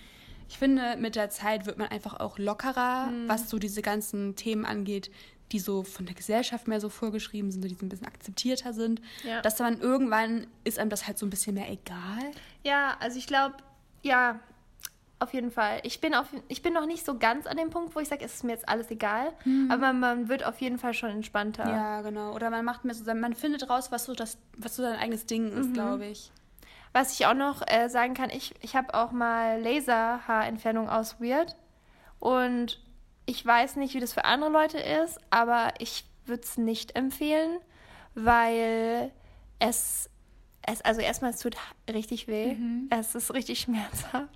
ich 0.47 0.57
finde, 0.57 0.97
mit 0.97 1.15
der 1.15 1.29
Zeit 1.29 1.67
wird 1.67 1.77
man 1.77 1.89
einfach 1.89 2.19
auch 2.19 2.39
lockerer, 2.39 3.07
mhm. 3.07 3.29
was 3.29 3.49
so 3.49 3.59
diese 3.59 3.81
ganzen 3.83 4.35
Themen 4.35 4.65
angeht, 4.65 5.11
die 5.51 5.59
so 5.59 5.83
von 5.83 6.05
der 6.05 6.15
Gesellschaft 6.15 6.67
mehr 6.67 6.79
so 6.79 6.89
vorgeschrieben 6.89 7.51
sind, 7.51 7.63
die 7.63 7.75
so 7.75 7.85
ein 7.85 7.89
bisschen 7.89 8.07
akzeptierter 8.07 8.73
sind. 8.73 9.01
Ja. 9.23 9.41
Dass 9.41 9.55
dann 9.55 9.79
irgendwann 9.79 10.47
ist 10.63 10.79
einem 10.79 10.89
das 10.89 11.07
halt 11.07 11.17
so 11.17 11.25
ein 11.25 11.29
bisschen 11.29 11.55
mehr 11.55 11.69
egal. 11.69 12.31
Ja, 12.63 12.97
also 12.99 13.17
ich 13.17 13.27
glaube, 13.27 13.55
ja, 14.01 14.39
auf 15.19 15.33
jeden 15.33 15.51
Fall. 15.51 15.79
Ich 15.83 15.99
bin, 15.99 16.15
auf, 16.15 16.27
ich 16.47 16.61
bin 16.61 16.73
noch 16.73 16.85
nicht 16.85 17.05
so 17.05 17.17
ganz 17.17 17.45
an 17.45 17.57
dem 17.57 17.69
Punkt, 17.69 17.95
wo 17.95 17.99
ich 17.99 18.07
sage, 18.07 18.23
es 18.23 18.35
ist 18.35 18.43
mir 18.43 18.53
jetzt 18.53 18.67
alles 18.69 18.89
egal. 18.89 19.33
Mhm. 19.43 19.69
Aber 19.69 19.91
man 19.91 20.29
wird 20.29 20.45
auf 20.45 20.59
jeden 20.61 20.77
Fall 20.77 20.93
schon 20.93 21.09
entspannter. 21.09 21.69
Ja, 21.69 22.01
genau. 22.01 22.33
Oder 22.33 22.49
man 22.49 22.63
macht 22.63 22.85
mir 22.85 22.93
so, 22.93 23.13
man 23.13 23.33
findet 23.33 23.69
raus, 23.69 23.91
was 23.91 24.05
so 24.05 24.13
das, 24.13 24.37
was 24.57 24.77
so 24.77 24.83
dein 24.83 24.97
eigenes 24.97 25.25
Ding 25.25 25.51
ist, 25.51 25.69
mhm. 25.69 25.73
glaube 25.73 26.05
ich. 26.05 26.31
Was 26.93 27.13
ich 27.13 27.25
auch 27.25 27.33
noch 27.33 27.61
äh, 27.67 27.89
sagen 27.89 28.13
kann, 28.13 28.29
ich, 28.29 28.55
ich 28.61 28.75
habe 28.75 28.93
auch 28.93 29.11
mal 29.11 29.61
Laserhaarentfernung 29.61 30.89
aus 30.89 31.19
Weird. 31.19 31.55
Und 32.19 32.79
ich 33.25 33.45
weiß 33.45 33.75
nicht, 33.75 33.93
wie 33.93 33.99
das 33.99 34.13
für 34.13 34.25
andere 34.25 34.49
Leute 34.49 34.79
ist, 34.79 35.19
aber 35.29 35.73
ich 35.79 36.05
würde 36.25 36.43
es 36.43 36.57
nicht 36.57 36.95
empfehlen, 36.95 37.59
weil 38.15 39.11
es 39.59 40.08
es, 40.71 40.81
also 40.81 41.01
erstmal, 41.01 41.31
es 41.31 41.39
tut 41.39 41.55
richtig 41.91 42.27
weh. 42.27 42.53
Mhm. 42.53 42.89
Es 42.89 43.15
ist 43.15 43.33
richtig 43.33 43.59
schmerzhaft. 43.61 44.29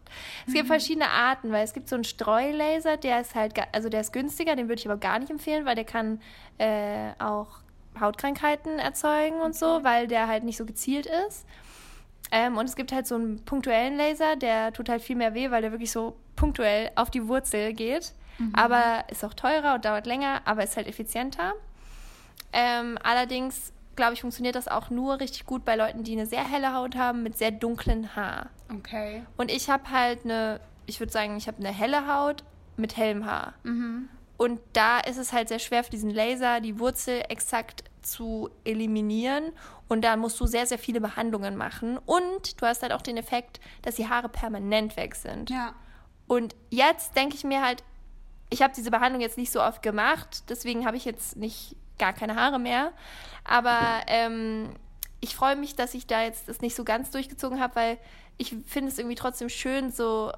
Es 0.46 0.50
mhm. 0.50 0.58
gibt 0.58 0.68
verschiedene 0.68 1.10
Arten, 1.10 1.52
weil 1.52 1.64
es 1.64 1.74
gibt 1.74 1.90
so 1.90 1.96
einen 1.96 2.04
Streulaser, 2.04 2.98
der 2.98 3.22
ist 3.22 3.36
halt, 3.36 3.54
also 3.72 3.90
der 3.90 4.02
ist 4.02 4.14
günstiger, 4.14 4.56
den 4.56 4.68
würde 4.68 4.80
ich 4.80 4.90
aber 4.90 5.00
gar 5.00 5.20
nicht 5.20 5.30
empfehlen, 5.30 5.66
weil 5.66 5.76
der 5.76 5.86
kann 5.86 6.22
äh, 6.58 7.12
auch 7.20 7.60
Hautkrankheiten 8.00 8.80
erzeugen 8.80 9.36
und 9.36 9.52
okay. 9.52 9.58
so, 9.58 9.84
weil 9.84 10.08
der 10.08 10.28
halt 10.28 10.44
nicht 10.44 10.58
so 10.58 10.66
gezielt 10.66 11.06
ist. 11.28 11.46
Ähm, 12.32 12.58
und 12.58 12.66
es 12.66 12.76
gibt 12.76 12.92
halt 12.92 13.06
so 13.06 13.16
einen 13.16 13.44
punktuellen 13.46 13.98
Laser, 13.98 14.36
der 14.36 14.74
tut 14.74 14.90
halt 14.90 15.02
viel 15.02 15.16
mehr 15.16 15.34
weh, 15.34 15.52
weil 15.52 15.62
der 15.62 15.72
wirklich 15.72 15.92
so 15.92 16.16
punktuell 16.36 16.90
auf 16.96 17.12
die 17.12 17.28
Wurzel 17.28 17.74
geht. 17.74 18.14
Mhm. 18.40 18.54
Aber 18.56 19.06
ist 19.10 19.24
auch 19.24 19.34
teurer 19.34 19.76
und 19.76 19.86
dauert 19.86 20.08
länger, 20.08 20.42
aber 20.46 20.64
ist 20.64 20.76
halt 20.76 20.88
effizienter. 20.88 21.54
Ähm, 22.52 22.98
allerdings 23.04 23.73
glaube 23.96 24.14
ich, 24.14 24.22
funktioniert 24.22 24.56
das 24.56 24.68
auch 24.68 24.90
nur 24.90 25.20
richtig 25.20 25.46
gut 25.46 25.66
bei 25.66 25.76
Leuten, 25.76 26.04
die 26.04 26.14
eine 26.14 26.26
sehr 26.26 26.50
helle 26.50 26.74
Haut 26.74 26.96
haben 26.96 27.24
mit 27.24 27.38
sehr 27.38 27.52
dunklen 27.52 28.16
Haar. 28.16 28.50
Okay. 28.74 29.24
Und 29.38 29.52
ich 29.52 29.70
habe 29.70 29.90
halt 29.92 30.26
eine, 30.26 30.60
ich 30.86 31.00
würde 31.00 31.12
sagen, 31.12 31.38
ich 31.38 31.48
habe 31.48 31.58
eine 31.60 31.72
helle 31.72 32.08
Haut 32.08 32.44
mit 32.78 32.98
hellem 32.98 33.26
Haar. 33.26 33.54
Mhm. 33.64 34.10
Und 34.38 34.60
da 34.74 35.00
ist 35.00 35.18
es 35.18 35.32
halt 35.32 35.48
sehr 35.48 35.60
schwer 35.60 35.84
für 35.84 35.92
diesen 35.92 36.10
Laser 36.10 36.60
die 36.60 36.80
Wurzel 36.80 37.24
exakt 37.30 37.84
zu 38.02 38.50
eliminieren. 38.66 39.52
Und 39.88 40.04
da 40.04 40.18
musst 40.18 40.40
du 40.40 40.46
sehr, 40.46 40.66
sehr 40.66 40.80
viele 40.80 41.00
Behandlungen 41.00 41.56
machen. 41.56 41.98
Und 42.00 42.62
du 42.62 42.66
hast 42.66 42.82
halt 42.82 42.94
auch 42.94 43.02
den 43.02 43.18
Effekt, 43.18 43.60
dass 43.84 43.96
die 43.96 44.10
Haare 44.10 44.30
permanent 44.30 44.98
weg 44.98 45.16
sind. 45.16 45.50
Ja. 45.50 45.74
Und 46.28 46.56
jetzt 46.70 47.16
denke 47.16 47.36
ich 47.36 47.44
mir 47.44 47.62
halt, 47.62 47.84
ich 48.50 48.62
habe 48.62 48.74
diese 48.76 48.92
Behandlung 48.92 49.22
jetzt 49.22 49.38
nicht 49.38 49.52
so 49.52 49.62
oft 49.62 49.82
gemacht, 49.82 50.44
deswegen 50.50 50.86
habe 50.86 50.98
ich 50.98 51.06
jetzt 51.06 51.38
nicht 51.38 51.76
gar 51.98 52.14
keine 52.14 52.36
Haare 52.36 52.60
mehr. 52.60 52.92
Aber 53.44 53.80
ähm, 54.08 54.70
ich 55.20 55.36
freue 55.36 55.56
mich, 55.56 55.76
dass 55.76 55.94
ich 55.94 56.08
da 56.08 56.22
jetzt 56.24 56.50
das 56.50 56.62
nicht 56.62 56.76
so 56.76 56.84
ganz 56.84 57.12
durchgezogen 57.12 57.60
habe, 57.60 57.76
weil 57.76 57.98
ich 58.38 58.56
finde 58.66 58.92
es 58.92 58.98
irgendwie 58.98 59.16
trotzdem 59.16 59.50
schön, 59.50 59.92
so 59.92 60.32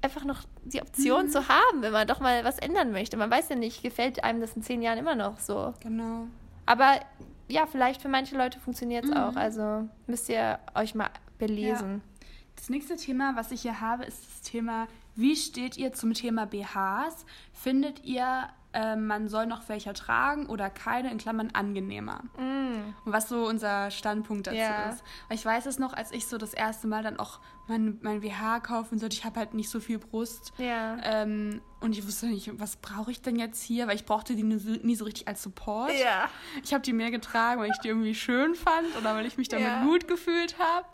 einfach 0.00 0.24
noch 0.24 0.42
die 0.64 0.82
Option 0.82 1.26
mhm. 1.26 1.30
zu 1.30 1.48
haben, 1.48 1.82
wenn 1.82 1.92
man 1.92 2.06
doch 2.06 2.20
mal 2.20 2.44
was 2.44 2.58
ändern 2.58 2.92
möchte. 2.92 3.16
Man 3.16 3.30
weiß 3.30 3.48
ja 3.48 3.56
nicht, 3.56 3.82
gefällt 3.82 4.22
einem 4.22 4.40
das 4.40 4.54
in 4.54 4.62
zehn 4.62 4.82
Jahren 4.82 4.98
immer 4.98 5.14
noch 5.14 5.38
so. 5.38 5.74
Genau. 5.80 6.26
Aber 6.66 7.00
ja, 7.48 7.66
vielleicht 7.66 8.02
für 8.02 8.08
manche 8.08 8.36
Leute 8.36 8.58
funktioniert 8.60 9.04
es 9.04 9.10
mhm. 9.10 9.16
auch. 9.16 9.36
Also 9.36 9.88
müsst 10.06 10.28
ihr 10.28 10.58
euch 10.74 10.94
mal 10.94 11.10
belesen. 11.38 12.02
Ja. 12.02 12.26
Das 12.56 12.68
nächste 12.68 12.96
Thema, 12.96 13.34
was 13.36 13.50
ich 13.50 13.62
hier 13.62 13.80
habe, 13.80 14.04
ist 14.04 14.24
das 14.26 14.42
Thema, 14.42 14.86
wie 15.16 15.36
steht 15.36 15.76
ihr 15.76 15.92
zum 15.92 16.14
Thema 16.14 16.46
BHs? 16.46 17.26
Findet 17.52 18.04
ihr 18.04 18.48
äh, 18.74 18.96
man 18.96 19.28
soll 19.28 19.46
noch 19.46 19.68
welche 19.68 19.92
tragen 19.94 20.46
oder 20.46 20.68
keine, 20.68 21.10
in 21.10 21.18
Klammern 21.18 21.50
angenehmer. 21.52 22.20
Mm. 22.36 22.94
Und 23.04 23.12
was 23.12 23.28
so 23.28 23.46
unser 23.46 23.90
Standpunkt 23.90 24.46
dazu 24.46 24.56
yeah. 24.56 24.90
ist. 24.90 25.02
Weil 25.28 25.36
ich 25.36 25.44
weiß 25.46 25.66
es 25.66 25.78
noch, 25.78 25.94
als 25.94 26.12
ich 26.12 26.26
so 26.26 26.38
das 26.38 26.52
erste 26.52 26.86
Mal 26.86 27.02
dann 27.02 27.18
auch 27.18 27.38
mein, 27.66 27.98
mein 28.02 28.20
BH 28.20 28.60
kaufen 28.60 28.98
sollte, 28.98 29.16
ich 29.16 29.24
habe 29.24 29.40
halt 29.40 29.54
nicht 29.54 29.70
so 29.70 29.80
viel 29.80 29.98
Brust. 29.98 30.52
Ja. 30.58 30.98
Ähm, 31.02 31.62
und 31.80 31.92
ich 31.92 32.06
wusste 32.06 32.26
nicht, 32.26 32.50
was 32.58 32.76
brauche 32.76 33.10
ich 33.10 33.22
denn 33.22 33.36
jetzt 33.36 33.62
hier? 33.62 33.86
Weil 33.86 33.96
ich 33.96 34.04
brauchte 34.04 34.34
die 34.34 34.42
nie 34.42 34.96
so 34.96 35.04
richtig 35.04 35.28
als 35.28 35.42
Support. 35.42 35.92
Ja. 35.98 36.28
Ich 36.62 36.72
habe 36.72 36.82
die 36.82 36.92
mehr 36.92 37.10
getragen, 37.10 37.60
weil 37.60 37.70
ich 37.70 37.78
die 37.78 37.88
irgendwie 37.88 38.14
schön 38.14 38.54
fand 38.54 38.96
oder 38.98 39.14
weil 39.14 39.26
ich 39.26 39.36
mich 39.36 39.48
damit 39.48 39.66
ja. 39.66 39.84
gut 39.84 40.08
gefühlt 40.08 40.58
habe. 40.58 40.86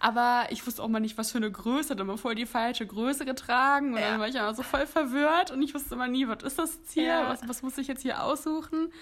Aber 0.00 0.46
ich 0.50 0.66
wusste 0.66 0.82
auch 0.82 0.88
mal 0.88 1.00
nicht, 1.00 1.18
was 1.18 1.32
für 1.32 1.38
eine 1.38 1.50
Größe. 1.50 1.90
Hatte 1.90 2.02
immer 2.02 2.18
voll 2.18 2.34
die 2.34 2.46
falsche 2.46 2.86
Größe 2.86 3.24
getragen. 3.24 3.94
Und 3.94 4.00
ja. 4.00 4.10
dann 4.10 4.20
war 4.20 4.28
ich 4.28 4.34
immer 4.34 4.54
so 4.54 4.62
voll 4.62 4.86
verwirrt 4.86 5.50
und 5.50 5.62
ich 5.62 5.74
wusste 5.74 5.94
immer 5.94 6.08
nie, 6.08 6.28
was 6.28 6.42
ist 6.42 6.58
das 6.58 6.76
jetzt 6.76 6.92
hier? 6.92 7.04
Ja. 7.04 7.28
Was, 7.28 7.48
was 7.48 7.62
muss 7.62 7.78
ich 7.78 7.86
jetzt 7.86 8.02
hier 8.02 8.22
aussuchen? 8.22 8.92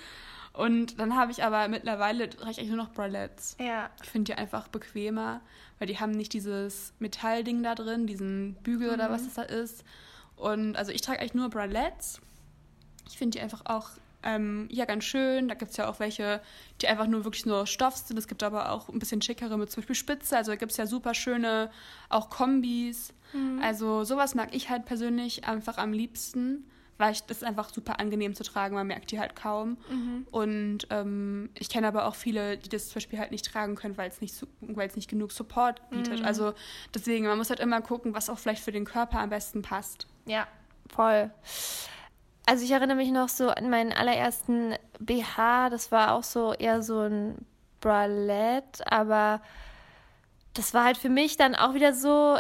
Und 0.55 1.01
dann 1.01 1.17
habe 1.17 1.33
ich 1.33 1.43
aber 1.43 1.67
mittlerweile 1.67 2.31
trage 2.31 2.53
ich 2.53 2.59
eigentlich 2.59 2.71
nur 2.71 2.79
noch 2.79 2.93
Bralettes. 2.93 3.57
Ja. 3.59 3.91
Ich 4.03 4.09
finde 4.09 4.33
die 4.33 4.39
einfach 4.39 4.69
bequemer, 4.69 5.41
weil 5.79 5.87
die 5.87 5.99
haben 5.99 6.13
nicht 6.13 6.33
dieses 6.33 6.93
Metallding 6.99 7.63
da 7.63 7.75
drin, 7.75 8.07
diesen 8.07 8.55
Bügel 8.63 8.89
mhm. 8.89 8.95
oder 8.95 9.11
was 9.11 9.25
das 9.25 9.35
da 9.35 9.43
ist. 9.43 9.85
Und 10.37 10.77
also 10.77 10.93
ich 10.93 11.01
trage 11.01 11.21
eigentlich 11.21 11.35
nur 11.35 11.51
Bralettes. 11.51 12.21
Ich 13.09 13.19
finde 13.19 13.39
die 13.39 13.43
einfach 13.43 13.63
auch 13.67 13.91
ähm, 14.25 14.69
ja 14.71 14.85
ganz 14.85 15.05
schön. 15.05 15.49
Da 15.49 15.55
gibt 15.55 15.71
es 15.71 15.77
ja 15.77 15.89
auch 15.89 16.01
welche, 16.01 16.41
die 16.81 16.89
einfach 16.89 17.07
nur 17.07 17.25
wirklich 17.25 17.47
nur 17.47 17.67
Stoff 17.67 17.97
sind. 17.97 18.19
Es 18.19 18.27
gibt 18.27 18.43
aber 18.43 18.73
auch 18.73 18.89
ein 18.89 18.99
bisschen 18.99 19.23
schickere 19.23 19.57
mit 19.59 19.71
zum 19.71 19.83
Beispiel 19.83 19.97
Spitze. 19.97 20.37
Also 20.37 20.53
da 20.53 20.57
gibt 20.57 20.73
es 20.73 20.79
ja 20.79 20.87
super 20.87 21.15
schöne 21.15 21.71
auch 22.09 22.31
Kombis. 22.31 23.13
Mhm. 23.33 23.61
Also 23.63 24.05
sowas 24.05 24.35
mag 24.35 24.55
ich 24.55 24.71
halt 24.71 24.87
persönlich 24.87 25.45
einfach 25.47 25.79
am 25.79 25.93
liebsten 25.93 26.65
weil 26.99 27.13
ich, 27.13 27.23
das 27.25 27.39
ist 27.39 27.45
einfach 27.45 27.73
super 27.73 27.99
angenehm 28.01 28.35
zu 28.35 28.45
tragen, 28.45 28.75
man 28.75 28.87
merkt 28.87 29.11
die 29.11 29.19
halt 29.19 29.35
kaum. 29.35 29.79
Mhm. 29.91 30.27
Und 30.31 30.87
ähm, 30.91 31.51
ich 31.59 31.69
kenne 31.69 31.89
aber 31.89 32.07
auch 32.07 32.15
viele, 32.15 32.57
die 32.57 32.69
das 32.69 32.89
zum 32.89 32.95
Beispiel 32.95 33.19
halt 33.19 33.31
nicht 33.31 33.45
tragen 33.45 33.75
können, 33.75 33.97
weil 33.97 34.09
es 34.09 34.21
nicht, 34.21 34.35
weil 34.61 34.89
es 34.89 34.97
nicht 34.97 35.11
genug 35.11 35.33
Support 35.33 35.89
bietet. 35.91 36.21
Mhm. 36.21 36.25
Also 36.25 36.55
deswegen, 36.95 37.27
man 37.27 37.39
muss 37.39 37.51
halt 37.51 37.61
immer 37.61 37.81
gucken, 37.81 38.15
was 38.15 38.31
auch 38.31 38.39
vielleicht 38.39 38.63
für 38.63 38.73
den 38.73 38.85
Körper 38.85 39.19
am 39.19 39.31
besten 39.31 39.63
passt. 39.63 40.07
Ja, 40.27 40.47
voll. 40.89 41.31
Also 42.47 42.65
ich 42.65 42.71
erinnere 42.71 42.97
mich 42.97 43.11
noch 43.11 43.29
so 43.29 43.49
an 43.49 43.71
meinen 43.71 43.93
allerersten 43.93 44.75
BH, 45.01 45.71
das 45.71 45.91
war 45.91 46.13
auch 46.13 46.25
so 46.25 46.53
eher 46.53 46.83
so 46.83 47.01
ein 47.01 47.47
Bralette, 47.81 48.91
aber 48.91 49.41
das 50.53 50.73
war 50.75 50.85
halt 50.85 50.97
für 50.97 51.09
mich 51.09 51.37
dann 51.37 51.55
auch 51.55 51.75
wieder 51.75 51.93
so, 51.93 52.39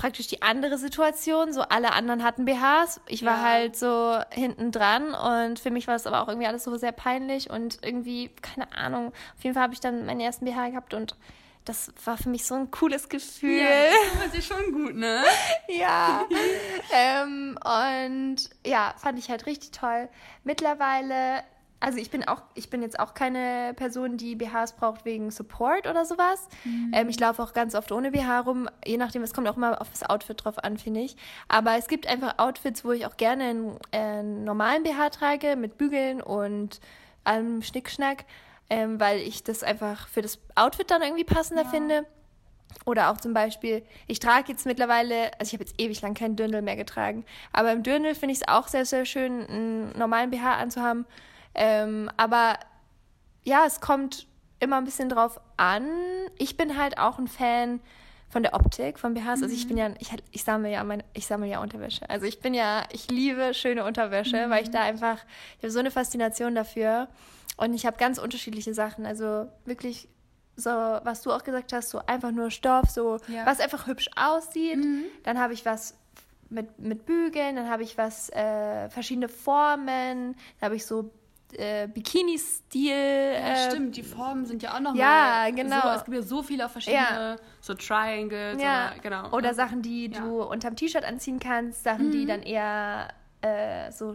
praktisch 0.00 0.28
die 0.28 0.40
andere 0.40 0.78
Situation. 0.78 1.52
So 1.52 1.60
alle 1.60 1.92
anderen 1.92 2.24
hatten 2.24 2.46
BHs. 2.46 3.02
Ich 3.06 3.22
war 3.22 3.36
ja. 3.36 3.42
halt 3.42 3.76
so 3.76 4.18
hinten 4.32 4.72
dran 4.72 5.12
und 5.12 5.60
für 5.60 5.70
mich 5.70 5.86
war 5.88 5.94
es 5.94 6.06
aber 6.06 6.22
auch 6.22 6.28
irgendwie 6.28 6.46
alles 6.46 6.64
so 6.64 6.74
sehr 6.76 6.92
peinlich 6.92 7.50
und 7.50 7.78
irgendwie, 7.82 8.30
keine 8.40 8.72
Ahnung. 8.72 9.08
Auf 9.36 9.44
jeden 9.44 9.52
Fall 9.52 9.62
habe 9.62 9.74
ich 9.74 9.80
dann 9.80 10.06
meinen 10.06 10.20
ersten 10.20 10.46
BH 10.46 10.70
gehabt 10.70 10.94
und 10.94 11.16
das 11.66 11.92
war 12.06 12.16
für 12.16 12.30
mich 12.30 12.46
so 12.46 12.54
ein 12.54 12.70
cooles 12.70 13.10
Gefühl. 13.10 13.60
Ja, 13.60 13.90
das 14.14 14.22
war 14.22 14.28
sich 14.30 14.46
schon 14.46 14.72
gut, 14.72 14.94
ne? 14.96 15.22
ja. 15.68 16.24
ähm, 16.94 17.58
und 17.62 18.36
ja, 18.66 18.94
fand 18.96 19.18
ich 19.18 19.28
halt 19.28 19.44
richtig 19.44 19.72
toll. 19.72 20.08
Mittlerweile 20.44 21.44
also 21.80 21.98
ich 21.98 22.10
bin 22.10 22.28
auch, 22.28 22.42
ich 22.54 22.68
bin 22.68 22.82
jetzt 22.82 23.00
auch 23.00 23.14
keine 23.14 23.72
Person, 23.74 24.18
die 24.18 24.36
BHs 24.36 24.74
braucht 24.74 25.06
wegen 25.06 25.30
Support 25.30 25.86
oder 25.86 26.04
sowas. 26.04 26.46
Mhm. 26.64 26.92
Ähm, 26.94 27.08
ich 27.08 27.18
laufe 27.18 27.42
auch 27.42 27.54
ganz 27.54 27.74
oft 27.74 27.90
ohne 27.90 28.10
BH 28.10 28.40
rum, 28.40 28.68
je 28.84 28.98
nachdem, 28.98 29.22
es 29.22 29.32
kommt 29.32 29.48
auch 29.48 29.56
immer 29.56 29.80
auf 29.80 29.90
das 29.90 30.02
Outfit 30.02 30.44
drauf 30.44 30.62
an, 30.62 30.76
finde 30.76 31.00
ich. 31.00 31.16
Aber 31.48 31.76
es 31.76 31.88
gibt 31.88 32.06
einfach 32.06 32.38
Outfits, 32.38 32.84
wo 32.84 32.92
ich 32.92 33.06
auch 33.06 33.16
gerne 33.16 33.44
einen, 33.44 33.78
äh, 33.92 34.22
normalen 34.22 34.82
BH 34.82 35.10
trage 35.10 35.56
mit 35.56 35.78
Bügeln 35.78 36.20
und 36.20 36.80
allem 37.24 37.62
Schnickschnack, 37.62 38.26
ähm, 38.68 39.00
weil 39.00 39.18
ich 39.20 39.42
das 39.42 39.62
einfach 39.62 40.06
für 40.08 40.20
das 40.20 40.38
Outfit 40.54 40.90
dann 40.90 41.00
irgendwie 41.02 41.24
passender 41.24 41.64
ja. 41.64 41.68
finde. 41.68 42.06
Oder 42.84 43.10
auch 43.10 43.16
zum 43.16 43.34
Beispiel, 43.34 43.82
ich 44.06 44.20
trage 44.20 44.52
jetzt 44.52 44.64
mittlerweile, 44.64 45.32
also 45.38 45.48
ich 45.48 45.52
habe 45.54 45.64
jetzt 45.64 45.80
ewig 45.80 46.00
lang 46.02 46.14
keinen 46.14 46.36
Dürndl 46.36 46.62
mehr 46.62 46.76
getragen, 46.76 47.24
aber 47.52 47.72
im 47.72 47.82
Dürndl 47.82 48.14
finde 48.14 48.32
ich 48.32 48.42
es 48.42 48.48
auch 48.48 48.68
sehr, 48.68 48.84
sehr 48.84 49.04
schön, 49.06 49.44
einen 49.46 49.98
normalen 49.98 50.30
BH 50.30 50.54
anzuhaben 50.54 51.04
ähm, 51.54 52.10
aber 52.16 52.58
ja, 53.44 53.64
es 53.66 53.80
kommt 53.80 54.26
immer 54.60 54.76
ein 54.76 54.84
bisschen 54.84 55.08
drauf 55.08 55.40
an. 55.56 55.88
Ich 56.38 56.56
bin 56.56 56.76
halt 56.76 56.98
auch 56.98 57.18
ein 57.18 57.28
Fan 57.28 57.80
von 58.28 58.42
der 58.42 58.54
Optik 58.54 58.98
von 58.98 59.14
BHs. 59.14 59.38
Mhm. 59.38 59.44
Also 59.44 59.48
ich 59.48 59.66
bin 59.66 59.76
mhm. 59.76 59.82
ja, 59.82 59.90
ich, 59.98 60.10
ich 60.30 60.44
sammle 60.44 60.70
ja 60.70 60.84
meine, 60.84 61.04
ich 61.14 61.26
sammle 61.26 61.48
ja 61.48 61.60
Unterwäsche. 61.60 62.08
Also 62.08 62.26
ich 62.26 62.40
bin 62.40 62.54
ja, 62.54 62.84
ich 62.92 63.10
liebe 63.10 63.54
schöne 63.54 63.84
Unterwäsche, 63.84 64.46
mhm. 64.46 64.50
weil 64.50 64.62
ich 64.62 64.70
da 64.70 64.82
einfach, 64.82 65.18
ich 65.58 65.64
habe 65.64 65.70
so 65.70 65.80
eine 65.80 65.90
Faszination 65.90 66.54
dafür. 66.54 67.08
Und 67.56 67.74
ich 67.74 67.84
habe 67.84 67.96
ganz 67.96 68.18
unterschiedliche 68.18 68.72
Sachen. 68.72 69.04
Also 69.04 69.48
wirklich 69.64 70.08
so, 70.56 70.70
was 70.70 71.22
du 71.22 71.32
auch 71.32 71.42
gesagt 71.42 71.72
hast, 71.72 71.90
so 71.90 72.00
einfach 72.06 72.30
nur 72.30 72.50
Stoff, 72.50 72.88
so 72.90 73.18
ja. 73.28 73.44
was 73.44 73.60
einfach 73.60 73.86
hübsch 73.86 74.08
aussieht. 74.16 74.76
Mhm. 74.76 75.04
Dann 75.24 75.38
habe 75.38 75.52
ich 75.52 75.64
was 75.66 75.96
mit, 76.48 76.78
mit 76.78 77.06
Bügeln, 77.06 77.56
dann 77.56 77.68
habe 77.68 77.82
ich 77.82 77.98
was, 77.98 78.28
äh, 78.30 78.88
verschiedene 78.90 79.28
Formen, 79.28 80.34
dann 80.58 80.66
habe 80.66 80.76
ich 80.76 80.84
so 80.84 81.10
äh, 81.58 81.88
Bikini-Stil. 81.88 82.92
Ja, 82.92 83.52
äh, 83.52 83.70
stimmt, 83.70 83.96
die 83.96 84.02
Formen 84.02 84.46
sind 84.46 84.62
ja 84.62 84.74
auch 84.74 84.80
noch 84.80 84.94
Ja, 84.94 85.48
genau. 85.50 85.80
So, 85.82 85.88
es 85.88 86.04
gibt 86.04 86.16
ja 86.16 86.22
so 86.22 86.42
viele 86.42 86.68
verschiedene, 86.68 87.00
ja. 87.00 87.36
so 87.60 87.74
Triangles 87.74 88.60
ja. 88.60 88.92
oder, 88.92 89.00
genau. 89.02 89.30
Oder 89.30 89.54
Sachen, 89.54 89.82
die 89.82 90.08
du 90.08 90.42
unterm 90.42 90.76
T-Shirt 90.76 91.04
anziehen 91.04 91.38
kannst, 91.38 91.84
Sachen, 91.84 92.08
mhm. 92.08 92.12
die 92.12 92.26
dann 92.26 92.42
eher 92.42 93.08
äh, 93.42 93.90
so, 93.92 94.14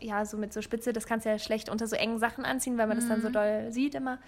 ja, 0.00 0.24
so 0.24 0.36
mit 0.36 0.52
so 0.52 0.62
Spitze, 0.62 0.92
das 0.92 1.06
kannst 1.06 1.26
du 1.26 1.30
ja 1.30 1.38
schlecht 1.38 1.68
unter 1.68 1.86
so 1.86 1.96
engen 1.96 2.18
Sachen 2.18 2.44
anziehen, 2.44 2.78
weil 2.78 2.86
man 2.86 2.96
mhm. 2.96 3.00
das 3.00 3.08
dann 3.08 3.22
so 3.22 3.28
mhm. 3.28 3.32
doll 3.32 3.66
sieht 3.70 3.94
immer. 3.94 4.18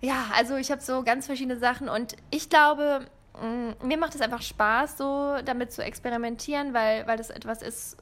Ja, 0.00 0.26
also 0.36 0.56
ich 0.56 0.70
habe 0.70 0.82
so 0.82 1.02
ganz 1.02 1.26
verschiedene 1.26 1.58
Sachen 1.58 1.88
und 1.88 2.16
ich 2.30 2.50
glaube, 2.50 3.06
mm, 3.40 3.86
mir 3.86 3.96
macht 3.96 4.14
es 4.14 4.20
einfach 4.20 4.42
Spaß, 4.42 4.98
so 4.98 5.36
damit 5.44 5.72
zu 5.72 5.82
experimentieren, 5.82 6.74
weil, 6.74 7.06
weil 7.06 7.16
das 7.16 7.30
etwas 7.30 7.62
ist, 7.62 7.96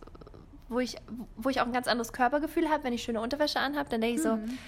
wo 0.68 0.80
ich, 0.80 0.96
wo 1.36 1.48
ich 1.48 1.60
auch 1.60 1.66
ein 1.66 1.72
ganz 1.72 1.88
anderes 1.88 2.12
Körpergefühl 2.12 2.68
habe, 2.70 2.84
wenn 2.84 2.92
ich 2.92 3.02
schöne 3.02 3.20
Unterwäsche 3.20 3.60
anhabe, 3.60 3.88
dann 3.90 4.00
denke 4.00 4.16
ich 4.16 4.22
so, 4.22 4.36
mhm. 4.36 4.58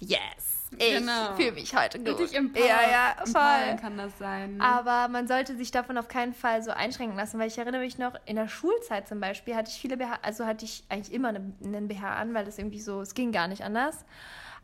yes, 0.00 0.56
ich 0.78 0.98
genau. 0.98 1.34
fühle 1.36 1.52
mich 1.52 1.74
heute 1.74 1.98
gut. 1.98 2.18
Richtig 2.18 2.36
empower, 2.36 2.64
ja, 2.64 2.90
ja, 2.90 3.16
voll. 3.24 3.76
kann 3.80 3.96
das 3.96 4.18
sein. 4.18 4.56
Ne? 4.56 4.64
Aber 4.64 5.08
man 5.08 5.28
sollte 5.28 5.56
sich 5.56 5.70
davon 5.70 5.96
auf 5.96 6.08
keinen 6.08 6.34
Fall 6.34 6.62
so 6.62 6.70
einschränken 6.70 7.16
lassen, 7.16 7.38
weil 7.38 7.48
ich 7.48 7.58
erinnere 7.58 7.80
mich 7.80 7.98
noch, 7.98 8.14
in 8.26 8.36
der 8.36 8.48
Schulzeit 8.48 9.08
zum 9.08 9.20
Beispiel 9.20 9.54
hatte 9.54 9.70
ich 9.70 9.78
viele 9.78 9.96
BH, 9.96 10.18
also 10.22 10.44
hatte 10.44 10.64
ich 10.64 10.84
eigentlich 10.88 11.12
immer 11.12 11.28
einen 11.28 11.88
BH 11.88 12.16
an, 12.16 12.34
weil 12.34 12.44
das 12.44 12.58
irgendwie 12.58 12.80
so, 12.80 13.00
es 13.00 13.14
ging 13.14 13.32
gar 13.32 13.48
nicht 13.48 13.62
anders. 13.62 14.04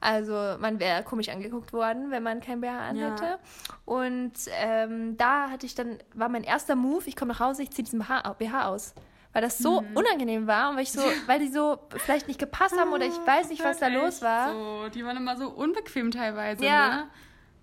Also 0.00 0.32
man 0.58 0.80
wäre 0.80 1.04
komisch 1.04 1.28
angeguckt 1.28 1.72
worden, 1.72 2.10
wenn 2.10 2.24
man 2.24 2.40
kein 2.40 2.60
BH 2.60 2.88
anhätte. 2.88 3.24
Ja. 3.24 3.38
Und 3.84 4.32
ähm, 4.60 5.16
da 5.16 5.48
hatte 5.50 5.64
ich 5.64 5.76
dann, 5.76 5.98
war 6.12 6.28
mein 6.28 6.42
erster 6.42 6.74
Move, 6.74 7.04
ich 7.06 7.14
komme 7.14 7.32
nach 7.32 7.40
Hause, 7.40 7.62
ich 7.62 7.70
ziehe 7.70 7.84
diesen 7.84 8.00
BH 8.00 8.66
aus 8.66 8.94
weil 9.32 9.42
das 9.42 9.58
so 9.58 9.80
mhm. 9.80 9.96
unangenehm 9.96 10.46
war 10.46 10.70
und 10.70 10.76
weil 10.76 10.82
ich 10.82 10.92
so, 10.92 11.02
weil 11.26 11.38
die 11.38 11.48
so 11.48 11.78
vielleicht 11.96 12.28
nicht 12.28 12.38
gepasst 12.38 12.78
haben 12.78 12.92
oder 12.92 13.06
ich 13.06 13.16
weiß 13.26 13.48
nicht, 13.48 13.64
was 13.64 13.78
da 13.78 13.88
los 13.88 14.20
war. 14.22 14.52
So. 14.52 14.88
Die 14.90 15.04
waren 15.04 15.16
immer 15.16 15.36
so 15.36 15.48
unbequem 15.48 16.10
teilweise. 16.10 16.64
Ja. 16.64 16.88
Ne? 16.88 17.08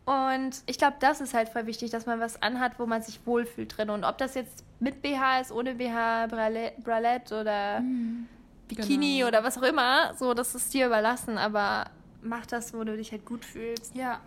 Und 0.10 0.64
ich 0.66 0.80
glaube, 0.80 0.98
das 1.00 1.22
ist 1.22 1.36
halt 1.36 1.50
voll 1.50 1.68
wichtig, 1.68 1.92
dass 1.92 2.08
man 2.08 2.20
was 2.20 2.42
anhat, 2.42 2.80
wo 2.80 2.88
man 2.88 3.04
sich 3.04 3.20
wohlfühlt 3.26 3.78
drin. 3.78 3.92
Und 3.92 4.04
ob 4.04 4.18
das 4.18 4.34
jetzt 4.34 4.66
mit 4.80 5.04
BH 5.04 5.42
ist, 5.42 5.52
ohne 5.52 5.76
BH, 5.76 6.26
Bralette 6.28 7.40
oder 7.40 7.82
mhm. 7.82 8.28
Bikini 8.68 9.18
genau. 9.18 9.28
oder 9.28 9.44
was 9.44 9.60
auch 9.60 9.64
immer, 9.64 10.16
so, 10.16 10.34
das 10.34 10.56
ist 10.56 10.74
dir 10.74 10.88
überlassen. 10.88 11.38
Aber 11.38 11.92
mach 12.24 12.48
das, 12.48 12.74
wo 12.74 12.84
du 12.84 12.98
dich 12.98 13.12
halt 13.12 13.24
gut 13.24 13.46
fühlst. 13.46 13.94
Ja. 13.94 14.20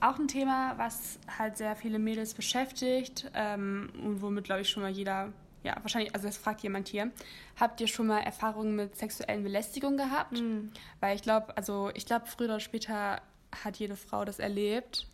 Auch 0.00 0.20
ein 0.20 0.28
Thema, 0.28 0.74
was 0.76 1.18
halt 1.36 1.56
sehr 1.56 1.74
viele 1.74 1.98
Mädels 1.98 2.34
beschäftigt 2.34 3.28
ähm, 3.34 3.90
und 4.00 4.22
womit, 4.22 4.44
glaube 4.44 4.60
ich, 4.60 4.70
schon 4.70 4.84
mal 4.84 4.92
jeder 4.92 5.32
ja, 5.62 5.76
wahrscheinlich, 5.82 6.14
also 6.14 6.26
das 6.26 6.36
fragt 6.36 6.62
jemand 6.62 6.88
hier, 6.88 7.10
habt 7.58 7.80
ihr 7.80 7.88
schon 7.88 8.06
mal 8.06 8.20
Erfahrungen 8.20 8.76
mit 8.76 8.96
sexuellen 8.96 9.42
Belästigung 9.42 9.96
gehabt? 9.96 10.40
Mhm. 10.40 10.70
Weil 11.00 11.16
ich 11.16 11.22
glaube, 11.22 11.56
also 11.56 11.90
ich 11.94 12.06
glaube, 12.06 12.26
früher 12.26 12.48
oder 12.48 12.60
später 12.60 13.20
hat 13.64 13.76
jede 13.76 13.96
Frau 13.96 14.24
das 14.24 14.38
erlebt. 14.38 15.06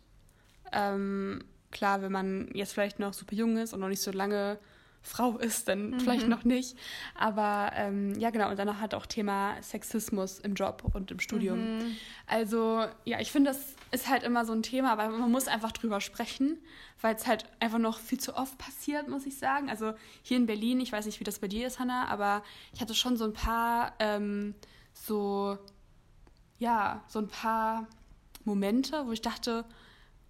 Ähm, 0.71 1.43
klar, 1.71 2.01
wenn 2.01 2.11
man 2.11 2.49
jetzt 2.53 2.73
vielleicht 2.73 2.99
noch 2.99 3.13
super 3.13 3.35
jung 3.35 3.57
ist 3.57 3.73
und 3.73 3.79
noch 3.79 3.89
nicht 3.89 4.01
so 4.01 4.11
lange 4.11 4.57
Frau 5.05 5.37
ist, 5.37 5.67
dann 5.67 5.91
mhm. 5.91 5.99
vielleicht 5.99 6.27
noch 6.27 6.43
nicht. 6.43 6.77
Aber 7.13 7.71
ähm, 7.75 8.17
ja, 8.19 8.31
genau. 8.31 8.49
Und 8.49 8.57
dann 8.57 8.81
hat 8.81 8.93
auch 8.95 9.05
Thema 9.05 9.55
Sexismus 9.61 10.39
im 10.39 10.55
Job 10.55 10.83
und 10.93 11.11
im 11.11 11.19
Studium. 11.19 11.77
Mhm. 11.77 11.95
Also 12.25 12.85
ja, 13.05 13.19
ich 13.19 13.31
finde, 13.31 13.51
das 13.51 13.75
ist 13.91 14.09
halt 14.09 14.23
immer 14.23 14.45
so 14.45 14.53
ein 14.53 14.63
Thema, 14.63 14.91
aber 14.91 15.07
man 15.09 15.31
muss 15.31 15.47
einfach 15.47 15.71
drüber 15.71 16.01
sprechen, 16.01 16.57
weil 17.01 17.15
es 17.15 17.27
halt 17.27 17.45
einfach 17.59 17.77
noch 17.77 17.99
viel 17.99 18.19
zu 18.19 18.35
oft 18.35 18.57
passiert, 18.57 19.07
muss 19.07 19.27
ich 19.27 19.37
sagen. 19.37 19.69
Also 19.69 19.93
hier 20.23 20.37
in 20.37 20.47
Berlin, 20.47 20.79
ich 20.79 20.91
weiß 20.91 21.05
nicht, 21.05 21.19
wie 21.19 21.23
das 21.23 21.39
bei 21.39 21.47
dir 21.47 21.67
ist, 21.67 21.79
Hannah, 21.79 22.07
aber 22.07 22.43
ich 22.73 22.81
hatte 22.81 22.95
schon 22.95 23.15
so 23.15 23.25
ein 23.25 23.33
paar 23.33 23.93
ähm, 23.99 24.55
so, 24.93 25.57
ja, 26.57 27.03
so 27.07 27.19
ein 27.19 27.27
paar 27.27 27.87
Momente, 28.43 29.05
wo 29.05 29.11
ich 29.11 29.21
dachte, 29.21 29.65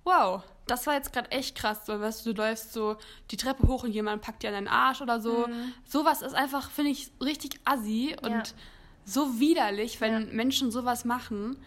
wow, 0.06 0.44
das 0.68 0.88
war 0.88 0.94
jetzt 0.94 1.14
gerade 1.14 1.30
echt 1.32 1.56
krass, 1.56 1.82
weil 1.88 2.00
weißt 2.00 2.26
du, 2.26 2.34
du 2.34 2.42
läufst 2.42 2.74
so 2.74 2.98
die 3.32 3.38
Treppe 3.38 3.68
hoch 3.68 3.84
und 3.84 3.92
jemand 3.92 4.22
packt 4.22 4.44
dir 4.44 4.48
an 4.48 4.54
deinen 4.54 4.68
Arsch 4.68 5.02
oder 5.02 5.20
so. 5.20 5.48
Mhm. 5.48 5.74
Sowas 5.86 6.22
ist 6.22 6.34
einfach, 6.34 6.72
finde 6.72 6.92
ich, 6.92 7.12
richtig 7.22 7.60
assi 7.66 8.16
und 8.22 8.32
ja. 8.32 8.44
so 9.04 9.40
widerlich, 9.40 10.02
wenn 10.02 10.14
ja. 10.14 10.34
Menschen 10.34 10.72
sowas 10.72 11.06
machen. 11.06 11.58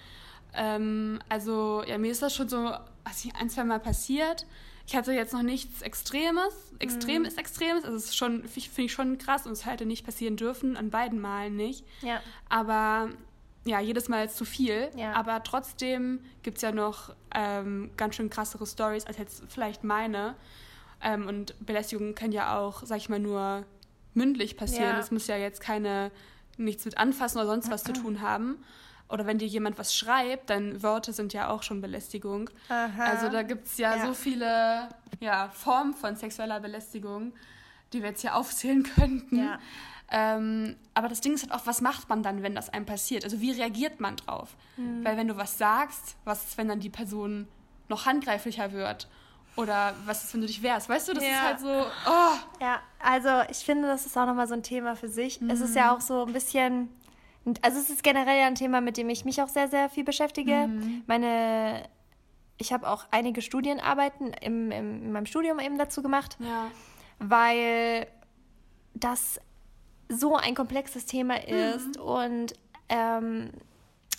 Ähm, 0.54 1.20
also, 1.28 1.84
ja, 1.86 1.98
mir 1.98 2.10
ist 2.10 2.22
das 2.22 2.34
schon 2.34 2.48
so 2.48 2.58
also 3.04 3.28
ein, 3.38 3.50
zwei 3.50 3.64
Mal 3.64 3.80
passiert. 3.80 4.46
Ich 4.86 4.96
hatte 4.96 5.12
jetzt 5.12 5.32
noch 5.32 5.42
nichts 5.42 5.82
Extremes. 5.82 6.54
Extrem 6.78 7.22
mhm. 7.22 7.28
ist 7.28 7.38
Extremes. 7.38 7.84
Also, 7.84 7.96
es 7.96 8.06
ist 8.06 8.16
schon, 8.16 8.44
finde 8.48 8.82
ich 8.82 8.92
schon 8.92 9.18
krass 9.18 9.46
und 9.46 9.52
es 9.52 9.66
hätte 9.66 9.86
nicht 9.86 10.04
passieren 10.04 10.36
dürfen, 10.36 10.76
an 10.76 10.90
beiden 10.90 11.20
Malen 11.20 11.56
nicht. 11.56 11.84
Ja. 12.02 12.20
Aber 12.48 13.10
ja, 13.64 13.80
jedes 13.80 14.08
Mal 14.08 14.30
zu 14.30 14.44
viel. 14.44 14.90
Ja. 14.96 15.12
Aber 15.12 15.42
trotzdem 15.42 16.20
gibt 16.42 16.56
es 16.56 16.62
ja 16.62 16.72
noch 16.72 17.14
ähm, 17.34 17.90
ganz 17.96 18.14
schön 18.16 18.30
krassere 18.30 18.66
Stories 18.66 19.06
als 19.06 19.18
jetzt 19.18 19.42
vielleicht 19.48 19.84
meine. 19.84 20.34
Ähm, 21.02 21.26
und 21.26 21.54
Belästigungen 21.64 22.14
können 22.14 22.32
ja 22.32 22.58
auch, 22.58 22.82
sag 22.84 22.98
ich 22.98 23.08
mal, 23.08 23.18
nur 23.18 23.64
mündlich 24.14 24.56
passieren. 24.56 24.96
Es 24.96 25.08
ja. 25.08 25.14
muss 25.14 25.26
ja 25.26 25.36
jetzt 25.36 25.60
keine, 25.60 26.10
nichts 26.56 26.84
mit 26.84 26.98
Anfassen 26.98 27.38
oder 27.38 27.46
sonst 27.46 27.70
was 27.70 27.84
zu 27.84 27.92
tun 27.92 28.20
haben. 28.20 28.58
Oder 29.08 29.26
wenn 29.26 29.38
dir 29.38 29.48
jemand 29.48 29.78
was 29.78 29.94
schreibt, 29.94 30.50
dann 30.50 30.82
Worte 30.82 31.12
sind 31.12 31.32
ja 31.32 31.48
auch 31.48 31.62
schon 31.62 31.80
Belästigung. 31.80 32.50
Aha. 32.68 33.04
Also 33.04 33.30
da 33.30 33.42
gibt 33.42 33.66
es 33.66 33.78
ja, 33.78 33.96
ja, 33.96 34.06
so 34.06 34.12
viele 34.12 34.88
ja, 35.20 35.48
Formen 35.48 35.94
von 35.94 36.14
sexueller 36.16 36.60
Belästigung, 36.60 37.32
die 37.92 38.02
wir 38.02 38.10
jetzt 38.10 38.20
hier 38.20 38.34
aufzählen 38.34 38.82
könnten. 38.94 39.38
Ja. 39.38 39.58
Ähm, 40.10 40.76
aber 40.94 41.08
das 41.08 41.20
Ding 41.20 41.34
ist 41.34 41.42
halt 41.42 41.52
auch, 41.52 41.66
was 41.66 41.80
macht 41.80 42.08
man 42.08 42.22
dann, 42.22 42.42
wenn 42.42 42.54
das 42.54 42.70
einem 42.70 42.86
passiert? 42.86 43.24
Also 43.24 43.40
wie 43.40 43.52
reagiert 43.52 44.00
man 44.00 44.16
drauf? 44.16 44.56
Mhm. 44.76 45.04
Weil 45.04 45.16
wenn 45.16 45.28
du 45.28 45.36
was 45.36 45.58
sagst, 45.58 46.16
was 46.24 46.44
ist, 46.44 46.58
wenn 46.58 46.68
dann 46.68 46.80
die 46.80 46.90
Person 46.90 47.46
noch 47.88 48.06
handgreiflicher 48.06 48.72
wird? 48.72 49.08
Oder 49.56 49.94
was 50.06 50.24
ist, 50.24 50.32
wenn 50.34 50.40
du 50.40 50.46
dich 50.46 50.62
wehrst? 50.62 50.88
Weißt 50.88 51.08
du, 51.08 51.14
das 51.14 51.24
ja. 51.24 51.30
ist 51.30 51.42
halt 51.42 51.60
so. 51.60 51.86
Oh. 52.06 52.36
Ja, 52.60 52.80
also 53.00 53.28
ich 53.50 53.58
finde, 53.58 53.88
das 53.88 54.06
ist 54.06 54.16
auch 54.16 54.24
nochmal 54.24 54.46
so 54.46 54.54
ein 54.54 54.62
Thema 54.62 54.94
für 54.94 55.08
sich. 55.08 55.40
Mhm. 55.40 55.50
Es 55.50 55.60
ist 55.60 55.74
ja 55.74 55.94
auch 55.94 56.00
so 56.00 56.24
ein 56.24 56.32
bisschen. 56.32 56.88
Also 57.62 57.78
es 57.78 57.90
ist 57.90 58.02
generell 58.02 58.38
ja 58.38 58.46
ein 58.46 58.54
Thema, 58.54 58.80
mit 58.80 58.96
dem 58.96 59.08
ich 59.08 59.24
mich 59.24 59.42
auch 59.42 59.48
sehr, 59.48 59.68
sehr 59.68 59.88
viel 59.88 60.04
beschäftige. 60.04 60.68
Mhm. 60.68 61.02
Meine, 61.06 61.88
ich 62.56 62.72
habe 62.72 62.88
auch 62.88 63.06
einige 63.10 63.42
Studienarbeiten 63.42 64.32
im, 64.34 64.70
im, 64.70 65.02
in 65.02 65.12
meinem 65.12 65.26
Studium 65.26 65.58
eben 65.58 65.78
dazu 65.78 66.02
gemacht, 66.02 66.36
ja. 66.40 66.70
weil 67.18 68.06
das 68.94 69.40
so 70.08 70.36
ein 70.36 70.54
komplexes 70.54 71.06
Thema 71.06 71.36
ist 71.46 71.96
mhm. 71.96 72.02
und 72.02 72.52
ähm, 72.88 73.50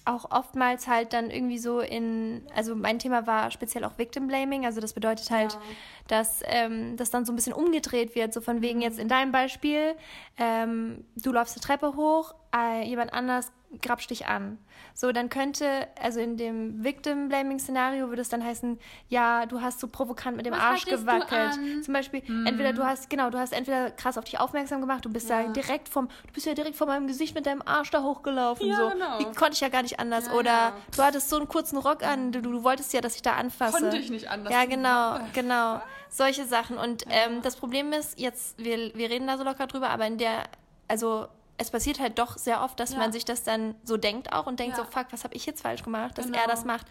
auch 0.05 0.31
oftmals 0.31 0.87
halt 0.87 1.13
dann 1.13 1.29
irgendwie 1.29 1.59
so 1.59 1.81
in, 1.81 2.41
also 2.55 2.75
mein 2.75 2.99
Thema 2.99 3.27
war 3.27 3.51
speziell 3.51 3.83
auch 3.83 3.97
Victim 3.97 4.27
Blaming, 4.27 4.65
also 4.65 4.81
das 4.81 4.93
bedeutet 4.93 5.29
halt, 5.29 5.53
ja. 5.53 5.59
dass 6.07 6.41
ähm, 6.45 6.97
das 6.97 7.11
dann 7.11 7.25
so 7.25 7.33
ein 7.33 7.35
bisschen 7.35 7.53
umgedreht 7.53 8.15
wird, 8.15 8.33
so 8.33 8.41
von 8.41 8.61
wegen 8.61 8.81
jetzt 8.81 8.97
in 8.97 9.07
deinem 9.07 9.31
Beispiel, 9.31 9.95
ähm, 10.37 11.05
du 11.15 11.31
läufst 11.31 11.55
die 11.55 11.59
Treppe 11.59 11.95
hoch, 11.95 12.33
äh, 12.55 12.83
jemand 12.83 13.13
anders 13.13 13.51
grapscht 13.81 14.09
dich 14.09 14.25
an. 14.25 14.57
So, 14.95 15.11
dann 15.11 15.29
könnte, 15.29 15.87
also 16.01 16.19
in 16.19 16.37
dem 16.37 16.83
Victim-Blaming-Szenario 16.83 18.09
würde 18.09 18.21
es 18.21 18.29
dann 18.29 18.43
heißen, 18.43 18.79
ja, 19.07 19.45
du 19.45 19.61
hast 19.61 19.79
so 19.79 19.87
provokant 19.87 20.35
mit 20.35 20.45
dem 20.45 20.53
Was 20.53 20.61
Arsch 20.61 20.85
gewackelt. 20.85 21.83
Zum 21.83 21.93
Beispiel, 21.93 22.21
hm. 22.25 22.47
entweder 22.47 22.73
du 22.73 22.83
hast, 22.83 23.09
genau, 23.09 23.29
du 23.29 23.37
hast 23.37 23.53
entweder 23.53 23.91
krass 23.91 24.17
auf 24.17 24.23
dich 24.23 24.39
aufmerksam 24.39 24.81
gemacht, 24.81 25.05
du 25.05 25.09
bist 25.09 25.29
ja. 25.29 25.43
da 25.43 25.49
direkt 25.49 25.87
vom, 25.87 26.07
du 26.07 26.33
bist 26.33 26.45
ja 26.45 26.53
direkt 26.53 26.75
vor 26.75 26.87
meinem 26.87 27.07
Gesicht 27.07 27.35
mit 27.35 27.45
deinem 27.45 27.61
Arsch 27.61 27.91
da 27.91 28.01
hochgelaufen. 28.01 28.67
Ja, 28.67 28.75
so. 28.77 28.89
Genau. 28.89 29.19
Wie, 29.19 29.25
konnte 29.35 29.53
ich 29.53 29.61
ja 29.61 29.69
gar 29.69 29.83
nicht 29.83 29.99
anders. 29.99 30.27
Ja, 30.27 30.33
Oder 30.33 30.51
ja. 30.51 30.73
du 30.95 31.03
hattest 31.03 31.29
so 31.29 31.37
einen 31.37 31.47
kurzen 31.47 31.77
Rock 31.77 32.03
an, 32.03 32.31
du, 32.31 32.41
du 32.41 32.63
wolltest 32.63 32.91
ja, 32.93 33.01
dass 33.01 33.15
ich 33.15 33.21
da 33.21 33.33
anfasse. 33.33 33.79
Konnte 33.79 33.97
ich 33.97 34.09
nicht 34.09 34.29
anders. 34.29 34.51
Ja, 34.51 34.65
genau, 34.65 35.19
genau. 35.33 35.81
Solche 36.09 36.45
Sachen. 36.45 36.77
Und 36.77 37.05
ähm, 37.09 37.43
das 37.43 37.55
Problem 37.55 37.93
ist, 37.93 38.19
jetzt, 38.19 38.57
wir, 38.57 38.95
wir 38.95 39.11
reden 39.11 39.27
da 39.27 39.37
so 39.37 39.43
locker 39.43 39.67
drüber, 39.67 39.91
aber 39.91 40.07
in 40.07 40.17
der, 40.17 40.45
also 40.87 41.27
es 41.59 41.71
passiert 41.71 41.99
halt 41.99 42.17
doch 42.17 42.37
sehr 42.37 42.63
oft, 42.63 42.79
dass 42.79 42.93
ja. 42.93 42.97
man 42.97 43.11
sich 43.11 43.25
das 43.25 43.43
dann 43.43 43.75
so 43.83 43.97
denkt 43.97 44.31
auch 44.31 44.47
und 44.47 44.59
denkt 44.59 44.77
ja. 44.77 44.83
so, 44.83 44.89
fuck, 44.89 45.07
was 45.11 45.25
habe 45.25 45.35
ich 45.35 45.45
jetzt 45.45 45.61
falsch 45.61 45.83
gemacht, 45.83 46.17
dass 46.17 46.25
genau. 46.25 46.39
er 46.39 46.47
das 46.47 46.63
macht. 46.63 46.87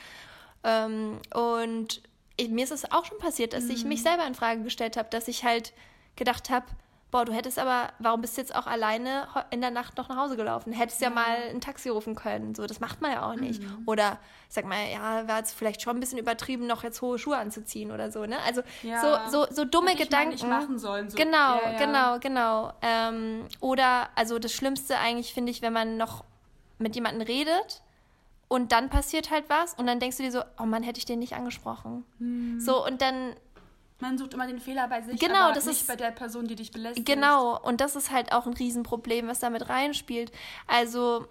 Ähm, 0.63 1.21
und 1.35 2.03
ich, 2.37 2.51
mir 2.51 2.65
ist 2.65 2.71
es 2.71 2.93
auch 2.93 3.07
schon 3.07 3.19
passiert, 3.19 3.55
dass 3.55 3.65
mhm. 3.65 3.71
ich 3.71 3.85
mich 3.85 4.03
selber 4.03 4.27
in 4.27 4.35
Frage 4.35 4.63
gestellt 4.63 4.99
habe, 4.99 5.09
dass 5.09 5.27
ich 5.27 5.43
halt 5.43 5.73
gedacht 6.17 6.51
habe, 6.51 6.67
boah, 7.11 7.25
du 7.25 7.33
hättest 7.33 7.59
aber, 7.59 7.89
warum 7.99 8.21
bist 8.21 8.37
du 8.37 8.43
jetzt 8.43 8.55
auch 8.55 8.67
alleine 8.67 9.29
in 9.51 9.61
der 9.61 9.71
Nacht 9.71 9.97
noch 9.97 10.09
nach 10.09 10.17
Hause 10.17 10.37
gelaufen? 10.37 10.73
Hättest 10.73 11.01
ja, 11.01 11.09
ja 11.09 11.15
mal 11.15 11.37
ein 11.51 11.61
Taxi 11.61 11.89
rufen 11.89 12.15
können. 12.15 12.55
So, 12.55 12.67
das 12.67 12.81
macht 12.81 13.01
man 13.01 13.13
ja 13.13 13.29
auch 13.29 13.35
nicht. 13.35 13.63
Mhm. 13.63 13.83
Oder 13.87 14.19
sag 14.49 14.67
mal, 14.67 14.91
ja, 14.93 15.27
war 15.27 15.41
es 15.41 15.53
vielleicht 15.53 15.81
schon 15.81 15.97
ein 15.97 16.01
bisschen 16.01 16.19
übertrieben, 16.19 16.67
noch 16.67 16.83
jetzt 16.83 17.01
hohe 17.01 17.19
Schuhe 17.19 17.39
anzuziehen 17.39 17.93
oder 17.93 18.11
so, 18.11 18.27
ne? 18.27 18.37
Also 18.47 18.63
ja. 18.83 19.29
so, 19.31 19.47
so, 19.47 19.53
so 19.53 19.65
dumme 19.65 19.91
Hätte 19.91 20.05
Gedanken. 20.05 20.35
Ich 20.35 20.43
mal 20.43 20.59
nicht 20.59 20.69
machen 20.69 20.79
sollen. 20.79 21.11
So. 21.11 21.17
Genau, 21.17 21.61
ja, 21.63 21.79
genau, 21.79 22.19
genau. 22.19 22.73
Ähm, 22.83 23.47
oder, 23.61 24.09
also 24.15 24.39
das 24.39 24.53
Schlimmste 24.53 24.99
eigentlich 24.99 25.33
finde 25.33 25.51
ich, 25.51 25.63
wenn 25.63 25.73
man 25.73 25.97
noch 25.97 26.25
mit 26.79 26.95
jemandem 26.95 27.23
redet 27.23 27.83
und 28.49 28.73
dann 28.73 28.89
passiert 28.89 29.31
halt 29.31 29.49
was 29.49 29.75
und 29.75 29.87
dann 29.87 30.01
denkst 30.01 30.17
du 30.17 30.23
dir 30.23 30.33
so, 30.33 30.43
oh 30.59 30.65
Mann, 30.65 30.83
hätte 30.83 30.99
ich 30.99 31.05
den 31.05 31.19
nicht 31.19 31.35
angesprochen. 31.35 32.05
Mhm. 32.19 32.61
So, 32.61 32.85
und 32.85 33.03
dann 33.03 33.35
man 34.01 34.17
sucht 34.19 34.35
immer 34.35 34.47
den 34.47 34.61
Fehler 34.61 34.89
bei 34.89 35.03
sich, 35.03 35.19
genau, 35.19 35.47
aber 35.47 35.55
das 35.55 35.67
nicht 35.67 35.81
ist, 35.81 35.89
bei 35.89 35.97
der 35.97 36.11
Person, 36.11 36.47
die 36.47 36.55
dich 36.55 36.71
belästigt. 36.71 37.07
Genau, 37.07 37.61
und 37.61 37.81
das 37.81 37.97
ist 37.97 38.11
halt 38.11 38.33
auch 38.33 38.47
ein 38.47 38.53
Riesenproblem, 38.53 39.27
was 39.27 39.41
damit 39.41 39.69
reinspielt. 39.69 40.31
Also 40.67 41.27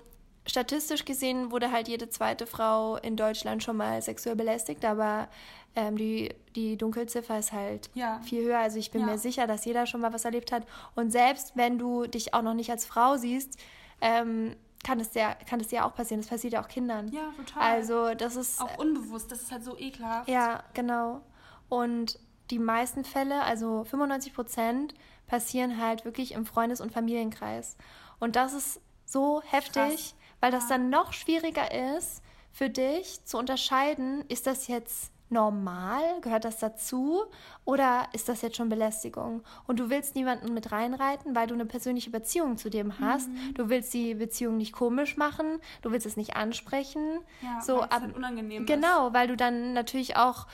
statistisch 0.46 1.06
gesehen 1.06 1.52
wurde 1.52 1.72
halt 1.72 1.88
jede 1.88 2.10
zweite 2.10 2.46
Frau 2.46 2.98
in 2.98 3.16
Deutschland 3.16 3.64
schon 3.64 3.78
mal 3.78 4.02
sexuell 4.02 4.36
belästigt, 4.36 4.84
aber 4.86 5.28
ähm, 5.76 5.96
die, 5.98 6.34
die 6.56 6.78
Dunkelziffer 6.78 7.38
ist 7.38 7.54
halt 7.54 7.90
ja. 7.94 8.20
viel 8.22 8.44
höher. 8.44 8.60
Also 8.60 8.80
ich 8.80 8.92
bin 8.92 9.02
ja. 9.02 9.08
mir 9.08 9.18
sicher, 9.18 9.48
dass 9.48 9.64
jeder 9.66 9.86
schon 9.86 10.02
mal 10.02 10.12
was 10.12 10.26
erlebt 10.26 10.52
hat. 10.52 10.64
Und 10.96 11.12
selbst 11.12 11.56
wenn 11.56 11.78
du 11.78 12.08
dich 12.08 12.34
auch 12.34 12.42
noch 12.42 12.54
nicht 12.54 12.72
als 12.72 12.86
Frau 12.86 13.18
siehst, 13.18 13.60
ähm, 14.02 14.56
kann 14.84 15.00
es 15.00 15.14
ja 15.14 15.34
kann 15.34 15.60
es 15.60 15.72
ja 15.72 15.86
auch 15.86 15.94
passieren. 15.94 16.22
Das 16.22 16.30
passiert 16.30 16.54
ja 16.54 16.64
auch 16.64 16.68
Kindern. 16.68 17.10
Ja, 17.10 17.34
total. 17.36 17.62
Also 17.62 18.14
das 18.16 18.36
ist 18.36 18.62
auch 18.62 18.78
unbewusst. 18.78 19.32
Das 19.32 19.42
ist 19.42 19.52
halt 19.52 19.64
so 19.64 19.78
ekelhaft. 19.78 20.30
Ja, 20.30 20.64
genau. 20.74 21.22
Und 21.70 22.20
die 22.52 22.60
meisten 22.60 23.04
Fälle, 23.04 23.44
also 23.44 23.84
95 23.84 24.34
Prozent, 24.34 24.94
passieren 25.28 25.82
halt 25.82 26.06
wirklich 26.06 26.32
im 26.32 26.46
Freundes- 26.46 26.82
und 26.82 26.92
Familienkreis. 26.92 27.78
Und 28.20 28.36
das 28.36 28.54
ist 28.54 28.82
so 29.06 29.42
heftig, 29.44 29.74
Krass. 29.74 30.16
weil 30.40 30.52
das 30.52 30.68
dann 30.68 30.90
noch 30.90 31.14
schwieriger 31.14 31.96
ist 31.96 32.22
für 32.52 32.70
dich 32.70 33.24
zu 33.26 33.38
unterscheiden, 33.38 34.26
ist 34.30 34.48
das 34.48 34.68
jetzt 34.68 35.12
normal? 35.30 36.02
Gehört 36.22 36.46
das 36.46 36.60
dazu? 36.60 37.24
Oder 37.66 38.08
ist 38.14 38.30
das 38.30 38.42
jetzt 38.42 38.56
schon 38.58 38.70
Belästigung? 38.70 39.44
Und 39.66 39.80
du 39.80 39.90
willst 39.90 40.16
niemanden 40.16 40.54
mit 40.54 40.72
reinreiten, 40.72 41.36
weil 41.36 41.48
du 41.48 41.54
eine 41.54 41.66
persönliche 41.66 42.10
Beziehung 42.10 42.58
zu 42.58 42.70
dem 42.70 43.00
hast. 43.00 43.30
Mhm. 43.30 43.54
Du 43.56 43.70
willst 43.70 43.94
die 43.94 44.16
Beziehung 44.16 44.58
nicht 44.58 44.74
komisch 44.74 45.18
machen, 45.18 45.60
du 45.82 45.92
willst 45.92 46.06
es 46.06 46.18
nicht 46.18 46.36
ansprechen. 46.36 47.20
Ja, 47.42 47.62
so, 47.62 47.84
es 47.84 47.90
halt 47.90 48.16
unangenehm 48.16 48.66
Genau, 48.66 49.08
ist. 49.08 49.14
weil 49.14 49.28
du 49.28 49.36
dann 49.36 49.74
natürlich 49.74 50.16
auch, 50.18 50.48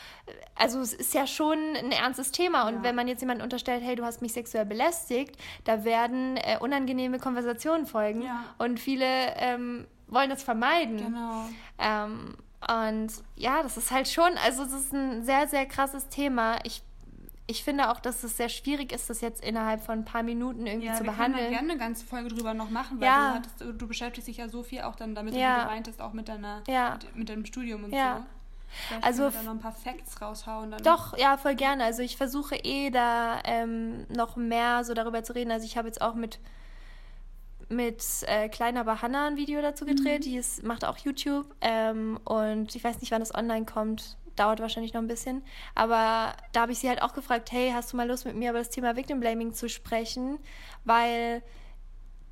also 0.56 0.80
es 0.80 0.94
ist 0.94 1.14
ja 1.14 1.28
schon 1.28 1.58
ein 1.76 1.92
ernstes 1.92 2.32
Thema. 2.32 2.68
Und 2.68 2.76
ja. 2.76 2.84
wenn 2.84 2.96
man 2.96 3.08
jetzt 3.08 3.22
jemanden 3.22 3.44
unterstellt, 3.44 3.84
hey, 3.84 3.96
du 3.96 4.04
hast 4.04 4.22
mich 4.22 4.34
sexuell 4.34 4.66
belästigt, 4.66 5.38
da 5.66 5.84
werden 5.84 6.38
äh, 6.38 6.58
unangenehme 6.60 7.20
Konversationen 7.20 7.86
folgen. 7.86 8.24
Ja. 8.24 8.44
Und 8.58 8.80
viele 8.80 9.06
ähm, 9.38 9.86
wollen 10.08 10.30
das 10.30 10.44
vermeiden. 10.44 10.98
Genau. 10.98 11.46
Ähm, 11.80 12.36
und 12.68 13.12
ja, 13.36 13.64
das 13.64 13.78
ist 13.78 13.92
halt 13.92 14.08
schon, 14.08 14.38
also 14.44 14.64
es 14.64 14.74
ist 14.74 14.94
ein 14.94 15.24
sehr, 15.24 15.48
sehr 15.48 15.66
krasses 15.66 16.08
Thema. 16.10 16.58
Ich, 16.64 16.82
ich 17.48 17.64
finde 17.64 17.92
auch, 17.92 18.00
dass 18.00 18.24
es 18.24 18.38
sehr 18.38 18.50
schwierig 18.50 18.92
ist, 18.92 19.10
das 19.10 19.22
jetzt 19.22 19.44
innerhalb 19.44 19.82
von 19.82 20.00
ein 20.00 20.06
paar 20.06 20.24
Minuten 20.24 20.66
irgendwie 20.66 20.88
ja, 20.88 20.96
zu 20.96 21.04
behandeln. 21.04 21.46
Ja, 21.46 21.52
wir 21.52 21.58
können 21.58 21.68
gerne 21.68 21.72
eine 21.72 21.80
ganze 21.80 22.06
Folge 22.06 22.30
drüber 22.30 22.54
noch 22.54 22.70
machen, 22.70 23.00
weil 23.00 23.08
ja. 23.08 23.30
du, 23.30 23.36
hattest, 23.36 23.82
du 23.82 23.88
beschäftigst 23.88 24.28
dich 24.28 24.38
ja 24.38 24.48
so 24.48 24.64
viel 24.64 24.82
auch 24.82 24.96
dann 24.96 25.16
damit, 25.16 25.36
ja. 25.36 25.58
wie 25.58 25.62
du 25.62 25.68
meintest, 25.68 26.02
auch 26.02 26.14
mit, 26.14 26.30
deiner, 26.30 26.64
ja. 26.68 26.94
mit, 26.94 27.16
mit 27.16 27.30
deinem 27.30 27.46
Studium 27.46 27.84
und 27.84 27.92
ja. 27.92 28.18
so. 28.18 28.26
Vielleicht 28.88 29.04
also 29.06 29.30
da 29.30 29.44
noch 29.44 29.52
ein 29.52 29.60
paar 29.60 29.72
Facts 29.72 30.20
raushauen. 30.22 30.72
Dann. 30.72 30.84
Doch, 30.84 31.18
ja, 31.18 31.38
voll 31.38 31.56
gerne. 31.56 31.84
Also 31.84 32.02
ich 32.02 32.18
versuche 32.18 32.56
eh 32.56 32.90
da 32.90 33.40
ähm, 33.44 34.08
noch 34.10 34.36
mehr 34.36 34.84
so 34.84 34.94
darüber 34.94 35.24
zu 35.24 35.36
reden. 35.36 35.52
Also 35.52 35.66
ich 35.66 35.78
habe 35.78 35.88
jetzt 35.88 36.02
auch 36.02 36.16
mit 36.16 36.40
mit 37.76 38.04
äh, 38.28 38.50
Kleiner 38.50 38.82
aber 38.82 39.02
Hannah 39.02 39.28
ein 39.28 39.38
Video 39.38 39.62
dazu 39.62 39.86
gedreht. 39.86 40.20
Mhm. 40.20 40.24
Die 40.24 40.38
ist, 40.38 40.64
macht 40.64 40.86
auch 40.86 40.98
YouTube. 40.98 41.46
Ähm, 41.62 42.20
und 42.26 42.76
ich 42.76 42.84
weiß 42.84 43.02
nicht, 43.02 43.12
wann 43.12 43.22
es 43.22 43.34
online 43.34 43.66
kommt. 43.66 44.18
Dauert 44.36 44.60
wahrscheinlich 44.60 44.94
noch 44.94 45.02
ein 45.02 45.08
bisschen. 45.08 45.44
Aber 45.76 46.34
da 46.54 46.62
habe 46.62 46.72
ich 46.72 46.80
sie 46.80 46.90
halt 46.90 47.02
auch 47.02 47.14
gefragt, 47.14 47.52
hey, 47.52 47.72
hast 47.74 47.94
du 47.94 47.98
mal 47.98 48.08
Lust 48.08 48.26
mit 48.26 48.36
mir 48.36 48.50
über 48.50 48.60
das 48.60 48.70
Thema 48.70 48.96
Victim 48.96 49.20
Blaming 49.20 49.54
zu 49.54 49.70
sprechen? 49.70 50.40
Weil 50.86 51.44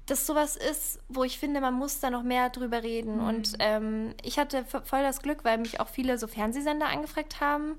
das 0.07 0.25
sowas 0.25 0.57
ist, 0.57 0.99
wo 1.09 1.23
ich 1.23 1.37
finde, 1.39 1.61
man 1.61 1.73
muss 1.73 1.99
da 1.99 2.09
noch 2.09 2.23
mehr 2.23 2.49
drüber 2.49 2.83
reden. 2.83 3.17
Mhm. 3.17 3.27
Und 3.27 3.53
ähm, 3.59 4.13
ich 4.23 4.39
hatte 4.39 4.65
voll 4.65 5.03
das 5.03 5.21
Glück, 5.21 5.43
weil 5.43 5.57
mich 5.57 5.79
auch 5.79 5.87
viele 5.87 6.17
so 6.17 6.27
Fernsehsender 6.27 6.87
angefragt 6.87 7.39
haben. 7.39 7.77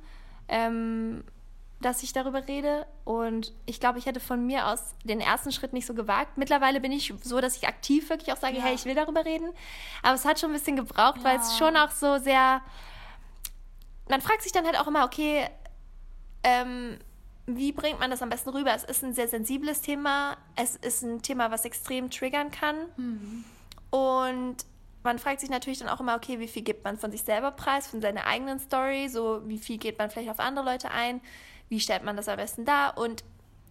Ähm, 0.48 1.24
dass 1.82 2.02
ich 2.02 2.12
darüber 2.12 2.46
rede. 2.48 2.86
Und 3.04 3.52
ich 3.66 3.80
glaube, 3.80 3.98
ich 3.98 4.06
hätte 4.06 4.20
von 4.20 4.46
mir 4.46 4.68
aus 4.68 4.94
den 5.04 5.20
ersten 5.20 5.52
Schritt 5.52 5.72
nicht 5.72 5.86
so 5.86 5.94
gewagt. 5.94 6.38
Mittlerweile 6.38 6.80
bin 6.80 6.92
ich 6.92 7.12
so, 7.22 7.40
dass 7.40 7.56
ich 7.56 7.68
aktiv 7.68 8.08
wirklich 8.08 8.32
auch 8.32 8.38
sage, 8.38 8.56
ja. 8.56 8.62
hey, 8.62 8.74
ich 8.74 8.84
will 8.84 8.94
darüber 8.94 9.24
reden. 9.24 9.50
Aber 10.02 10.14
es 10.14 10.24
hat 10.24 10.40
schon 10.40 10.50
ein 10.50 10.54
bisschen 10.54 10.76
gebraucht, 10.76 11.18
ja. 11.18 11.24
weil 11.24 11.38
es 11.38 11.58
schon 11.58 11.76
auch 11.76 11.90
so 11.90 12.18
sehr. 12.18 12.62
Man 14.08 14.20
fragt 14.20 14.42
sich 14.42 14.52
dann 14.52 14.64
halt 14.64 14.78
auch 14.78 14.86
immer, 14.86 15.04
okay, 15.04 15.48
ähm, 16.42 16.98
wie 17.46 17.72
bringt 17.72 17.98
man 17.98 18.10
das 18.10 18.22
am 18.22 18.30
besten 18.30 18.50
rüber? 18.50 18.74
Es 18.74 18.84
ist 18.84 19.02
ein 19.02 19.14
sehr 19.14 19.28
sensibles 19.28 19.82
Thema. 19.82 20.36
Es 20.56 20.76
ist 20.76 21.02
ein 21.02 21.22
Thema, 21.22 21.50
was 21.50 21.64
extrem 21.64 22.10
triggern 22.10 22.50
kann. 22.50 22.76
Mhm. 22.96 23.44
Und 23.90 24.56
man 25.02 25.18
fragt 25.18 25.40
sich 25.40 25.50
natürlich 25.50 25.80
dann 25.80 25.88
auch 25.88 26.00
immer, 26.00 26.16
okay, 26.16 26.38
wie 26.38 26.48
viel 26.48 26.62
gibt 26.62 26.84
man 26.84 26.96
von 26.96 27.10
sich 27.10 27.22
selber 27.22 27.50
preis, 27.50 27.88
von 27.88 28.00
seiner 28.00 28.26
eigenen 28.26 28.60
Story, 28.60 29.08
so 29.08 29.42
wie 29.46 29.58
viel 29.58 29.78
geht 29.78 29.98
man 29.98 30.10
vielleicht 30.10 30.30
auf 30.30 30.38
andere 30.38 30.64
Leute 30.64 30.90
ein 30.90 31.20
wie 31.72 31.80
stellt 31.80 32.04
man 32.04 32.18
das 32.18 32.28
am 32.28 32.36
besten 32.36 32.66
dar 32.66 32.98
und 32.98 33.24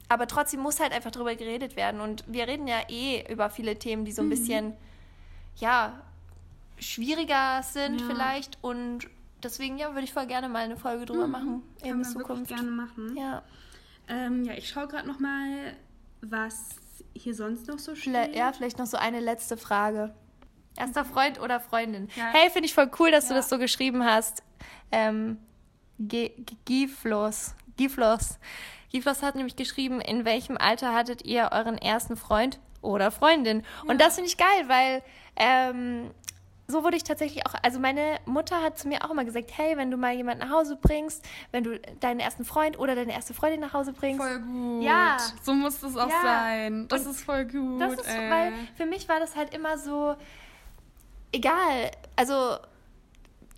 aber 0.10 0.26
trotzdem 0.26 0.60
muss 0.60 0.80
halt 0.80 0.92
einfach 0.92 1.12
drüber 1.12 1.36
geredet 1.36 1.76
werden 1.76 2.02
und 2.02 2.24
wir 2.28 2.48
reden 2.48 2.68
ja 2.68 2.80
eh 2.90 3.32
über 3.32 3.52
viele 3.52 3.78
Themen, 3.78 4.06
die 4.06 4.12
so 4.12 4.24
ein 4.24 4.26
mhm. 4.26 4.32
bisschen 4.32 4.74
ja 5.58 6.02
schwieriger 6.80 7.62
sind 7.62 8.02
ja. 8.02 8.08
vielleicht 8.08 8.58
und 8.64 9.08
deswegen 9.44 9.78
ja 9.78 9.94
würde 9.94 10.02
ich 10.02 10.14
voll 10.14 10.26
gerne 10.26 10.50
mal 10.50 10.64
eine 10.64 10.78
Folge 10.78 11.06
drüber 11.06 11.28
mhm. 11.28 11.32
machen 11.32 11.64
Kann 11.80 11.90
in 11.90 12.04
Zukunft. 12.04 12.48
gerne 12.48 12.72
machen. 12.72 13.16
Ja. 13.16 13.44
Ähm, 14.08 14.46
ja, 14.46 14.54
ich 14.54 14.68
schaue 14.68 14.88
gerade 14.88 15.08
noch 15.08 15.20
mal, 15.20 15.76
was 16.22 16.70
hier 17.14 17.36
sonst 17.36 17.68
noch 17.68 17.78
so 17.78 17.94
steht. 17.94 18.36
Ja, 18.36 18.52
vielleicht 18.52 18.80
noch 18.80 18.88
so 18.88 18.98
eine 18.98 19.20
letzte 19.20 19.58
Frage. 19.58 20.16
Erster 20.76 21.06
Freund 21.06 21.40
oder 21.40 21.60
Freundin? 21.60 22.10
Ja. 22.16 22.32
Hey, 22.32 22.50
finde 22.50 22.66
ich 22.66 22.74
voll 22.74 22.90
cool, 23.00 23.12
dass 23.12 23.26
ja. 23.26 23.30
du 23.30 23.36
das 23.36 23.50
so 23.50 23.60
geschrieben 23.60 24.04
hast. 24.04 24.42
Ähm, 24.92 25.38
Giflos. 26.66 27.54
Giflos. 27.82 28.38
Giflos 28.92 29.24
hat 29.24 29.34
nämlich 29.36 29.56
geschrieben, 29.56 30.02
in 30.02 30.24
welchem 30.24 30.56
Alter 30.58 30.94
hattet 30.94 31.26
ihr 31.26 31.50
euren 31.52 31.80
ersten 31.80 32.16
Freund 32.16 32.60
oder 32.82 33.10
Freundin? 33.10 33.62
Ja. 33.62 33.90
Und 33.90 34.00
das 34.00 34.16
finde 34.16 34.30
ich 34.30 34.38
geil, 34.38 34.66
weil 34.68 35.02
ähm, 35.36 36.12
so 36.68 36.84
wurde 36.84 36.96
ich 36.96 37.04
tatsächlich 37.04 37.46
auch, 37.48 37.56
also 37.64 37.80
meine 37.80 38.20
Mutter 38.26 38.62
hat 38.62 38.78
zu 38.78 38.88
mir 38.88 39.04
auch 39.04 39.10
immer 39.10 39.26
gesagt, 39.26 39.52
hey, 39.56 39.78
wenn 39.78 39.90
du 39.90 39.98
mal 39.98 40.14
jemanden 40.14 40.48
nach 40.48 40.56
Hause 40.56 40.78
bringst, 40.80 41.28
wenn 41.52 41.64
du 41.64 41.80
deinen 42.00 42.20
ersten 42.20 42.46
Freund 42.46 42.78
oder 42.78 42.94
deine 42.94 43.14
erste 43.14 43.34
Freundin 43.34 43.62
nach 43.62 43.74
Hause 43.74 43.94
bringst. 43.94 44.22
Voll 44.22 44.40
gut. 44.40 44.84
Ja. 44.84 45.18
So 45.42 45.54
muss 45.54 45.80
das 45.80 45.98
auch 45.98 46.10
ja. 46.10 46.22
sein. 46.22 46.88
Das 46.88 47.06
Und 47.06 47.12
ist 47.12 47.24
voll 47.24 47.46
gut. 47.46 47.82
Das 47.82 47.94
ist, 47.94 48.08
ey. 48.08 48.30
weil 48.30 48.54
für 48.76 48.86
mich 48.86 49.10
war 49.10 49.20
das 49.20 49.36
halt 49.36 49.56
immer 49.56 49.80
so, 49.80 50.16
egal, 51.32 51.90
also 52.16 52.58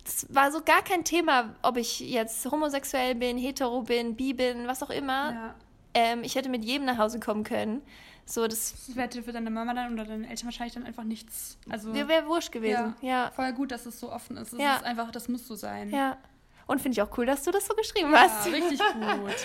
es 0.04 0.26
war 0.34 0.52
so 0.52 0.60
gar 0.62 0.82
kein 0.82 1.04
Thema, 1.04 1.54
ob 1.62 1.76
ich 1.76 2.00
jetzt 2.00 2.44
homosexuell 2.50 3.14
bin, 3.14 3.38
hetero 3.38 3.82
bin, 3.82 4.16
bi 4.16 4.32
bin, 4.34 4.66
was 4.66 4.82
auch 4.82 4.90
immer. 4.90 5.32
Ja. 5.32 5.54
Ähm, 5.94 6.22
ich 6.22 6.34
hätte 6.34 6.48
mit 6.48 6.64
jedem 6.64 6.86
nach 6.86 6.98
Hause 6.98 7.20
kommen 7.20 7.44
können. 7.44 7.82
So, 8.26 8.46
das, 8.46 8.72
das 8.86 8.96
wäre 8.96 9.22
für 9.22 9.32
deine 9.32 9.50
Mama 9.50 9.74
dann 9.74 9.92
oder 9.92 10.04
deine 10.04 10.28
Eltern 10.28 10.46
wahrscheinlich 10.46 10.74
dann 10.74 10.84
einfach 10.84 11.04
nichts. 11.04 11.58
Also, 11.68 11.92
wäre 11.94 12.26
wurscht 12.26 12.52
gewesen, 12.52 12.94
ja. 13.02 13.08
ja. 13.08 13.30
Voll 13.32 13.52
gut, 13.52 13.70
dass 13.70 13.84
es 13.86 14.00
so 14.00 14.10
offen 14.10 14.36
ist. 14.38 14.54
Es 14.54 14.58
ja. 14.58 14.76
ist 14.76 14.84
einfach, 14.84 15.10
das 15.10 15.28
muss 15.28 15.46
so 15.46 15.54
sein. 15.54 15.90
Ja. 15.90 16.16
Und 16.66 16.80
finde 16.80 16.94
ich 16.94 17.02
auch 17.02 17.18
cool, 17.18 17.26
dass 17.26 17.42
du 17.42 17.50
das 17.50 17.66
so 17.66 17.74
geschrieben 17.74 18.12
ja, 18.12 18.20
hast. 18.20 18.46
richtig 18.46 18.78
gut. 19.18 19.36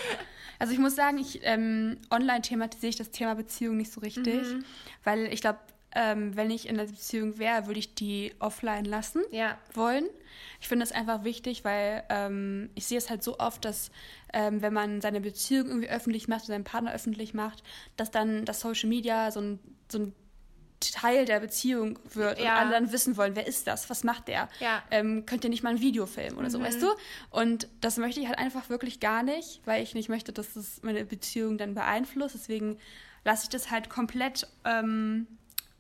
Also 0.59 0.73
ich 0.73 0.79
muss 0.79 0.95
sagen, 0.95 1.17
ich 1.17 1.39
ähm, 1.43 1.97
online 2.09 2.41
thematisiere 2.41 2.89
ich 2.89 2.95
das 2.95 3.11
Thema 3.11 3.35
Beziehung 3.35 3.77
nicht 3.77 3.91
so 3.91 3.99
richtig, 4.01 4.43
mhm. 4.43 4.65
weil 5.03 5.25
ich 5.33 5.41
glaube, 5.41 5.59
ähm, 5.95 6.35
wenn 6.35 6.51
ich 6.51 6.67
in 6.67 6.77
der 6.77 6.85
Beziehung 6.85 7.39
wäre, 7.39 7.65
würde 7.67 7.79
ich 7.79 7.95
die 7.95 8.33
offline 8.39 8.85
lassen 8.85 9.23
ja. 9.31 9.57
wollen. 9.73 10.05
Ich 10.61 10.67
finde 10.67 10.85
das 10.85 10.91
einfach 10.91 11.23
wichtig, 11.23 11.63
weil 11.63 12.03
ähm, 12.09 12.69
ich 12.75 12.85
sehe 12.85 12.97
es 12.97 13.09
halt 13.09 13.23
so 13.23 13.39
oft, 13.39 13.65
dass 13.65 13.91
ähm, 14.33 14.61
wenn 14.61 14.73
man 14.73 15.01
seine 15.01 15.21
Beziehung 15.21 15.67
irgendwie 15.67 15.89
öffentlich 15.89 16.27
macht, 16.27 16.45
seinen 16.45 16.63
Partner 16.63 16.93
öffentlich 16.93 17.33
macht, 17.33 17.63
dass 17.97 18.11
dann 18.11 18.45
das 18.45 18.59
Social 18.59 18.89
Media 18.89 19.31
so 19.31 19.41
ein, 19.41 19.59
so 19.91 19.99
ein 19.99 20.15
Teil 20.79 21.25
der 21.25 21.39
Beziehung 21.39 21.99
wird 22.13 22.39
ja. 22.39 22.53
und 22.53 22.59
alle 22.59 22.71
dann 22.71 22.91
wissen 22.91 23.17
wollen, 23.17 23.35
wer 23.35 23.47
ist 23.47 23.67
das, 23.67 23.89
was 23.89 24.03
macht 24.03 24.27
der, 24.27 24.47
ja. 24.59 24.81
ähm, 24.91 25.25
könnt 25.25 25.43
ihr 25.43 25.49
nicht 25.49 25.63
mal 25.63 25.71
ein 25.71 25.81
Video 25.81 26.05
filmen 26.05 26.37
oder 26.37 26.47
mhm. 26.47 26.51
so, 26.51 26.61
weißt 26.61 26.81
du? 26.81 26.87
Und 27.31 27.67
das 27.81 27.97
möchte 27.97 28.21
ich 28.21 28.27
halt 28.27 28.37
einfach 28.37 28.69
wirklich 28.69 28.99
gar 28.99 29.23
nicht, 29.23 29.61
weil 29.65 29.83
ich 29.83 29.93
nicht 29.93 30.09
möchte, 30.09 30.31
dass 30.31 30.53
das 30.53 30.81
meine 30.81 31.03
Beziehung 31.03 31.57
dann 31.57 31.73
beeinflusst. 31.73 32.35
Deswegen 32.35 32.77
lasse 33.25 33.43
ich 33.43 33.49
das 33.49 33.71
halt 33.71 33.89
komplett 33.89 34.47
ähm, 34.63 35.27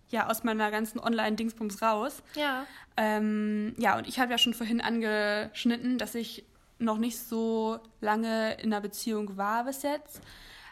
ja 0.09 0.29
aus 0.29 0.43
meiner 0.43 0.71
ganzen 0.71 0.99
Online-Dingsbums 0.99 1.81
raus. 1.81 2.23
Ja. 2.35 2.65
Ähm, 2.97 3.73
ja, 3.77 3.97
und 3.97 4.07
ich 4.07 4.19
habe 4.19 4.31
ja 4.31 4.37
schon 4.37 4.53
vorhin 4.53 4.81
angeschnitten, 4.81 5.97
dass 5.97 6.15
ich 6.15 6.45
noch 6.79 6.97
nicht 6.97 7.19
so 7.19 7.79
lange 8.01 8.53
in 8.55 8.73
einer 8.73 8.81
Beziehung 8.81 9.37
war 9.37 9.65
bis 9.65 9.83
jetzt. 9.83 10.21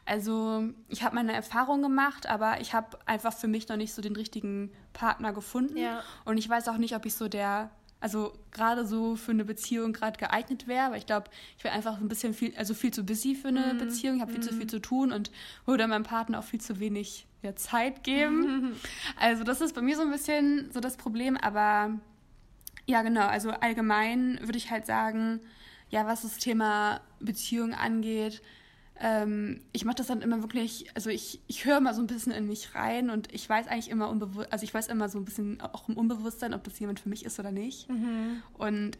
Also 0.06 0.64
ich 0.88 1.04
habe 1.04 1.16
meine 1.16 1.34
Erfahrung 1.34 1.82
gemacht, 1.82 2.28
aber 2.28 2.62
ich 2.62 2.74
habe 2.74 2.98
einfach 3.06 3.34
für 3.34 3.50
mich 3.50 3.68
noch 3.68 3.76
nicht 3.76 3.94
so 3.94 4.02
den 4.02 4.16
richtigen 4.16 4.72
Partner 4.94 5.34
gefunden. 5.34 5.78
Ja. 5.78 6.02
Und 6.24 6.38
ich 6.38 6.48
weiß 6.48 6.70
auch 6.70 6.78
nicht, 6.78 6.96
ob 6.96 7.06
ich 7.06 7.14
so 7.14 7.28
der, 7.28 7.70
also 8.00 8.32
gerade 8.52 8.88
so 8.88 9.18
für 9.18 9.32
eine 9.32 9.44
Beziehung 9.44 9.92
gerade 9.92 10.18
geeignet 10.18 10.66
wäre, 10.66 10.92
weil 10.92 11.00
ich 11.00 11.06
glaube, 11.06 11.30
ich 11.58 11.64
wäre 11.66 11.76
einfach 11.76 12.00
ein 12.00 12.08
bisschen 12.08 12.34
viel, 12.34 12.56
also 12.56 12.74
viel 12.74 12.92
zu 12.92 13.06
busy 13.06 13.36
für 13.36 13.50
eine 13.50 13.74
mm. 13.74 13.78
Beziehung. 13.80 14.16
Ich 14.16 14.22
habe 14.22 14.32
viel 14.32 14.40
mm. 14.40 14.48
zu 14.48 14.54
viel 14.54 14.68
zu 14.68 14.80
tun 14.80 15.12
und 15.12 15.30
würde 15.66 15.86
meinem 15.88 16.04
Partner 16.04 16.40
auch 16.40 16.46
viel 16.46 16.62
zu 16.62 16.80
wenig 16.80 17.27
ja, 17.42 17.56
Zeit 17.56 18.04
geben. 18.04 18.76
Also 19.20 19.44
das 19.44 19.62
ist 19.62 19.74
bei 19.74 19.82
mir 19.82 19.96
so 19.96 20.04
ein 20.04 20.12
bisschen 20.12 20.70
so 20.72 20.80
das 20.80 20.98
Problem, 20.98 21.38
aber 21.38 22.00
ja 22.86 23.02
genau, 23.02 23.26
also 23.28 23.52
allgemein 23.52 24.40
würde 24.42 24.58
ich 24.58 24.70
halt 24.70 24.86
sagen, 24.86 25.40
ja, 25.90 26.06
was 26.06 26.22
das 26.22 26.38
Thema 26.38 27.02
Beziehung 27.20 27.74
angeht, 27.74 28.42
ähm, 29.00 29.62
ich 29.74 29.86
mache 29.86 29.96
das 29.96 30.08
dann 30.08 30.22
immer 30.22 30.42
wirklich, 30.42 30.90
also 30.96 31.10
ich, 31.10 31.40
ich 31.48 31.66
höre 31.66 31.80
mal 31.80 31.94
so 31.94 32.02
ein 32.02 32.08
bisschen 32.08 32.32
in 32.32 32.48
mich 32.48 32.76
rein 32.76 33.10
und 33.10 33.32
ich 33.34 33.48
weiß 33.48 33.68
eigentlich 33.68 33.90
immer 33.90 34.10
unbewusst, 34.10 34.52
also 34.52 34.64
ich 34.64 34.74
weiß 34.74 34.88
immer 34.88 35.10
so 35.10 35.20
ein 35.20 35.26
bisschen 35.26 35.62
auch 35.62 35.88
im 35.88 35.98
Unbewusstsein, 35.98 36.54
ob 36.54 36.64
das 36.64 36.80
jemand 36.80 37.00
für 37.00 37.10
mich 37.10 37.26
ist 37.26 37.40
oder 37.40 37.52
nicht. 37.52 37.90
Mhm. 37.90 38.42
Und 38.58 38.98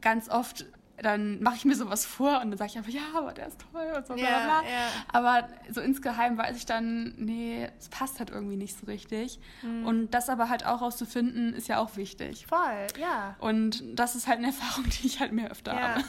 ganz 0.00 0.28
oft 0.28 0.66
dann 1.02 1.42
mache 1.42 1.56
ich 1.56 1.64
mir 1.64 1.74
sowas 1.74 2.06
vor 2.06 2.40
und 2.40 2.50
dann 2.50 2.58
sage 2.58 2.70
ich 2.70 2.78
einfach, 2.78 2.90
ja, 2.90 3.02
aber 3.14 3.32
der 3.32 3.48
ist 3.48 3.60
toll 3.72 3.92
und 3.94 4.06
so. 4.06 4.14
Bla, 4.14 4.26
bla, 4.26 4.60
bla. 4.60 4.62
Ja. 4.62 4.88
Aber 5.12 5.48
so 5.70 5.80
insgeheim 5.80 6.38
weiß 6.38 6.56
ich 6.56 6.66
dann, 6.66 7.14
nee, 7.16 7.68
es 7.78 7.88
passt 7.88 8.18
halt 8.18 8.30
irgendwie 8.30 8.56
nicht 8.56 8.78
so 8.78 8.86
richtig. 8.86 9.38
Mhm. 9.62 9.86
Und 9.86 10.10
das 10.12 10.28
aber 10.28 10.48
halt 10.48 10.64
auch 10.64 10.80
rauszufinden, 10.80 11.54
ist 11.54 11.68
ja 11.68 11.78
auch 11.78 11.96
wichtig. 11.96 12.46
Voll, 12.46 12.86
ja. 12.98 13.36
Und 13.38 13.82
das 13.98 14.16
ist 14.16 14.26
halt 14.26 14.38
eine 14.38 14.46
Erfahrung, 14.56 14.84
die 14.84 15.06
ich 15.06 15.20
halt 15.20 15.32
mehr 15.32 15.50
öfter 15.50 15.74
ja. 15.74 15.80
habe. 15.80 16.04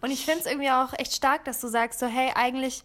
Und 0.00 0.10
ich 0.10 0.24
finde 0.24 0.40
es 0.40 0.46
irgendwie 0.46 0.70
auch 0.70 0.92
echt 0.98 1.14
stark, 1.14 1.44
dass 1.44 1.60
du 1.60 1.68
sagst, 1.68 2.00
so, 2.00 2.06
hey, 2.06 2.32
eigentlich 2.34 2.84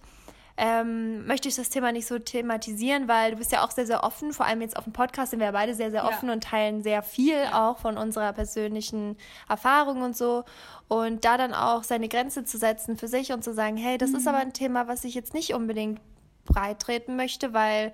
ähm, 0.58 1.26
möchte 1.26 1.48
ich 1.48 1.56
das 1.56 1.70
Thema 1.70 1.92
nicht 1.92 2.08
so 2.08 2.20
thematisieren, 2.20 3.08
weil 3.08 3.32
du 3.32 3.38
bist 3.38 3.52
ja 3.52 3.64
auch 3.64 3.72
sehr, 3.72 3.86
sehr 3.86 4.04
offen. 4.04 4.34
Vor 4.34 4.46
allem 4.46 4.62
jetzt 4.62 4.78
auf 4.78 4.84
dem 4.84 4.94
Podcast 4.94 5.32
sind 5.32 5.40
wir 5.40 5.48
ja 5.48 5.52
beide 5.52 5.74
sehr, 5.74 5.92
sehr 5.92 6.06
offen 6.06 6.28
ja. 6.28 6.34
und 6.34 6.44
teilen 6.44 6.84
sehr 6.84 7.02
viel 7.04 7.36
ja. 7.36 7.70
auch 7.70 7.80
von 7.80 7.98
unserer 7.98 8.34
persönlichen 8.34 9.18
Erfahrung 9.50 10.02
und 10.02 10.16
so. 10.16 10.44
Und 10.88 11.26
da 11.26 11.38
dann 11.38 11.54
auch 11.54 11.84
seine 11.84 12.10
Grenze 12.10 12.44
zu 12.44 12.58
setzen 12.58 12.98
für 12.98 13.08
sich 13.08 13.32
und 13.32 13.44
zu 13.44 13.54
sagen, 13.54 13.78
hey, 13.78 13.98
das 13.98 14.12
mhm. 14.12 14.18
ist 14.18 14.28
aber 14.28 14.40
ein 14.40 14.54
Thema, 14.54 14.88
was 14.88 15.04
ich 15.04 15.16
jetzt 15.16 15.34
nicht 15.34 15.54
unbedingt 15.54 16.00
breit 16.46 16.80
treten 16.80 17.16
möchte, 17.16 17.54
weil 17.54 17.94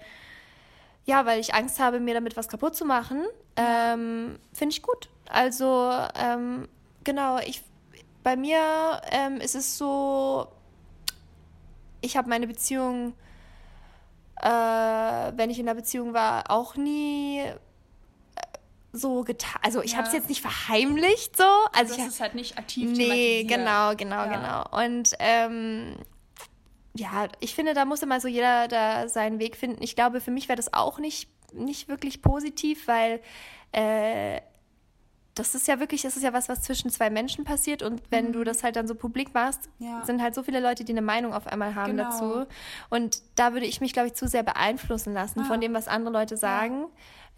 ja, 1.05 1.25
weil 1.25 1.39
ich 1.39 1.53
Angst 1.53 1.79
habe, 1.79 2.01
mir 2.01 2.13
damit 2.13 2.35
was 2.35 2.49
kaputt 2.49 2.75
zu 2.75 2.83
machen, 2.83 3.23
ähm, 3.55 4.37
finde 4.51 4.73
ich 4.73 4.81
gut. 4.81 5.09
Also 5.29 5.89
ähm, 6.21 6.67
genau, 7.05 7.39
ich 7.39 7.63
bei 8.23 8.35
mir 8.35 9.01
ähm, 9.09 9.37
ist 9.37 9.55
es 9.55 9.77
so, 9.77 10.47
ich 12.07 12.17
habe 12.17 12.29
meine 12.29 12.47
Beziehung, 12.47 13.13
äh, 14.41 14.47
wenn 14.47 15.49
ich 15.49 15.59
in 15.59 15.65
der 15.65 15.75
Beziehung 15.75 16.13
war, 16.13 16.49
auch 16.49 16.75
nie 16.75 17.41
äh, 17.41 17.53
so 18.93 19.23
getan. 19.23 19.59
Also 19.61 19.83
ich 19.83 19.91
ja. 19.91 19.97
habe 19.97 20.07
es 20.07 20.13
jetzt 20.13 20.29
nicht 20.29 20.41
verheimlicht 20.41 21.37
so. 21.37 21.43
Also 21.73 21.95
das 21.95 21.97
ich, 21.97 22.07
ist 22.07 22.21
halt 22.21 22.33
nicht 22.33 22.57
aktiv 22.57 22.89
Nee, 22.89 23.43
genau, 23.43 23.93
genau, 23.95 24.25
ja. 24.25 24.63
genau. 24.65 24.83
Und 24.83 25.13
ähm, 25.19 25.97
ja, 26.95 27.27
ich 27.41 27.53
finde, 27.53 27.73
da 27.73 27.85
muss 27.85 28.01
immer 28.01 28.19
so 28.19 28.27
jeder 28.27 28.67
da 28.67 29.07
seinen 29.09 29.39
Weg 29.39 29.57
finden. 29.57 29.83
Ich 29.83 29.95
glaube, 29.95 30.21
für 30.21 30.31
mich 30.31 30.47
wäre 30.47 30.57
das 30.57 30.73
auch 30.73 30.99
nicht, 30.99 31.29
nicht 31.53 31.89
wirklich 31.89 32.21
positiv, 32.21 32.87
weil 32.87 33.19
äh, 33.73 34.39
das 35.39 35.55
ist 35.55 35.67
ja 35.67 35.79
wirklich, 35.79 36.01
das 36.01 36.17
ist 36.17 36.23
ja 36.23 36.33
was, 36.33 36.49
was 36.49 36.61
zwischen 36.61 36.89
zwei 36.89 37.09
Menschen 37.09 37.43
passiert 37.43 37.83
und 37.83 38.01
wenn 38.09 38.27
mhm. 38.27 38.33
du 38.33 38.43
das 38.43 38.63
halt 38.63 38.75
dann 38.75 38.87
so 38.87 38.95
publik 38.95 39.33
machst, 39.33 39.69
ja. 39.79 40.03
sind 40.05 40.21
halt 40.21 40.35
so 40.35 40.43
viele 40.43 40.59
Leute, 40.59 40.83
die 40.83 40.91
eine 40.91 41.01
Meinung 41.01 41.33
auf 41.33 41.47
einmal 41.47 41.75
haben 41.75 41.97
genau. 41.97 42.09
dazu. 42.09 42.45
Und 42.89 43.21
da 43.35 43.53
würde 43.53 43.65
ich 43.65 43.81
mich, 43.81 43.93
glaube 43.93 44.07
ich, 44.07 44.13
zu 44.13 44.27
sehr 44.27 44.43
beeinflussen 44.43 45.13
lassen 45.13 45.41
ah. 45.41 45.43
von 45.45 45.61
dem, 45.61 45.73
was 45.73 45.87
andere 45.87 46.13
Leute 46.13 46.37
sagen. 46.37 46.81
Ja. 46.81 46.87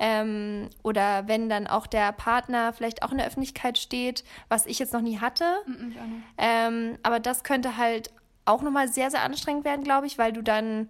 Ähm, 0.02 0.70
oder 0.82 1.28
wenn 1.28 1.50
dann 1.50 1.68
auch 1.68 1.86
der 1.86 2.14
Partner 2.14 2.72
vielleicht 2.72 3.04
auch 3.04 3.12
in 3.12 3.18
der 3.18 3.28
Öffentlichkeit 3.28 3.78
steht, 3.78 4.24
was 4.48 4.66
ich 4.66 4.80
jetzt 4.80 4.94
noch 4.94 5.02
nie 5.02 5.20
hatte. 5.20 5.44
Mhm, 5.66 6.24
ähm, 6.38 6.98
aber 7.04 7.20
das 7.20 7.44
könnte 7.44 7.76
halt 7.76 8.12
auch 8.46 8.62
nochmal 8.62 8.88
sehr, 8.88 9.12
sehr 9.12 9.24
anstrengend 9.24 9.66
werden, 9.66 9.84
glaube 9.84 10.08
ich, 10.08 10.18
weil 10.18 10.32
du 10.32 10.42
dann 10.42 10.90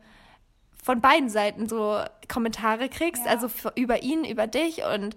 von 0.83 1.01
beiden 1.01 1.29
Seiten 1.29 1.67
so 1.67 1.99
Kommentare 2.27 2.87
kriegst, 2.87 3.25
ja. 3.25 3.31
also 3.31 3.49
für, 3.49 3.73
über 3.75 4.03
ihn, 4.03 4.23
über 4.23 4.47
dich 4.47 4.83
und 4.83 5.15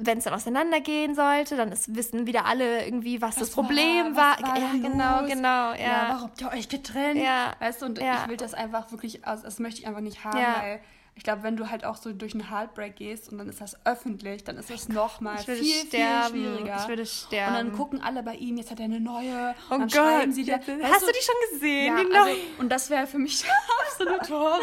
wenn 0.00 0.18
es 0.18 0.24
dann 0.24 0.34
auseinandergehen 0.34 1.14
sollte, 1.14 1.56
dann 1.56 1.72
ist, 1.72 1.94
wissen 1.94 2.26
wieder 2.26 2.46
alle 2.46 2.84
irgendwie, 2.84 3.20
was, 3.20 3.36
was 3.36 3.48
das 3.48 3.50
Problem 3.50 4.16
war. 4.16 4.40
war. 4.40 4.48
war 4.48 4.58
ja, 4.58 4.72
genau, 4.72 5.26
genau. 5.26 5.72
Ja. 5.72 5.76
ja. 5.76 6.06
warum 6.08 6.22
habt 6.24 6.40
ihr 6.40 6.50
euch 6.52 6.68
getrennt? 6.68 7.20
Ja. 7.20 7.54
Weißt 7.58 7.82
du, 7.82 7.86
und 7.86 7.98
ja. 7.98 8.22
ich 8.22 8.28
will 8.28 8.36
das 8.36 8.54
einfach 8.54 8.90
wirklich, 8.90 9.24
also 9.26 9.44
das 9.44 9.58
möchte 9.58 9.80
ich 9.80 9.86
einfach 9.86 10.00
nicht 10.00 10.24
haben, 10.24 10.38
weil 10.38 10.80
ich 11.20 11.24
glaube, 11.24 11.42
wenn 11.42 11.54
du 11.54 11.68
halt 11.68 11.84
auch 11.84 11.96
so 11.96 12.14
durch 12.14 12.32
einen 12.32 12.48
Heartbreak 12.50 12.96
gehst 12.96 13.30
und 13.30 13.36
dann 13.36 13.46
ist 13.46 13.60
das 13.60 13.76
öffentlich, 13.84 14.42
dann 14.42 14.56
ist 14.56 14.70
das 14.70 14.88
nochmal 14.88 15.36
viel, 15.36 15.54
sterben. 15.86 16.32
viel 16.32 16.44
schwieriger. 16.46 16.76
Ich 16.80 16.88
würde 16.88 17.04
sterben. 17.04 17.56
Und 17.56 17.62
dann 17.62 17.76
gucken 17.76 18.00
alle 18.00 18.22
bei 18.22 18.36
ihm, 18.36 18.56
jetzt 18.56 18.70
hat 18.70 18.78
er 18.78 18.86
eine 18.86 19.00
neue. 19.00 19.54
Oh 19.66 19.72
dann 19.72 19.80
Gott. 19.80 19.92
schreiben 19.92 20.32
sie 20.32 20.44
dir. 20.44 20.54
Hast 20.54 20.66
du, 20.66 21.06
du 21.06 21.12
die 21.12 21.22
schon 21.22 21.34
gesehen? 21.52 22.10
Ja, 22.10 22.22
also, 22.22 22.36
und 22.56 22.70
das 22.70 22.88
wäre 22.88 23.06
für 23.06 23.18
mich 23.18 23.44
absolut 23.90 24.30
Horror. 24.30 24.60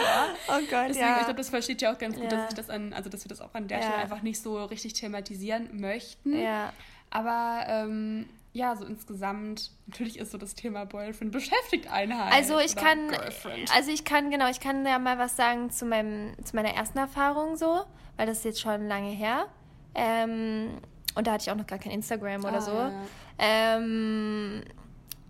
Oh 0.48 0.54
Gott, 0.62 0.90
Deswegen, 0.90 1.00
ja. 1.06 1.18
Ich 1.20 1.26
glaube, 1.26 1.38
das 1.38 1.50
versteht 1.50 1.80
ja 1.84 1.94
auch 1.94 2.00
ganz 2.00 2.16
gut, 2.16 2.24
ja. 2.24 2.30
dass 2.32 2.50
ich 2.50 2.56
das 2.56 2.72
an, 2.72 2.92
also 2.92 3.12
dass 3.12 3.24
wir 3.24 3.30
das 3.30 3.40
auch 3.40 3.54
an 3.54 3.68
der 3.68 3.84
Stelle 3.84 3.98
einfach 3.98 4.24
nicht 4.24 4.42
so 4.42 4.64
richtig 4.66 4.94
thematisieren 4.94 5.80
möchten. 5.80 6.36
Ja. 6.36 6.74
Aber 7.12 7.66
ähm, 7.68 8.28
ja, 8.58 8.76
so 8.76 8.86
insgesamt, 8.86 9.72
natürlich 9.86 10.18
ist 10.18 10.32
so 10.32 10.38
das 10.38 10.56
Thema 10.56 10.86
Boyfriend 10.86 11.32
beschäftigt 11.32 11.92
einen 11.92 12.18
halt. 12.18 12.34
Also 12.34 12.60
ich 12.60 12.76
kann, 12.76 13.10
Girlfriend. 13.10 13.74
also 13.74 13.92
ich 13.92 14.04
kann, 14.04 14.32
genau, 14.32 14.50
ich 14.50 14.60
kann 14.60 14.86
ja 14.86 14.98
mal 14.98 15.20
was 15.20 15.36
sagen 15.36 15.70
zu 15.70 15.86
meinem, 15.86 16.34
zu 16.44 16.56
meiner 16.56 16.74
ersten 16.74 16.98
Erfahrung 16.98 17.56
so, 17.56 17.84
weil 18.18 18.26
das 18.26 18.40
ist 18.40 18.46
jetzt 18.46 18.62
schon 18.62 18.88
lange 18.88 19.12
her. 19.12 19.46
Ähm, 19.94 20.80
und 21.16 21.28
da 21.28 21.34
hatte 21.34 21.44
ich 21.44 21.52
auch 21.52 21.56
noch 21.56 21.68
gar 21.68 21.78
kein 21.78 21.92
Instagram 21.92 22.42
oder 22.44 22.58
ah, 22.58 22.62
so. 22.62 22.72
Ja. 22.72 22.92
Ähm, 23.38 24.64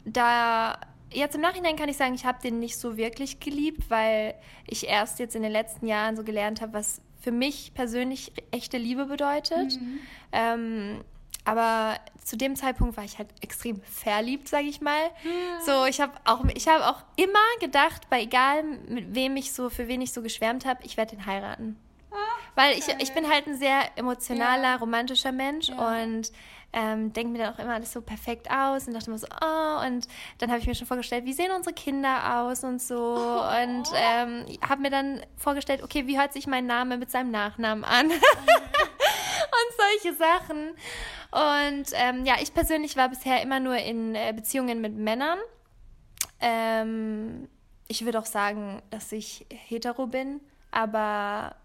da, 0.05 0.80
jetzt 1.11 1.36
im 1.36 1.41
Nachhinein 1.41 1.75
kann 1.75 1.89
ich 1.89 1.97
sagen, 1.97 2.13
ich 2.13 2.25
habe 2.25 2.41
den 2.41 2.59
nicht 2.59 2.78
so 2.78 2.95
wirklich 2.95 3.41
geliebt, 3.41 3.89
weil 3.89 4.36
ich 4.65 4.88
erst 4.88 5.19
jetzt 5.19 5.36
in 5.36 5.43
den 5.43 5.51
letzten 5.51 5.86
Jahren 5.86 6.15
so 6.15 6.23
gelernt 6.23 6.61
habe, 6.61 6.73
was 6.73 7.01
für 7.19 7.32
mich 7.32 7.73
persönlich 7.73 8.32
echte 8.51 8.78
Liebe 8.78 9.05
bedeutet. 9.05 9.80
Mhm. 9.82 9.99
Ähm, 10.32 11.01
aber 11.47 11.97
zu 12.25 12.35
dem 12.35 12.57
Zeitpunkt 12.57 12.97
war 12.97 13.05
ich 13.05 13.17
halt 13.17 13.29
extrem 13.41 13.81
verliebt, 13.83 14.49
sage 14.49 14.67
ich 14.67 14.81
mal. 14.81 14.99
Ja. 15.23 15.61
So, 15.65 15.85
ich 15.85 16.01
habe 16.01 16.11
auch, 16.25 16.43
ich 16.53 16.67
habe 16.67 16.85
auch 16.85 17.01
immer 17.15 17.39
gedacht, 17.61 18.09
bei 18.09 18.21
egal 18.21 18.63
mit 18.63 19.15
wem 19.15 19.37
ich 19.37 19.53
so, 19.53 19.69
für 19.69 19.87
wen 19.87 20.01
ich 20.01 20.11
so 20.11 20.21
geschwärmt 20.21 20.65
habe, 20.65 20.81
ich 20.83 20.97
werde 20.97 21.15
den 21.15 21.25
heiraten. 21.25 21.79
Ach, 22.11 22.17
Weil 22.55 22.77
ich, 22.77 22.85
ich 22.99 23.13
bin 23.13 23.29
halt 23.29 23.47
ein 23.47 23.57
sehr 23.57 23.79
emotionaler, 23.95 24.71
ja. 24.71 24.75
romantischer 24.75 25.31
Mensch 25.31 25.69
ja. 25.69 26.01
und 26.01 26.33
ähm, 26.73 27.13
denke 27.13 27.31
mir 27.31 27.39
dann 27.39 27.53
auch 27.53 27.59
immer 27.59 27.75
alles 27.75 27.93
so 27.93 28.01
perfekt 28.01 28.51
aus 28.51 28.87
und 28.87 28.93
dachte 28.93 29.09
mir 29.09 29.17
so, 29.17 29.27
oh, 29.41 29.85
und 29.85 30.05
dann 30.39 30.49
habe 30.49 30.59
ich 30.59 30.67
mir 30.67 30.75
schon 30.75 30.85
vorgestellt, 30.85 31.23
wie 31.23 31.31
sehen 31.31 31.51
unsere 31.55 31.73
Kinder 31.73 32.41
aus 32.41 32.65
und 32.65 32.81
so 32.81 33.15
oh. 33.15 33.63
und 33.63 33.87
ähm, 33.95 34.45
habe 34.67 34.81
mir 34.81 34.89
dann 34.89 35.21
vorgestellt, 35.37 35.81
okay, 35.81 36.07
wie 36.07 36.19
hört 36.19 36.33
sich 36.33 36.45
mein 36.45 36.65
Name 36.65 36.97
mit 36.97 37.09
seinem 37.09 37.31
Nachnamen 37.31 37.85
an? 37.85 38.11
und 39.57 40.01
solche 40.01 40.17
Sachen. 40.17 40.69
Und 41.31 41.85
ähm, 41.93 42.25
ja, 42.25 42.35
ich 42.41 42.53
persönlich 42.53 42.95
war 42.95 43.09
bisher 43.09 43.41
immer 43.41 43.59
nur 43.59 43.77
in 43.77 44.15
äh, 44.15 44.33
Beziehungen 44.35 44.81
mit 44.81 44.95
Männern. 44.95 45.39
Ähm, 46.39 47.49
ich 47.87 48.05
würde 48.05 48.19
auch 48.19 48.25
sagen, 48.25 48.81
dass 48.89 49.11
ich 49.11 49.45
hetero 49.49 50.07
bin, 50.07 50.41
aber 50.71 51.55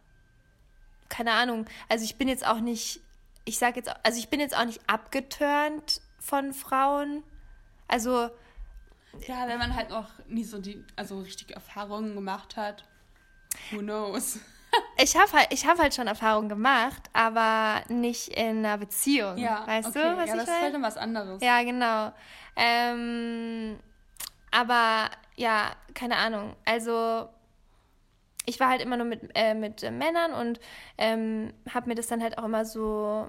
keine 1.09 1.33
Ahnung. 1.33 1.67
Also 1.89 2.05
ich 2.05 2.17
bin 2.17 2.29
jetzt 2.29 2.47
auch 2.47 2.61
nicht, 2.61 3.01
ich 3.45 3.59
sage 3.59 3.77
jetzt, 3.77 3.91
also 4.03 4.19
ich 4.19 4.29
bin 4.29 4.41
jetzt 4.41 4.57
auch 4.57 4.65
nicht 4.65 4.81
abgeturnt 4.89 6.01
von 6.19 6.53
Frauen. 6.53 7.23
Also 7.89 8.31
ja, 9.27 9.47
wenn 9.47 9.59
man 9.59 9.75
halt 9.75 9.91
noch 9.91 10.09
nie 10.27 10.45
so 10.45 10.59
die, 10.59 10.83
also 10.97 11.19
richtige 11.21 11.55
Erfahrungen 11.55 12.15
gemacht 12.15 12.57
hat, 12.57 12.85
who 13.71 13.79
knows 13.79 14.39
ich 14.97 15.17
habe 15.17 15.33
halt, 15.33 15.51
hab 15.51 15.79
halt 15.79 15.95
schon 15.95 16.07
Erfahrungen 16.07 16.49
gemacht, 16.49 17.03
aber 17.13 17.83
nicht 17.89 18.29
in 18.29 18.59
einer 18.59 18.79
Beziehung. 18.79 19.37
Ja, 19.39 19.67
weißt 19.67 19.89
okay. 19.89 20.03
du, 20.03 20.17
was 20.17 20.29
ja, 20.29 20.35
ich 20.35 20.41
das 20.41 20.49
ist 20.49 20.63
halt 20.63 20.83
was 20.83 20.97
anderes. 20.97 21.43
Ja, 21.43 21.63
genau. 21.63 22.13
Ähm, 22.57 23.79
aber 24.51 25.11
ja, 25.37 25.71
keine 25.95 26.17
Ahnung. 26.17 26.57
Also 26.65 27.29
ich 28.45 28.61
war 28.61 28.69
halt 28.69 28.83
immer 28.83 28.97
nur 28.97 29.07
mit, 29.07 29.31
äh, 29.35 29.55
mit 29.55 29.83
äh, 29.83 29.91
Männern 29.91 30.33
und 30.33 30.61
ähm, 30.99 31.53
habe 31.73 31.89
mir 31.89 31.95
das 31.95 32.09
dann 32.09 32.23
halt 32.23 32.39
auch 32.39 32.45
immer 32.45 32.65
so 32.65 33.29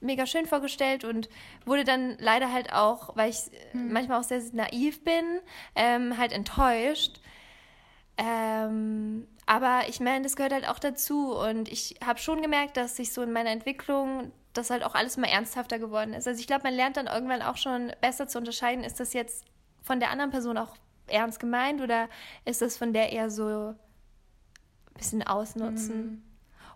mega 0.00 0.26
schön 0.26 0.46
vorgestellt 0.46 1.04
und 1.04 1.28
wurde 1.64 1.84
dann 1.84 2.16
leider 2.18 2.52
halt 2.52 2.72
auch, 2.72 3.16
weil 3.16 3.30
ich 3.30 3.38
hm. 3.72 3.92
manchmal 3.92 4.20
auch 4.20 4.24
sehr, 4.24 4.40
sehr 4.40 4.54
naiv 4.54 5.02
bin, 5.04 5.40
ähm, 5.74 6.18
halt 6.18 6.32
enttäuscht. 6.32 7.20
Ähm, 8.18 9.26
aber 9.46 9.82
ich 9.88 10.00
meine, 10.00 10.24
das 10.24 10.34
gehört 10.34 10.52
halt 10.52 10.68
auch 10.68 10.80
dazu. 10.80 11.32
Und 11.36 11.68
ich 11.68 11.96
habe 12.04 12.18
schon 12.18 12.42
gemerkt, 12.42 12.76
dass 12.76 12.96
sich 12.96 13.12
so 13.12 13.22
in 13.22 13.32
meiner 13.32 13.50
Entwicklung 13.50 14.32
das 14.52 14.70
halt 14.70 14.82
auch 14.84 14.94
alles 14.94 15.16
mal 15.16 15.28
ernsthafter 15.28 15.78
geworden 15.78 16.14
ist. 16.14 16.26
Also 16.26 16.40
ich 16.40 16.46
glaube, 16.46 16.64
man 16.64 16.74
lernt 16.74 16.96
dann 16.96 17.06
irgendwann 17.06 17.42
auch 17.42 17.56
schon 17.56 17.92
besser 18.00 18.26
zu 18.26 18.38
unterscheiden, 18.38 18.84
ist 18.84 18.98
das 19.00 19.12
jetzt 19.12 19.44
von 19.82 20.00
der 20.00 20.10
anderen 20.10 20.30
Person 20.30 20.58
auch 20.58 20.76
ernst 21.06 21.38
gemeint 21.38 21.80
oder 21.80 22.08
ist 22.44 22.62
das 22.62 22.76
von 22.76 22.92
der 22.92 23.12
eher 23.12 23.30
so 23.30 23.44
ein 23.44 23.76
bisschen 24.94 25.22
ausnutzen? 25.22 25.96
Mhm. 25.96 26.22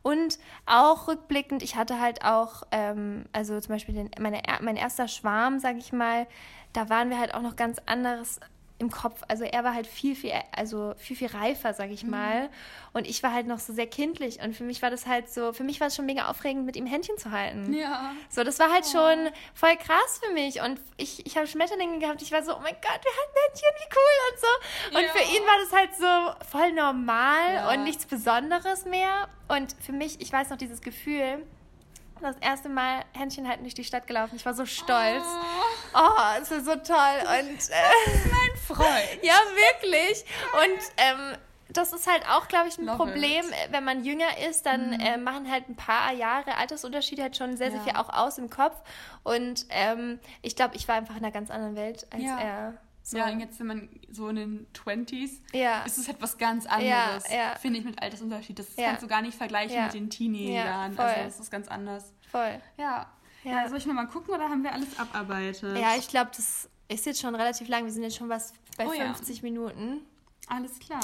Und 0.02 0.38
auch 0.66 1.08
rückblickend, 1.08 1.62
ich 1.62 1.76
hatte 1.76 2.00
halt 2.00 2.24
auch, 2.24 2.62
ähm, 2.70 3.24
also 3.32 3.58
zum 3.60 3.74
Beispiel 3.74 3.94
den, 3.94 4.10
meine, 4.18 4.42
mein 4.60 4.76
erster 4.76 5.08
Schwarm, 5.08 5.58
sag 5.58 5.76
ich 5.76 5.92
mal, 5.92 6.26
da 6.72 6.88
waren 6.88 7.10
wir 7.10 7.18
halt 7.18 7.34
auch 7.34 7.42
noch 7.42 7.56
ganz 7.56 7.78
anderes 7.84 8.40
im 8.80 8.90
Kopf. 8.90 9.22
Also 9.28 9.44
er 9.44 9.62
war 9.62 9.74
halt 9.74 9.86
viel, 9.86 10.16
viel, 10.16 10.32
also 10.56 10.94
viel, 10.96 11.14
viel 11.14 11.28
reifer, 11.28 11.74
sag 11.74 11.90
ich 11.90 12.02
mhm. 12.02 12.10
mal. 12.10 12.50
Und 12.92 13.06
ich 13.06 13.22
war 13.22 13.32
halt 13.32 13.46
noch 13.46 13.58
so 13.58 13.72
sehr 13.72 13.86
kindlich. 13.86 14.42
Und 14.42 14.56
für 14.56 14.64
mich 14.64 14.82
war 14.82 14.90
das 14.90 15.06
halt 15.06 15.30
so, 15.30 15.52
für 15.52 15.64
mich 15.64 15.80
war 15.80 15.88
es 15.88 15.96
schon 15.96 16.06
mega 16.06 16.28
aufregend, 16.28 16.64
mit 16.64 16.76
ihm 16.76 16.86
Händchen 16.86 17.18
zu 17.18 17.30
halten. 17.30 17.72
Ja. 17.74 18.12
So, 18.28 18.42
das 18.42 18.58
war 18.58 18.72
halt 18.72 18.84
oh. 18.88 18.92
schon 18.92 19.28
voll 19.54 19.76
krass 19.76 20.20
für 20.24 20.32
mich. 20.32 20.62
Und 20.62 20.80
ich, 20.96 21.24
ich 21.26 21.36
habe 21.36 21.46
Schmetterlinge 21.46 21.98
gehabt. 21.98 22.22
Ich 22.22 22.32
war 22.32 22.42
so, 22.42 22.56
oh 22.56 22.60
mein 22.60 22.74
Gott, 22.74 23.00
wir 23.02 23.12
hatten 23.12 23.36
Händchen, 23.46 23.70
wie 23.76 23.94
cool 23.94 24.16
und 24.30 24.40
so. 24.40 24.98
Und 24.98 25.04
ja. 25.04 25.12
für 25.12 25.36
ihn 25.36 25.42
war 25.46 25.58
das 25.60 25.72
halt 25.72 26.40
so 26.40 26.58
voll 26.58 26.72
normal 26.72 27.54
ja. 27.54 27.72
und 27.72 27.84
nichts 27.84 28.06
Besonderes 28.06 28.86
mehr. 28.86 29.28
Und 29.48 29.76
für 29.80 29.92
mich, 29.92 30.20
ich 30.20 30.32
weiß 30.32 30.50
noch 30.50 30.58
dieses 30.58 30.80
Gefühl, 30.80 31.44
das 32.22 32.36
erste 32.40 32.68
Mal 32.68 33.02
Händchen 33.12 33.48
halten 33.48 33.62
durch 33.62 33.74
die 33.74 33.84
Stadt 33.84 34.06
gelaufen. 34.06 34.36
Ich 34.36 34.44
war 34.46 34.54
so 34.54 34.66
stolz. 34.66 35.24
Oh 35.94 35.98
Oh, 35.98 36.38
das 36.38 36.50
ist 36.50 36.64
so 36.66 36.76
toll. 36.76 37.18
Und, 37.40 37.70
äh, 37.70 38.28
mein 38.30 38.56
Freund. 38.76 39.08
ja, 39.22 39.34
wirklich. 39.82 40.24
Und 40.54 40.80
ähm, 40.96 41.36
das 41.68 41.92
ist 41.92 42.06
halt 42.10 42.24
auch, 42.28 42.48
glaube 42.48 42.68
ich, 42.68 42.78
ein 42.78 42.84
Love 42.86 42.96
Problem. 42.96 43.44
it. 43.46 43.68
Wenn 43.72 43.84
man 43.84 44.04
jünger 44.04 44.38
ist, 44.48 44.66
dann 44.66 44.92
äh, 45.00 45.16
machen 45.18 45.50
halt 45.50 45.68
ein 45.68 45.76
paar 45.76 46.12
Jahre 46.12 46.56
Altersunterschied 46.56 47.20
halt 47.20 47.36
schon 47.36 47.56
sehr, 47.56 47.70
sehr 47.70 47.78
Ja. 47.80 47.84
viel 47.84 47.96
auch 47.96 48.08
aus 48.08 48.38
im 48.38 48.50
Kopf. 48.50 48.76
Und 49.22 49.66
ähm, 49.70 50.18
ich 50.42 50.56
glaube, 50.56 50.76
ich 50.76 50.86
war 50.88 50.96
einfach 50.96 51.16
in 51.16 51.24
einer 51.24 51.32
ganz 51.32 51.50
anderen 51.50 51.76
Welt 51.76 52.06
als 52.12 52.22
Ja. 52.22 52.38
er. 52.40 52.74
So. 53.10 53.18
Ja, 53.18 53.28
und 53.28 53.40
jetzt, 53.40 53.58
wenn 53.58 53.66
man 53.66 53.88
so 54.10 54.28
in 54.28 54.36
den 54.36 54.66
20s, 54.72 55.40
Ja. 55.52 55.82
ist 55.82 55.98
es 55.98 56.08
etwas 56.08 56.38
ganz 56.38 56.66
anderes, 56.66 57.28
Ja, 57.28 57.34
ja. 57.36 57.54
finde 57.56 57.80
ich, 57.80 57.84
mit 57.84 58.00
Altersunterschied. 58.00 58.58
Das 58.58 58.66
kannst 58.76 59.02
du 59.02 59.08
gar 59.08 59.20
nicht 59.22 59.36
vergleichen 59.36 59.82
mit 59.84 59.94
den 59.94 60.10
Teenie-Jahren. 60.10 60.96
Also, 60.98 61.20
das 61.24 61.40
ist 61.40 61.50
ganz 61.50 61.66
anders. 61.68 62.12
voll. 62.30 62.60
Ja. 62.76 63.10
Ja. 63.42 63.68
Soll 63.68 63.78
ich 63.78 63.86
nochmal 63.86 64.06
gucken 64.06 64.34
oder 64.34 64.44
haben 64.48 64.62
wir 64.62 64.72
alles 64.72 64.98
abarbeitet? 64.98 65.76
Ja, 65.78 65.96
ich 65.96 66.06
glaube, 66.08 66.30
das 66.36 66.68
ist 66.88 67.06
jetzt 67.06 67.20
schon 67.20 67.34
relativ 67.34 67.66
lang. 67.68 67.84
Wir 67.84 67.90
sind 67.92 68.02
jetzt 68.02 68.16
schon 68.16 68.28
was 68.28 68.52
bei 68.76 68.86
Oh 68.86 68.92
ja. 68.92 69.06
50 69.14 69.42
Minuten. 69.42 70.02
Alles 70.46 70.78
klar. 70.78 71.00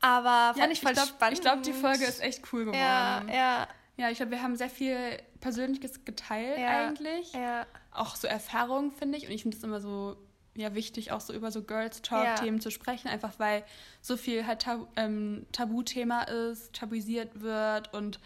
Aber 0.00 0.58
fand 0.58 0.72
ich 0.72 0.80
voll 0.80 0.92
glaub, 0.92 1.06
spannend. 1.06 1.38
Ich 1.38 1.40
glaube, 1.42 1.62
die 1.62 1.72
Folge 1.72 2.04
ist 2.04 2.20
echt 2.20 2.42
cool 2.52 2.66
geworden. 2.66 2.78
Ja, 2.78 3.22
ja, 3.32 3.68
Ja, 3.96 4.10
ich 4.10 4.16
glaube, 4.16 4.32
wir 4.32 4.42
haben 4.42 4.56
sehr 4.56 4.70
viel 4.70 5.18
Persönliches 5.40 6.04
geteilt 6.04 6.58
eigentlich. 6.58 7.32
ja. 7.32 7.66
Auch 7.92 8.16
so 8.16 8.26
Erfahrungen, 8.26 8.90
finde 8.92 9.18
ich. 9.18 9.26
Und 9.26 9.32
ich 9.32 9.42
finde 9.42 9.56
es 9.56 9.62
immer 9.62 9.80
so 9.80 10.16
ja, 10.54 10.74
wichtig, 10.74 11.12
auch 11.12 11.20
so 11.20 11.32
über 11.32 11.50
so 11.50 11.62
Girls 11.62 12.02
Talk-Themen 12.02 12.60
zu 12.60 12.70
sprechen, 12.70 13.08
einfach 13.08 13.38
weil 13.38 13.64
so 14.00 14.16
viel 14.16 14.46
halt 14.46 14.62
Tab 14.62 14.86
ähm, 14.96 15.46
Tabuthema 15.52 16.22
ist, 16.22 16.72
tabuisiert 16.74 17.40
wird 17.40 17.92
und 17.94 18.20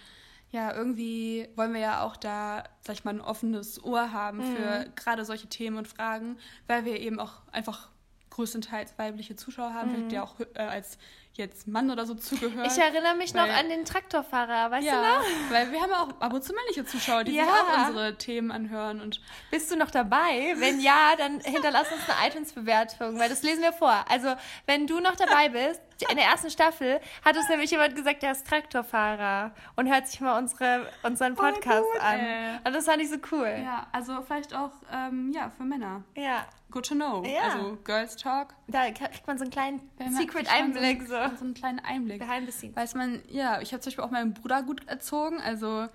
ja, 0.50 0.72
irgendwie 0.74 1.48
wollen 1.56 1.72
wir 1.72 1.80
ja 1.80 2.02
auch 2.02 2.16
da, 2.16 2.64
sag 2.80 2.94
ich 2.94 3.04
mal, 3.04 3.14
ein 3.14 3.20
offenes 3.20 3.82
Ohr 3.82 4.12
haben 4.12 4.38
Mhm. 4.38 4.42
für 4.44 4.86
gerade 4.96 5.24
solche 5.24 5.48
Themen 5.48 5.76
und 5.76 5.88
Fragen, 5.88 6.38
weil 6.66 6.84
wir 6.84 6.98
eben 7.00 7.18
auch 7.20 7.42
einfach 7.52 7.90
größtenteils 8.30 8.94
weibliche 8.98 9.34
Zuschauer 9.36 9.74
haben, 9.74 9.90
vielleicht 9.90 10.12
ja 10.12 10.22
auch 10.22 10.38
äh, 10.54 10.60
als 10.60 10.98
jetzt 11.36 11.66
Mann 11.68 11.90
oder 11.90 12.06
so 12.06 12.14
zugehört. 12.14 12.66
Ich 12.70 12.78
erinnere 12.78 13.14
mich 13.16 13.34
noch 13.34 13.42
Weil- 13.44 13.50
an 13.54 13.68
den 13.68 13.84
Traktorfahrer, 13.84 14.70
weißt 14.70 14.86
du 14.86 14.90
ja, 14.92 15.02
noch? 15.18 15.24
weil 15.50 15.70
wir 15.72 15.80
haben 15.80 15.92
auch 15.92 16.20
ab 16.20 16.32
und 16.32 16.42
zu 16.42 16.52
männliche 16.54 16.84
Zuschauer, 16.84 17.24
die 17.24 17.32
sich 17.32 17.40
Ja. 17.40 17.46
auch 17.46 17.88
unsere 17.88 18.16
Themen 18.16 18.50
anhören 18.50 19.00
und 19.00 19.20
Bist 19.50 19.70
du 19.70 19.76
noch 19.76 19.90
dabei? 19.90 20.54
Wenn 20.56 20.80
ja, 20.80 21.14
dann 21.16 21.40
hinterlass 21.40 21.90
uns 21.92 22.02
eine 22.08 22.28
iTunes-Bewertung, 22.28 23.18
weil 23.18 23.28
das 23.28 23.42
lesen 23.42 23.62
wir 23.62 23.72
vor. 23.72 24.04
Also, 24.08 24.34
wenn 24.66 24.86
du 24.86 25.00
noch 25.00 25.16
dabei 25.16 25.48
bist, 25.48 25.80
in 26.10 26.16
der 26.16 26.26
ersten 26.26 26.50
Staffel 26.50 27.00
hat 27.24 27.36
uns 27.36 27.48
nämlich 27.48 27.70
jemand 27.70 27.94
gesagt, 27.96 28.22
der 28.22 28.32
ist 28.32 28.46
Traktorfahrer 28.46 29.52
und 29.76 29.88
hört 29.88 30.06
sich 30.08 30.20
mal 30.20 30.38
unsere, 30.38 30.86
unseren 31.02 31.36
Voll 31.36 31.52
Podcast 31.52 31.82
gut, 31.92 32.02
an. 32.02 32.20
ey. 32.20 32.58
Und 32.64 32.72
das 32.74 32.84
fand 32.84 33.00
ich 33.02 33.08
so 33.10 33.16
cool. 33.32 33.46
ja, 33.64 33.86
also 33.92 34.20
vielleicht 34.22 34.54
auch 34.54 34.72
ähm, 34.92 35.32
ja 35.34 35.50
für 35.56 35.64
Männer. 35.64 36.02
Ja. 36.14 36.44
Good 36.70 36.88
to 36.88 36.94
know. 36.96 37.22
Ja. 37.24 37.42
Also 37.42 37.78
Girls 37.84 38.16
Talk. 38.16 38.48
Da 38.66 38.90
kriegt 38.90 39.26
man 39.26 39.38
so 39.38 39.44
einen 39.44 39.52
kleinen 39.52 39.80
Secret-Einblick. 40.10 41.06
So. 41.06 41.16
So, 41.36 41.44
einen 41.44 41.54
kleinen 41.54 41.78
Einblick. 41.80 42.18
Behind 42.20 42.46
the 42.46 42.52
scenes. 42.52 42.76
Weiß 42.76 42.94
man, 42.94 43.22
ja, 43.28 43.60
ich 43.60 43.72
habe 43.72 43.80
zum 43.80 43.90
Beispiel 43.90 44.04
auch 44.04 44.10
meinen 44.10 44.34
Bruder 44.34 44.62
gut 44.62 44.86
erzogen, 44.88 45.40
also 45.40 45.88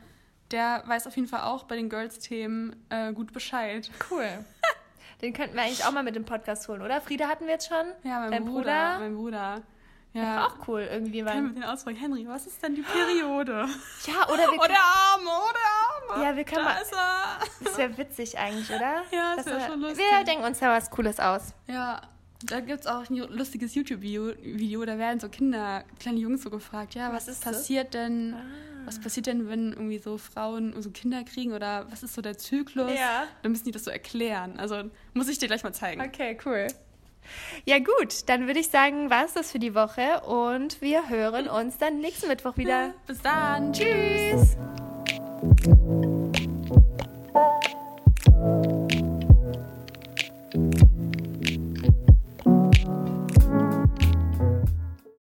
der 0.51 0.83
weiß 0.85 1.07
auf 1.07 1.15
jeden 1.15 1.27
Fall 1.27 1.41
auch 1.41 1.63
bei 1.63 1.75
den 1.77 1.89
Girls-Themen 1.89 2.75
äh, 2.89 3.13
gut 3.13 3.31
Bescheid. 3.33 3.89
Cool. 4.09 4.27
Den 5.21 5.33
könnten 5.33 5.55
wir 5.55 5.61
eigentlich 5.61 5.85
auch 5.85 5.91
mal 5.91 6.01
mit 6.03 6.15
dem 6.15 6.25
Podcast 6.25 6.67
holen, 6.67 6.81
oder? 6.81 6.99
Frieda 6.99 7.27
hatten 7.27 7.45
wir 7.45 7.53
jetzt 7.53 7.67
schon. 7.67 7.85
Ja, 8.03 8.21
mein 8.21 8.31
Dein 8.31 8.43
Bruder, 8.45 8.61
Bruder? 8.95 8.99
Mein 8.99 9.15
Bruder. 9.15 9.61
Ja. 10.13 10.47
Auch 10.47 10.67
cool 10.67 10.81
irgendwie. 10.91 11.21
Können 11.21 11.45
Weil, 11.49 11.55
wir 11.55 11.61
den 11.61 11.63
ausfragen, 11.63 11.95
Henry, 11.97 12.27
was 12.27 12.47
ist 12.47 12.61
denn 12.63 12.73
die 12.75 12.81
Periode? 12.81 13.51
ja, 14.07 14.27
oder 14.27 14.51
wir 14.51 14.59
Oh, 14.59 14.65
der 14.67 14.81
Arme, 14.81 15.29
oh, 15.29 15.51
der 15.53 16.15
Arme. 16.17 16.25
Ja, 16.25 16.35
wir 16.35 16.43
können 16.43 16.65
da 16.65 16.73
mal- 16.73 16.81
ist 16.81 16.91
er. 16.91 17.63
Das 17.63 17.77
wäre 17.77 17.97
witzig 17.97 18.37
eigentlich, 18.37 18.69
oder? 18.71 19.03
Ja, 19.11 19.35
das 19.35 19.45
Dass 19.45 19.53
wär 19.53 19.59
wir- 19.59 19.67
schon 19.67 19.79
lustig. 19.81 19.99
Wir 20.09 20.23
denken 20.25 20.43
uns 20.43 20.59
da 20.59 20.75
was 20.75 20.89
Cooles 20.89 21.19
aus. 21.19 21.53
Ja, 21.67 22.01
da 22.45 22.59
gibt 22.59 22.81
es 22.81 22.87
auch 22.87 23.09
ein 23.09 23.15
lustiges 23.15 23.75
YouTube-Video, 23.75 24.33
Video, 24.41 24.85
da 24.85 24.97
werden 24.97 25.19
so 25.19 25.29
Kinder, 25.29 25.83
kleine 25.99 26.19
Jungs 26.19 26.43
so 26.43 26.49
gefragt, 26.49 26.95
ja, 26.95 27.11
was, 27.13 27.27
Was 27.27 27.35
ist 27.35 27.45
das? 27.45 27.57
passiert 27.57 27.93
denn, 27.93 28.35
was 28.85 28.99
passiert 28.99 29.27
denn, 29.27 29.47
wenn 29.49 29.73
irgendwie 29.73 29.99
so 29.99 30.17
Frauen 30.17 30.73
so 30.81 30.91
Kinder 30.91 31.23
kriegen 31.23 31.53
oder 31.53 31.85
was 31.91 32.03
ist 32.03 32.13
so 32.13 32.21
der 32.21 32.37
Zyklus? 32.37 32.91
Ja. 32.93 33.25
Dann 33.43 33.51
müssen 33.51 33.65
die 33.65 33.71
das 33.71 33.83
so 33.83 33.91
erklären. 33.91 34.57
Also 34.57 34.83
muss 35.13 35.27
ich 35.27 35.37
dir 35.37 35.47
gleich 35.47 35.63
mal 35.63 35.73
zeigen. 35.73 36.01
Okay, 36.01 36.37
cool. 36.45 36.67
Ja 37.65 37.77
gut, 37.79 38.27
dann 38.27 38.47
würde 38.47 38.59
ich 38.59 38.69
sagen, 38.69 39.09
war 39.09 39.25
es 39.25 39.33
das 39.33 39.51
für 39.51 39.59
die 39.59 39.75
Woche 39.75 40.21
und 40.21 40.81
wir 40.81 41.09
hören 41.09 41.47
uns 41.47 41.77
dann 41.77 41.99
nächsten 41.99 42.27
Mittwoch 42.27 42.57
wieder. 42.57 42.93
Bis 43.07 43.21
dann. 43.21 43.71
Tschüss. 43.73 44.57